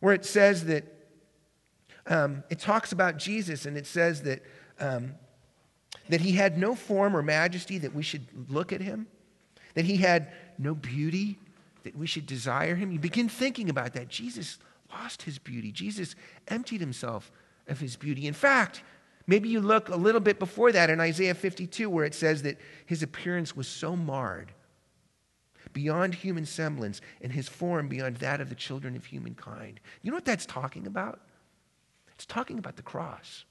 where 0.00 0.12
it 0.12 0.26
says 0.26 0.66
that 0.66 0.84
um, 2.06 2.44
it 2.50 2.58
talks 2.58 2.92
about 2.92 3.16
Jesus 3.16 3.64
and 3.64 3.78
it 3.78 3.86
says 3.86 4.24
that, 4.24 4.42
um, 4.78 5.14
that 6.10 6.20
he 6.20 6.32
had 6.32 6.58
no 6.58 6.74
form 6.74 7.16
or 7.16 7.22
majesty 7.22 7.78
that 7.78 7.94
we 7.94 8.02
should 8.02 8.26
look 8.50 8.74
at 8.74 8.82
him, 8.82 9.06
that 9.72 9.86
he 9.86 9.96
had 9.96 10.34
no 10.58 10.74
beauty 10.74 11.38
that 11.84 11.96
we 11.96 12.06
should 12.06 12.26
desire 12.26 12.74
him. 12.74 12.92
You 12.92 12.98
begin 12.98 13.30
thinking 13.30 13.70
about 13.70 13.94
that. 13.94 14.08
Jesus 14.08 14.58
lost 14.94 15.22
his 15.22 15.38
beauty. 15.38 15.72
Jesus 15.72 16.14
emptied 16.48 16.80
himself 16.80 17.30
of 17.66 17.80
his 17.80 17.96
beauty. 17.96 18.26
In 18.26 18.34
fact, 18.34 18.82
maybe 19.26 19.48
you 19.48 19.60
look 19.60 19.88
a 19.88 19.96
little 19.96 20.20
bit 20.20 20.38
before 20.38 20.72
that 20.72 20.90
in 20.90 21.00
Isaiah 21.00 21.34
52, 21.34 21.88
where 21.90 22.04
it 22.04 22.14
says 22.14 22.42
that 22.42 22.58
his 22.86 23.02
appearance 23.02 23.56
was 23.56 23.68
so 23.68 23.96
marred, 23.96 24.52
beyond 25.72 26.14
human 26.14 26.46
semblance, 26.46 27.00
and 27.20 27.32
his 27.32 27.48
form 27.48 27.88
beyond 27.88 28.16
that 28.16 28.40
of 28.40 28.48
the 28.48 28.54
children 28.54 28.96
of 28.96 29.06
humankind. 29.06 29.80
You 30.02 30.10
know 30.10 30.16
what 30.16 30.24
that's 30.24 30.46
talking 30.46 30.86
about? 30.86 31.20
It's 32.14 32.26
talking 32.26 32.58
about 32.58 32.76
the 32.76 32.82
cross. 32.82 33.44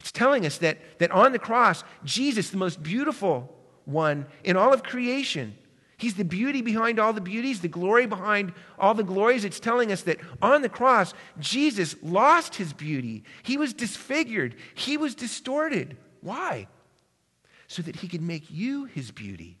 It's 0.00 0.12
telling 0.12 0.46
us 0.46 0.58
that, 0.58 0.78
that 0.98 1.10
on 1.10 1.32
the 1.32 1.38
cross, 1.38 1.84
Jesus, 2.04 2.50
the 2.50 2.56
most 2.56 2.82
beautiful 2.82 3.52
one 3.84 4.26
in 4.44 4.56
all 4.56 4.72
of 4.72 4.82
creation, 4.82 5.56
He's 5.98 6.14
the 6.14 6.24
beauty 6.24 6.60
behind 6.60 6.98
all 6.98 7.12
the 7.12 7.20
beauties, 7.22 7.60
the 7.60 7.68
glory 7.68 8.06
behind 8.06 8.52
all 8.78 8.92
the 8.92 9.02
glories. 9.02 9.44
It's 9.44 9.60
telling 9.60 9.90
us 9.90 10.02
that 10.02 10.18
on 10.42 10.60
the 10.60 10.68
cross, 10.68 11.14
Jesus 11.38 11.96
lost 12.02 12.56
his 12.56 12.72
beauty. 12.74 13.24
He 13.42 13.56
was 13.56 13.72
disfigured, 13.72 14.56
he 14.74 14.96
was 14.96 15.14
distorted. 15.14 15.96
Why? 16.20 16.68
So 17.68 17.82
that 17.82 17.96
he 17.96 18.08
could 18.08 18.22
make 18.22 18.50
you 18.50 18.84
his 18.84 19.10
beauty. 19.10 19.58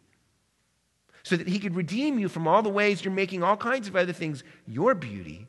So 1.22 1.36
that 1.36 1.48
he 1.48 1.58
could 1.58 1.74
redeem 1.74 2.18
you 2.18 2.28
from 2.28 2.46
all 2.46 2.62
the 2.62 2.68
ways 2.68 3.04
you're 3.04 3.12
making 3.12 3.42
all 3.42 3.56
kinds 3.56 3.88
of 3.88 3.96
other 3.96 4.12
things 4.12 4.44
your 4.66 4.94
beauty. 4.94 5.46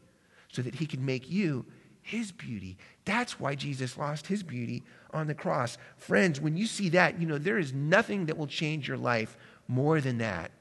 So 0.51 0.61
that 0.61 0.75
he 0.75 0.85
could 0.85 1.01
make 1.01 1.29
you 1.29 1.65
his 2.01 2.31
beauty. 2.31 2.77
That's 3.03 3.39
why 3.39 3.55
Jesus 3.55 3.97
lost 3.97 4.27
his 4.27 4.41
beauty 4.41 4.83
on 5.13 5.27
the 5.27 5.35
cross. 5.35 5.77
Friends, 5.97 6.39
when 6.39 6.55
you 6.55 6.65
see 6.65 6.87
that, 6.89 7.19
you 7.19 7.27
know 7.27 7.37
there 7.37 7.59
is 7.59 7.73
nothing 7.73 8.27
that 8.27 8.37
will 8.37 8.47
change 8.47 8.87
your 8.87 8.97
life 8.97 9.37
more 9.67 9.99
than 9.99 10.19
that. 10.19 10.51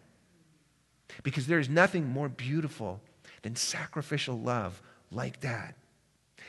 Because 1.22 1.46
there 1.46 1.59
is 1.59 1.68
nothing 1.68 2.09
more 2.09 2.28
beautiful 2.28 3.00
than 3.42 3.57
sacrificial 3.57 4.38
love 4.38 4.82
like 5.11 5.40
that. 5.40 5.74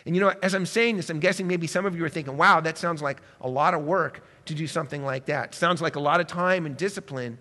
And 0.06 0.16
you 0.16 0.22
know, 0.22 0.34
as 0.42 0.54
I'm 0.54 0.66
saying 0.66 0.98
this, 0.98 1.10
I'm 1.10 1.20
guessing 1.20 1.48
maybe 1.48 1.68
some 1.68 1.86
of 1.86 1.96
you 1.96 2.04
are 2.06 2.10
thinking, 2.10 2.38
wow, 2.38 2.62
that 2.62 2.78
sounds 2.78 3.02
like 3.02 3.22
a 3.42 3.50
lot 3.50 3.74
of 3.74 3.84
work 3.84 4.24
to 4.46 4.54
do 4.54 4.68
something 4.68 5.04
like 5.04 5.26
that. 5.26 5.54
Sounds 5.54 5.82
like 5.82 5.96
a 5.96 6.00
lot 6.00 6.20
of 6.20 6.28
time 6.28 6.66
and 6.66 6.78
discipline 6.78 7.38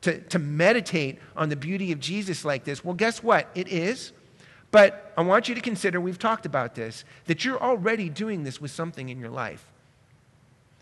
to, 0.00 0.20
to 0.20 0.38
meditate 0.38 1.18
on 1.36 1.48
the 1.48 1.56
beauty 1.56 1.92
of 1.92 2.00
Jesus 2.00 2.44
like 2.44 2.64
this. 2.64 2.84
Well, 2.84 2.94
guess 2.94 3.22
what? 3.22 3.50
It 3.54 3.68
is. 3.68 4.12
But 4.70 5.12
I 5.16 5.22
want 5.22 5.48
you 5.48 5.54
to 5.54 5.60
consider, 5.60 6.00
we've 6.00 6.18
talked 6.18 6.46
about 6.46 6.74
this, 6.74 7.04
that 7.26 7.44
you're 7.44 7.62
already 7.62 8.08
doing 8.08 8.44
this 8.44 8.60
with 8.60 8.70
something 8.70 9.08
in 9.08 9.20
your 9.20 9.30
life. 9.30 9.72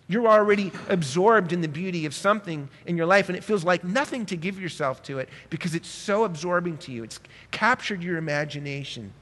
You're 0.06 0.28
already 0.28 0.70
absorbed 0.88 1.52
in 1.52 1.62
the 1.62 1.68
beauty 1.68 2.04
of 2.04 2.14
something 2.14 2.68
in 2.84 2.96
your 2.96 3.06
life, 3.06 3.28
and 3.28 3.38
it 3.38 3.42
feels 3.42 3.64
like 3.64 3.84
nothing 3.84 4.26
to 4.26 4.36
give 4.36 4.60
yourself 4.60 5.02
to 5.04 5.18
it 5.18 5.30
because 5.48 5.74
it's 5.74 5.88
so 5.88 6.24
absorbing 6.24 6.76
to 6.78 6.92
you. 6.92 7.04
It's 7.04 7.20
captured 7.50 8.02
your 8.02 8.18
imagination. 8.18 9.12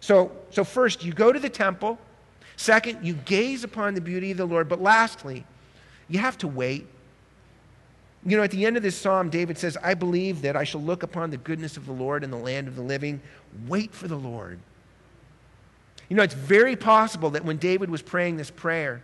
So, 0.00 0.32
so 0.50 0.64
first, 0.64 1.04
you 1.04 1.12
go 1.12 1.32
to 1.32 1.38
the 1.38 1.50
temple. 1.50 1.98
Second, 2.56 3.04
you 3.04 3.12
gaze 3.12 3.62
upon 3.62 3.92
the 3.94 4.00
beauty 4.00 4.30
of 4.30 4.38
the 4.38 4.46
Lord. 4.46 4.68
But 4.68 4.80
lastly, 4.80 5.44
you 6.08 6.18
have 6.18 6.38
to 6.38 6.48
wait. 6.48 6.86
You 8.24 8.38
know, 8.38 8.42
at 8.42 8.50
the 8.50 8.64
end 8.64 8.78
of 8.78 8.82
this 8.82 8.96
psalm, 8.96 9.28
David 9.28 9.58
says, 9.58 9.76
I 9.82 9.92
believe 9.92 10.42
that 10.42 10.56
I 10.56 10.64
shall 10.64 10.80
look 10.80 11.02
upon 11.02 11.30
the 11.30 11.36
goodness 11.36 11.76
of 11.76 11.84
the 11.84 11.92
Lord 11.92 12.24
in 12.24 12.30
the 12.30 12.38
land 12.38 12.68
of 12.68 12.74
the 12.74 12.82
living. 12.82 13.20
Wait 13.68 13.94
for 13.94 14.08
the 14.08 14.16
Lord. 14.16 14.58
You 16.08 16.16
know, 16.16 16.22
it's 16.22 16.34
very 16.34 16.74
possible 16.74 17.30
that 17.30 17.44
when 17.44 17.58
David 17.58 17.90
was 17.90 18.00
praying 18.00 18.36
this 18.38 18.50
prayer, 18.50 19.02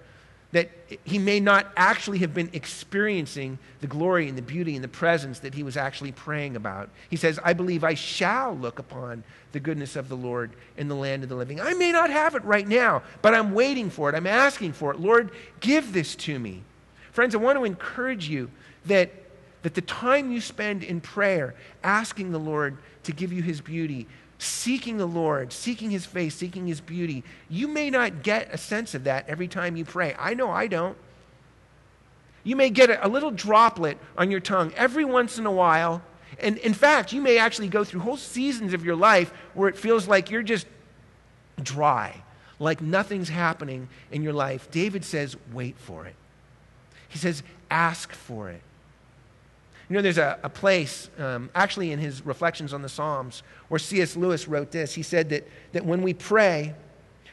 that 0.53 0.71
he 1.05 1.19
may 1.19 1.41
not 1.41 1.67
actually 1.77 2.19
have 2.19 2.35
been 2.35 2.51
experiencing 2.53 3.59
the 3.81 3.87
glory 3.87 4.29
and 4.29 4.37
the 4.37 4.43
beauty 4.43 4.75
and 4.75 4.85
the 4.85 4.89
presence 4.89 5.39
that 5.41 5.55
he 5.55 5.63
was 5.63 5.79
actually 5.79 6.13
praying 6.13 6.57
about. 6.57 6.91
He 7.09 7.17
says, 7.17 7.41
I 7.43 7.55
believe 7.55 7.83
I 7.83 7.95
shall 7.95 8.55
look 8.55 8.79
upon 8.79 9.25
the 9.53 9.61
goodness 9.61 9.97
of 9.97 10.11
the 10.11 10.17
Lord 10.17 10.51
in 10.77 10.89
the 10.89 10.95
land 10.95 11.23
of 11.23 11.31
the 11.31 11.37
living. 11.37 11.61
I 11.61 11.73
may 11.73 11.91
not 11.91 12.11
have 12.11 12.35
it 12.35 12.45
right 12.45 12.69
now, 12.69 13.03
but 13.23 13.35
I'm 13.35 13.55
waiting 13.55 13.89
for 13.89 14.11
it. 14.11 14.15
I'm 14.15 14.27
asking 14.27 14.75
for 14.75 14.93
it. 14.93 15.01
Lord, 15.01 15.31
give 15.61 15.95
this 15.95 16.15
to 16.17 16.39
me. 16.39 16.63
Friends, 17.13 17.35
I 17.35 17.39
want 17.39 17.59
to 17.59 17.65
encourage 17.65 18.29
you 18.29 18.51
that, 18.87 19.11
that 19.63 19.75
the 19.75 19.81
time 19.81 20.31
you 20.31 20.41
spend 20.41 20.83
in 20.83 21.01
prayer, 21.01 21.55
asking 21.83 22.33
the 22.33 22.39
Lord 22.39 22.77
to 23.05 23.13
give 23.13 23.33
you 23.33 23.43
his 23.43 23.63
beauty, 23.63 24.07
seeking 24.43 24.97
the 24.97 25.07
Lord, 25.07 25.53
seeking 25.53 25.91
His 25.91 26.05
face, 26.05 26.35
seeking 26.35 26.67
His 26.67 26.81
beauty. 26.81 27.23
You 27.49 27.69
may 27.69 27.91
not 27.91 28.23
get 28.23 28.53
a 28.53 28.59
sense 28.59 28.95
of 28.95 29.05
that 29.05 29.29
every 29.29 29.49
time 29.49 29.77
you 29.77 29.85
pray. 29.85 30.15
I 30.19 30.35
know 30.35 30.51
I 30.51 30.67
don't. 30.67 30.97
You 32.45 32.57
may 32.57 32.71
get 32.71 32.91
a, 32.91 33.09
little 33.09 33.31
droplet 33.31 33.99
on 34.19 34.31
your 34.33 34.41
tongue 34.41 34.73
every 34.77 35.05
once 35.05 35.39
in 35.39 35.47
a 35.47 35.53
while. 35.53 36.03
And 36.41 36.59
in 36.59 36.75
fact, 36.75 37.13
you 37.13 37.21
may 37.21 37.39
actually 37.39 37.69
go 37.69 37.85
through 37.85 38.01
whole 38.01 38.17
seasons 38.17 38.75
of 38.75 38.85
your 38.85 38.97
life 38.97 39.33
where 39.55 39.69
it 39.69 39.77
feels 39.77 40.09
like 40.09 40.31
you're 40.31 40.43
just 40.43 40.67
dry, 41.63 42.21
like 42.59 42.81
nothing's 42.81 43.29
happening 43.29 43.89
in 44.11 44.23
your 44.23 44.33
life. 44.33 44.69
David 44.73 45.05
says, 45.05 45.37
wait 45.53 45.79
for 45.79 46.05
it. 46.05 46.17
He 47.09 47.19
says, 47.19 47.45
ask 47.71 48.13
for 48.13 48.51
it. 48.51 48.63
You 49.93 49.99
know, 49.99 50.03
there's 50.05 50.17
a, 50.17 50.39
a 50.43 50.49
place, 50.49 51.11
um, 51.19 51.51
actually, 51.55 51.93
in 51.93 51.99
his 51.99 52.25
reflections 52.25 52.73
on 52.73 52.81
the 52.81 52.89
Psalms, 52.89 53.43
where 53.69 53.79
C.S. 53.79 54.17
Lewis 54.17 54.49
wrote 54.49 54.71
this. 54.71 54.95
He 54.95 55.03
said 55.03 55.29
that, 55.29 55.47
that 55.73 55.85
when 55.85 56.01
we 56.01 56.15
pray, 56.15 56.75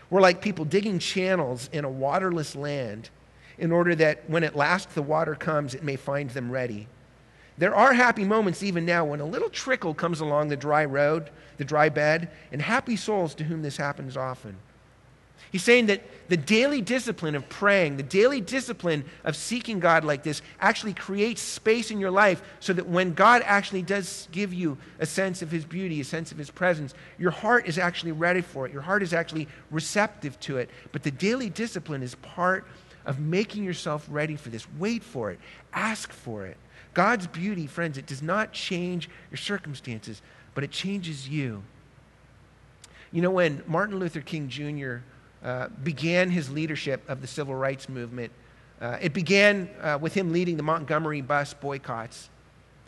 we're 0.09 0.19
like 0.19 0.41
people 0.41 0.65
digging 0.65 0.99
channels 0.99 1.69
in 1.71 1.85
a 1.85 1.89
waterless 1.89 2.57
land 2.57 3.11
in 3.59 3.71
order 3.71 3.95
that 3.95 4.29
when 4.29 4.43
at 4.43 4.57
last 4.57 4.93
the 4.93 5.01
water 5.01 5.35
comes, 5.35 5.73
it 5.73 5.83
may 5.83 5.95
find 5.95 6.31
them 6.31 6.51
ready. 6.51 6.89
There 7.57 7.73
are 7.73 7.93
happy 7.93 8.25
moments 8.25 8.61
even 8.61 8.85
now 8.85 9.05
when 9.05 9.21
a 9.21 9.25
little 9.25 9.49
trickle 9.49 9.93
comes 9.93 10.19
along 10.19 10.49
the 10.49 10.57
dry 10.57 10.83
road, 10.83 11.29
the 11.55 11.63
dry 11.63 11.87
bed, 11.87 12.29
and 12.51 12.61
happy 12.61 12.97
souls 12.97 13.35
to 13.35 13.45
whom 13.45 13.61
this 13.61 13.77
happens 13.77 14.17
often. 14.17 14.57
He's 15.51 15.63
saying 15.63 15.87
that 15.87 16.03
the 16.29 16.37
daily 16.37 16.79
discipline 16.79 17.33
of 17.33 17.49
praying, 17.49 17.97
the 17.97 18.03
daily 18.03 18.39
discipline 18.39 19.03
of 19.23 19.35
seeking 19.35 19.79
God 19.79 20.03
like 20.03 20.21
this, 20.21 20.43
actually 20.59 20.93
creates 20.93 21.41
space 21.41 21.89
in 21.89 21.99
your 21.99 22.11
life 22.11 22.43
so 22.59 22.71
that 22.73 22.87
when 22.87 23.13
God 23.13 23.41
actually 23.45 23.81
does 23.81 24.27
give 24.31 24.53
you 24.53 24.77
a 24.99 25.07
sense 25.07 25.41
of 25.41 25.49
His 25.49 25.65
beauty, 25.65 25.99
a 26.01 26.05
sense 26.05 26.31
of 26.31 26.37
His 26.37 26.51
presence, 26.51 26.93
your 27.17 27.31
heart 27.31 27.67
is 27.67 27.79
actually 27.79 28.11
ready 28.11 28.41
for 28.41 28.67
it. 28.67 28.73
Your 28.73 28.83
heart 28.83 29.01
is 29.01 29.13
actually 29.13 29.47
receptive 29.71 30.39
to 30.41 30.57
it. 30.57 30.69
But 30.91 31.01
the 31.01 31.11
daily 31.11 31.49
discipline 31.49 32.03
is 32.03 32.13
part 32.15 32.67
of 33.05 33.19
making 33.19 33.63
yourself 33.63 34.05
ready 34.09 34.35
for 34.35 34.49
this. 34.49 34.67
Wait 34.77 35.03
for 35.03 35.31
it, 35.31 35.39
ask 35.73 36.11
for 36.11 36.45
it. 36.45 36.57
God's 36.93 37.27
beauty, 37.27 37.65
friends, 37.65 37.97
it 37.97 38.05
does 38.05 38.21
not 38.21 38.51
change 38.51 39.09
your 39.31 39.37
circumstances, 39.37 40.21
but 40.53 40.63
it 40.63 40.71
changes 40.71 41.27
you. 41.27 41.63
You 43.11 43.21
know, 43.23 43.31
when 43.31 43.63
Martin 43.65 43.97
Luther 43.97 44.21
King 44.21 44.49
Jr. 44.49 44.97
Uh, 45.43 45.69
began 45.83 46.29
his 46.29 46.49
leadership 46.49 47.01
of 47.09 47.21
the 47.21 47.27
civil 47.27 47.55
rights 47.55 47.87
movement. 47.87 48.29
Uh, 48.81 48.97
it 49.01 49.13
began 49.13 49.69
uh, 49.81 49.97
with 49.99 50.13
him 50.13 50.33
leading 50.33 50.57
the 50.57 50.63
Montgomery 50.63 51.21
bus 51.21 51.53
boycotts. 51.53 52.29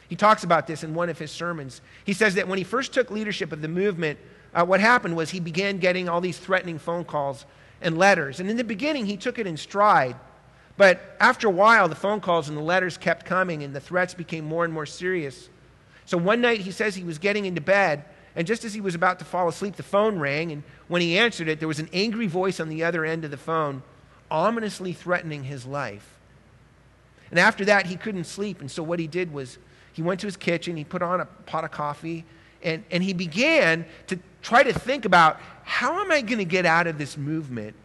He 0.10 0.18
talks 0.18 0.43
about 0.43 0.68
this 0.68 0.84
in 0.84 0.93
one 0.93 1.08
of 1.08 1.18
his 1.18 1.32
sermons. 1.32 1.80
He 2.04 2.12
says 2.12 2.36
that 2.36 2.49
when 2.49 2.58
he 2.58 2.66
first 2.66 2.91
took 2.91 3.10
leadership 3.10 3.54
of 3.54 3.62
the 3.62 3.70
movement, 3.70 4.20
uh, 4.54 4.66
what 4.66 4.82
happened 4.82 5.16
was 5.16 5.30
he 5.30 5.39
began 5.39 5.78
getting 5.78 6.10
all 6.10 6.20
these 6.20 6.38
threatening 6.38 6.78
phone 6.78 7.06
calls 7.06 7.45
and 7.82 7.97
letters. 7.97 8.41
And 8.41 8.49
in 8.49 8.58
the 8.58 8.66
beginning, 8.66 9.06
he 9.06 9.16
took 9.16 9.39
it 9.39 9.47
in 9.47 9.56
stride. 9.56 10.18
But 10.76 11.16
after 11.22 11.47
a 11.47 11.52
while, 11.52 11.88
the 11.88 11.95
phone 11.95 12.20
calls 12.20 12.49
and 12.49 12.58
the 12.58 12.62
letters 12.62 12.97
kept 12.97 13.26
coming, 13.26 13.64
and 13.64 13.74
the 13.74 13.80
threats 13.80 14.14
became 14.14 14.43
more 14.43 14.66
and 14.66 14.74
more 14.74 14.86
serious. 14.86 15.47
So 16.06 16.18
one 16.18 16.41
night, 16.41 16.60
he 16.60 16.72
says 16.72 16.95
he 16.95 17.06
was 17.06 17.18
getting 17.18 17.45
into 17.45 17.62
bed, 17.62 18.04
and 18.36 18.48
just 18.48 18.64
as 18.64 18.74
he 18.74 18.82
was 18.82 18.96
about 18.96 19.20
to 19.20 19.26
fall 19.26 19.48
asleep, 19.48 19.76
the 19.76 19.84
phone 19.84 20.20
rang, 20.20 20.52
and 20.52 20.64
when 20.88 21.02
he 21.02 21.18
answered 21.18 21.48
it, 21.48 21.60
there 21.60 21.68
was 21.68 21.80
an 21.80 21.90
angry 21.92 22.28
voice 22.28 22.60
on 22.60 22.70
the 22.70 22.84
other 22.84 23.04
end 23.04 23.26
of 23.26 23.32
the 23.32 23.38
phone, 23.38 23.84
ominously 24.30 24.94
threatening 24.94 25.44
his 25.44 25.66
life. 25.66 26.18
And 27.30 27.40
after 27.40 27.66
that, 27.66 27.88
he 27.88 27.96
couldn't 27.96 28.26
sleep, 28.26 28.62
and 28.62 28.72
so 28.72 28.84
what 28.84 29.00
he 29.00 29.08
did 29.08 29.34
was 29.34 29.58
he 29.94 30.02
went 30.02 30.22
to 30.22 30.28
his 30.28 30.38
kitchen, 30.38 30.78
he 30.78 30.84
put 30.84 31.02
on 31.02 31.20
a 31.20 31.26
pot 31.26 31.64
of 31.64 31.72
coffee, 31.72 32.26
and, 32.64 32.84
and 32.92 33.04
he 33.04 33.14
began 33.14 33.86
to 34.08 34.20
try 34.42 34.64
to 34.64 34.72
think 34.72 35.06
about 35.06 35.40
how 35.64 36.00
am 36.02 36.12
I 36.12 36.22
going 36.22 36.38
to 36.38 36.46
get 36.46 36.66
out 36.66 36.88
of 36.88 36.98
this 36.98 37.18
movement 37.18 37.76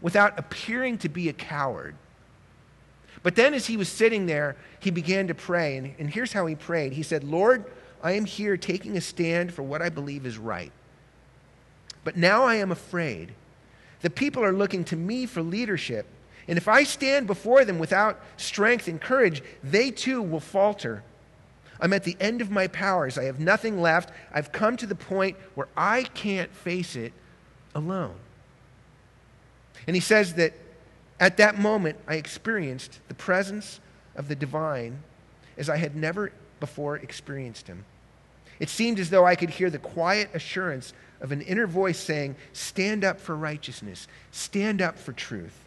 without 0.00 0.38
appearing 0.38 0.98
to 0.98 1.08
be 1.08 1.28
a 1.28 1.32
coward? 1.32 1.94
But 3.22 3.34
then, 3.34 3.54
as 3.54 3.66
he 3.66 3.76
was 3.76 3.88
sitting 3.88 4.26
there, 4.26 4.56
he 4.80 4.90
began 4.90 5.26
to 5.28 5.34
pray. 5.34 5.76
And, 5.76 5.94
and 5.98 6.10
here's 6.10 6.32
how 6.32 6.46
he 6.46 6.54
prayed 6.54 6.92
He 6.92 7.02
said, 7.02 7.24
Lord, 7.24 7.64
I 8.02 8.12
am 8.12 8.24
here 8.24 8.56
taking 8.56 8.96
a 8.96 9.00
stand 9.00 9.52
for 9.52 9.62
what 9.62 9.82
I 9.82 9.88
believe 9.88 10.26
is 10.26 10.38
right. 10.38 10.72
But 12.04 12.16
now 12.16 12.44
I 12.44 12.56
am 12.56 12.70
afraid. 12.70 13.32
The 14.02 14.10
people 14.10 14.44
are 14.44 14.52
looking 14.52 14.84
to 14.84 14.96
me 14.96 15.26
for 15.26 15.42
leadership. 15.42 16.06
And 16.46 16.56
if 16.56 16.68
I 16.68 16.84
stand 16.84 17.26
before 17.26 17.64
them 17.64 17.78
without 17.78 18.20
strength 18.36 18.88
and 18.88 19.00
courage, 19.00 19.42
they 19.62 19.90
too 19.90 20.22
will 20.22 20.40
falter. 20.40 21.02
I'm 21.80 21.92
at 21.92 22.04
the 22.04 22.16
end 22.18 22.40
of 22.40 22.50
my 22.50 22.66
powers. 22.68 23.18
I 23.18 23.24
have 23.24 23.38
nothing 23.38 23.80
left. 23.80 24.10
I've 24.32 24.52
come 24.52 24.76
to 24.78 24.86
the 24.86 24.94
point 24.94 25.36
where 25.54 25.68
I 25.76 26.04
can't 26.04 26.52
face 26.52 26.96
it 26.96 27.12
alone. 27.74 28.14
And 29.86 29.94
he 29.94 30.00
says 30.00 30.34
that 30.34 30.54
at 31.20 31.36
that 31.36 31.58
moment, 31.58 31.98
I 32.06 32.14
experienced 32.14 33.00
the 33.08 33.14
presence 33.14 33.80
of 34.16 34.28
the 34.28 34.36
divine 34.36 35.02
as 35.56 35.68
I 35.68 35.76
had 35.76 35.96
never 35.96 36.32
before 36.60 36.96
experienced 36.96 37.66
him. 37.66 37.84
It 38.60 38.68
seemed 38.68 38.98
as 38.98 39.10
though 39.10 39.24
I 39.24 39.36
could 39.36 39.50
hear 39.50 39.70
the 39.70 39.78
quiet 39.78 40.30
assurance 40.34 40.92
of 41.20 41.32
an 41.32 41.42
inner 41.42 41.66
voice 41.66 41.98
saying, 41.98 42.36
Stand 42.52 43.04
up 43.04 43.20
for 43.20 43.36
righteousness, 43.36 44.08
stand 44.32 44.82
up 44.82 44.98
for 44.98 45.12
truth. 45.12 45.64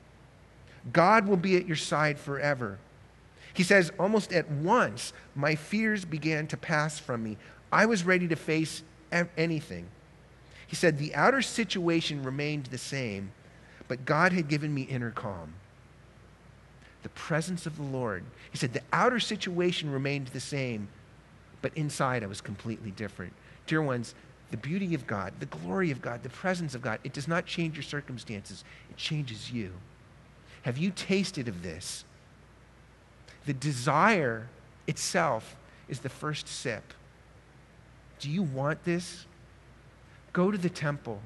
God 0.92 1.28
will 1.28 1.38
be 1.38 1.56
at 1.56 1.68
your 1.68 1.78
side 1.78 2.20
forever. 2.20 2.80
He 3.54 3.64
says, 3.64 3.92
almost 4.00 4.32
at 4.34 4.50
once, 4.50 5.14
my 5.36 5.56
fears 5.56 6.06
began 6.06 6.48
to 6.48 6.58
pass 6.58 7.00
from 7.00 7.24
me. 7.24 7.38
I 7.72 7.86
was 7.86 8.06
ready 8.06 8.28
to 8.30 8.36
face 8.36 8.82
anything. 9.38 9.88
He 10.68 10.76
said, 10.76 10.98
the 10.98 11.14
outer 11.16 11.42
situation 11.42 12.24
remained 12.24 12.68
the 12.68 12.78
same, 12.78 13.32
but 13.88 14.06
God 14.06 14.32
had 14.32 14.48
given 14.48 14.74
me 14.74 14.84
inner 14.84 15.12
calm. 15.12 15.54
The 17.04 17.10
presence 17.10 17.66
of 17.66 17.78
the 17.78 17.84
Lord. 17.84 18.24
He 18.52 18.58
said, 18.58 18.74
the 18.74 18.84
outer 18.94 19.20
situation 19.20 19.92
remained 19.92 20.28
the 20.28 20.40
same, 20.40 20.88
but 21.62 21.76
inside 21.76 22.24
I 22.24 22.28
was 22.28 22.42
completely 22.42 22.92
different. 22.92 23.34
Dear 23.66 23.82
ones, 23.82 24.14
the 24.52 24.58
beauty 24.58 24.94
of 24.94 25.08
God, 25.08 25.34
the 25.40 25.46
glory 25.46 25.92
of 25.92 26.02
God, 26.02 26.24
the 26.24 26.30
presence 26.30 26.76
of 26.76 26.82
God, 26.82 27.00
it 27.04 27.14
does 27.14 27.28
not 27.28 27.46
change 27.46 27.76
your 27.76 27.84
circumstances, 27.84 28.64
it 28.90 28.98
changes 28.98 29.52
you. 29.52 29.72
Have 30.64 30.78
you 30.78 30.92
tasted 30.92 31.48
of 31.48 31.64
this? 31.64 32.06
The 33.46 33.54
desire 33.54 34.48
itself 34.88 35.56
is 35.90 36.00
the 36.00 36.10
first 36.10 36.48
sip. 36.48 36.94
Do 38.20 38.30
you 38.30 38.44
want 38.44 38.84
this? 38.84 39.26
Go 40.34 40.52
to 40.52 40.58
the 40.58 40.70
temple. 40.70 41.20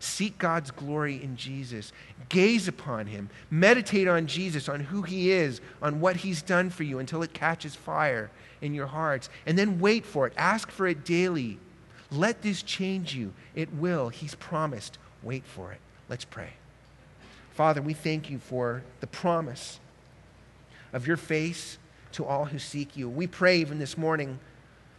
Seek 0.00 0.38
God's 0.38 0.70
glory 0.70 1.22
in 1.22 1.36
Jesus. 1.36 1.92
Gaze 2.30 2.66
upon 2.66 3.06
him. 3.06 3.28
Meditate 3.50 4.08
on 4.08 4.26
Jesus, 4.26 4.66
on 4.68 4.80
who 4.80 5.02
he 5.02 5.30
is, 5.30 5.60
on 5.82 6.00
what 6.00 6.16
he's 6.16 6.40
done 6.40 6.70
for 6.70 6.84
you 6.84 6.98
until 6.98 7.22
it 7.22 7.34
catches 7.34 7.76
fire 7.76 8.30
in 8.62 8.72
your 8.72 8.86
hearts. 8.86 9.28
And 9.44 9.58
then 9.58 9.78
wait 9.78 10.06
for 10.06 10.26
it. 10.26 10.32
Ask 10.38 10.70
for 10.70 10.86
it 10.86 11.04
daily. 11.04 11.58
Let 12.10 12.40
this 12.40 12.62
change 12.62 13.14
you. 13.14 13.34
It 13.54 13.74
will. 13.74 14.08
He's 14.08 14.34
promised. 14.34 14.96
Wait 15.22 15.44
for 15.44 15.70
it. 15.70 15.80
Let's 16.08 16.24
pray. 16.24 16.54
Father, 17.52 17.82
we 17.82 17.92
thank 17.92 18.30
you 18.30 18.38
for 18.38 18.82
the 19.00 19.06
promise 19.06 19.80
of 20.94 21.06
your 21.06 21.18
face 21.18 21.76
to 22.12 22.24
all 22.24 22.46
who 22.46 22.58
seek 22.58 22.96
you. 22.96 23.06
We 23.06 23.26
pray 23.26 23.58
even 23.58 23.78
this 23.78 23.98
morning, 23.98 24.38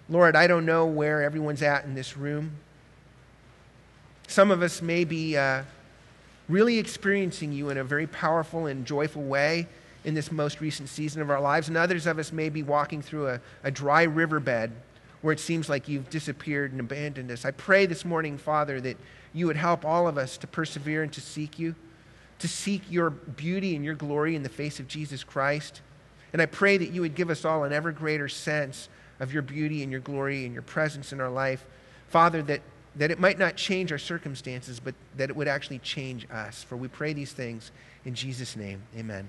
Lord, 0.10 0.36
I 0.36 0.46
don't 0.46 0.66
know 0.66 0.86
where 0.86 1.24
everyone's 1.24 1.64
at 1.64 1.86
in 1.86 1.96
this 1.96 2.16
room. 2.16 2.52
Some 4.32 4.50
of 4.50 4.62
us 4.62 4.82
may 4.82 5.04
be 5.04 5.36
uh, 5.36 5.64
really 6.48 6.80
experiencing 6.80 7.52
you 7.52 7.70
in 7.70 7.78
a 7.78 7.84
very 7.84 8.08
powerful 8.08 8.68
and 8.68 8.86
joyful 8.86 9.24
way 9.24 9.68
in 10.06 10.14
this 10.14 10.32
most 10.32 10.62
recent 10.62 10.88
season 10.88 11.22
of 11.22 11.30
our 11.30 11.42
lives, 11.42 11.68
and 11.68 11.76
others 11.76 12.08
of 12.08 12.18
us 12.18 12.32
may 12.32 12.48
be 12.48 12.64
walking 12.64 13.02
through 13.02 13.28
a, 13.28 13.42
a 13.66 13.70
dry 13.70 14.04
riverbed 14.04 14.72
where 15.20 15.34
it 15.34 15.40
seems 15.42 15.68
like 15.68 15.90
you've 15.90 16.10
disappeared 16.10 16.72
and 16.72 16.80
abandoned 16.80 17.30
us. 17.30 17.44
I 17.44 17.52
pray 17.52 17.86
this 17.86 18.06
morning, 18.06 18.38
Father, 18.38 18.80
that 18.80 18.96
you 19.34 19.48
would 19.48 19.58
help 19.58 19.84
all 19.84 20.08
of 20.08 20.18
us 20.18 20.38
to 20.38 20.48
persevere 20.48 21.04
and 21.04 21.12
to 21.12 21.20
seek 21.20 21.60
you 21.60 21.76
to 22.40 22.48
seek 22.48 22.84
your 22.90 23.10
beauty 23.10 23.76
and 23.76 23.84
your 23.84 23.96
glory 23.96 24.38
in 24.38 24.44
the 24.44 24.50
face 24.50 24.80
of 24.80 24.88
Jesus 24.88 25.26
Christ. 25.26 25.82
And 26.32 26.42
I 26.42 26.46
pray 26.46 26.78
that 26.78 26.92
you 26.92 27.02
would 27.02 27.16
give 27.16 27.30
us 27.30 27.44
all 27.44 27.66
an 27.66 27.74
ever 27.74 27.92
greater 27.92 28.30
sense 28.30 28.88
of 29.20 29.34
your 29.34 29.42
beauty 29.42 29.84
and 29.84 29.92
your 29.92 30.00
glory 30.00 30.46
and 30.46 30.54
your 30.54 30.64
presence 30.64 31.12
in 31.12 31.20
our 31.20 31.30
life. 31.30 31.66
Father, 32.08 32.42
that, 32.44 32.62
that 32.96 33.12
it 33.12 33.20
might 33.20 33.40
not 33.40 33.56
change 33.56 33.92
our 33.92 33.98
circumstances, 33.98 34.80
but 34.80 34.96
that 35.18 35.30
it 35.30 35.36
would 35.36 35.48
actually 35.48 35.80
change 35.80 36.28
us. 36.32 36.64
For 36.64 36.76
we 36.76 36.88
pray 36.88 37.14
these 37.14 37.32
things 37.32 37.72
in 38.06 38.16
Jesus' 38.16 38.56
name. 38.56 38.84
Amen. 38.98 39.28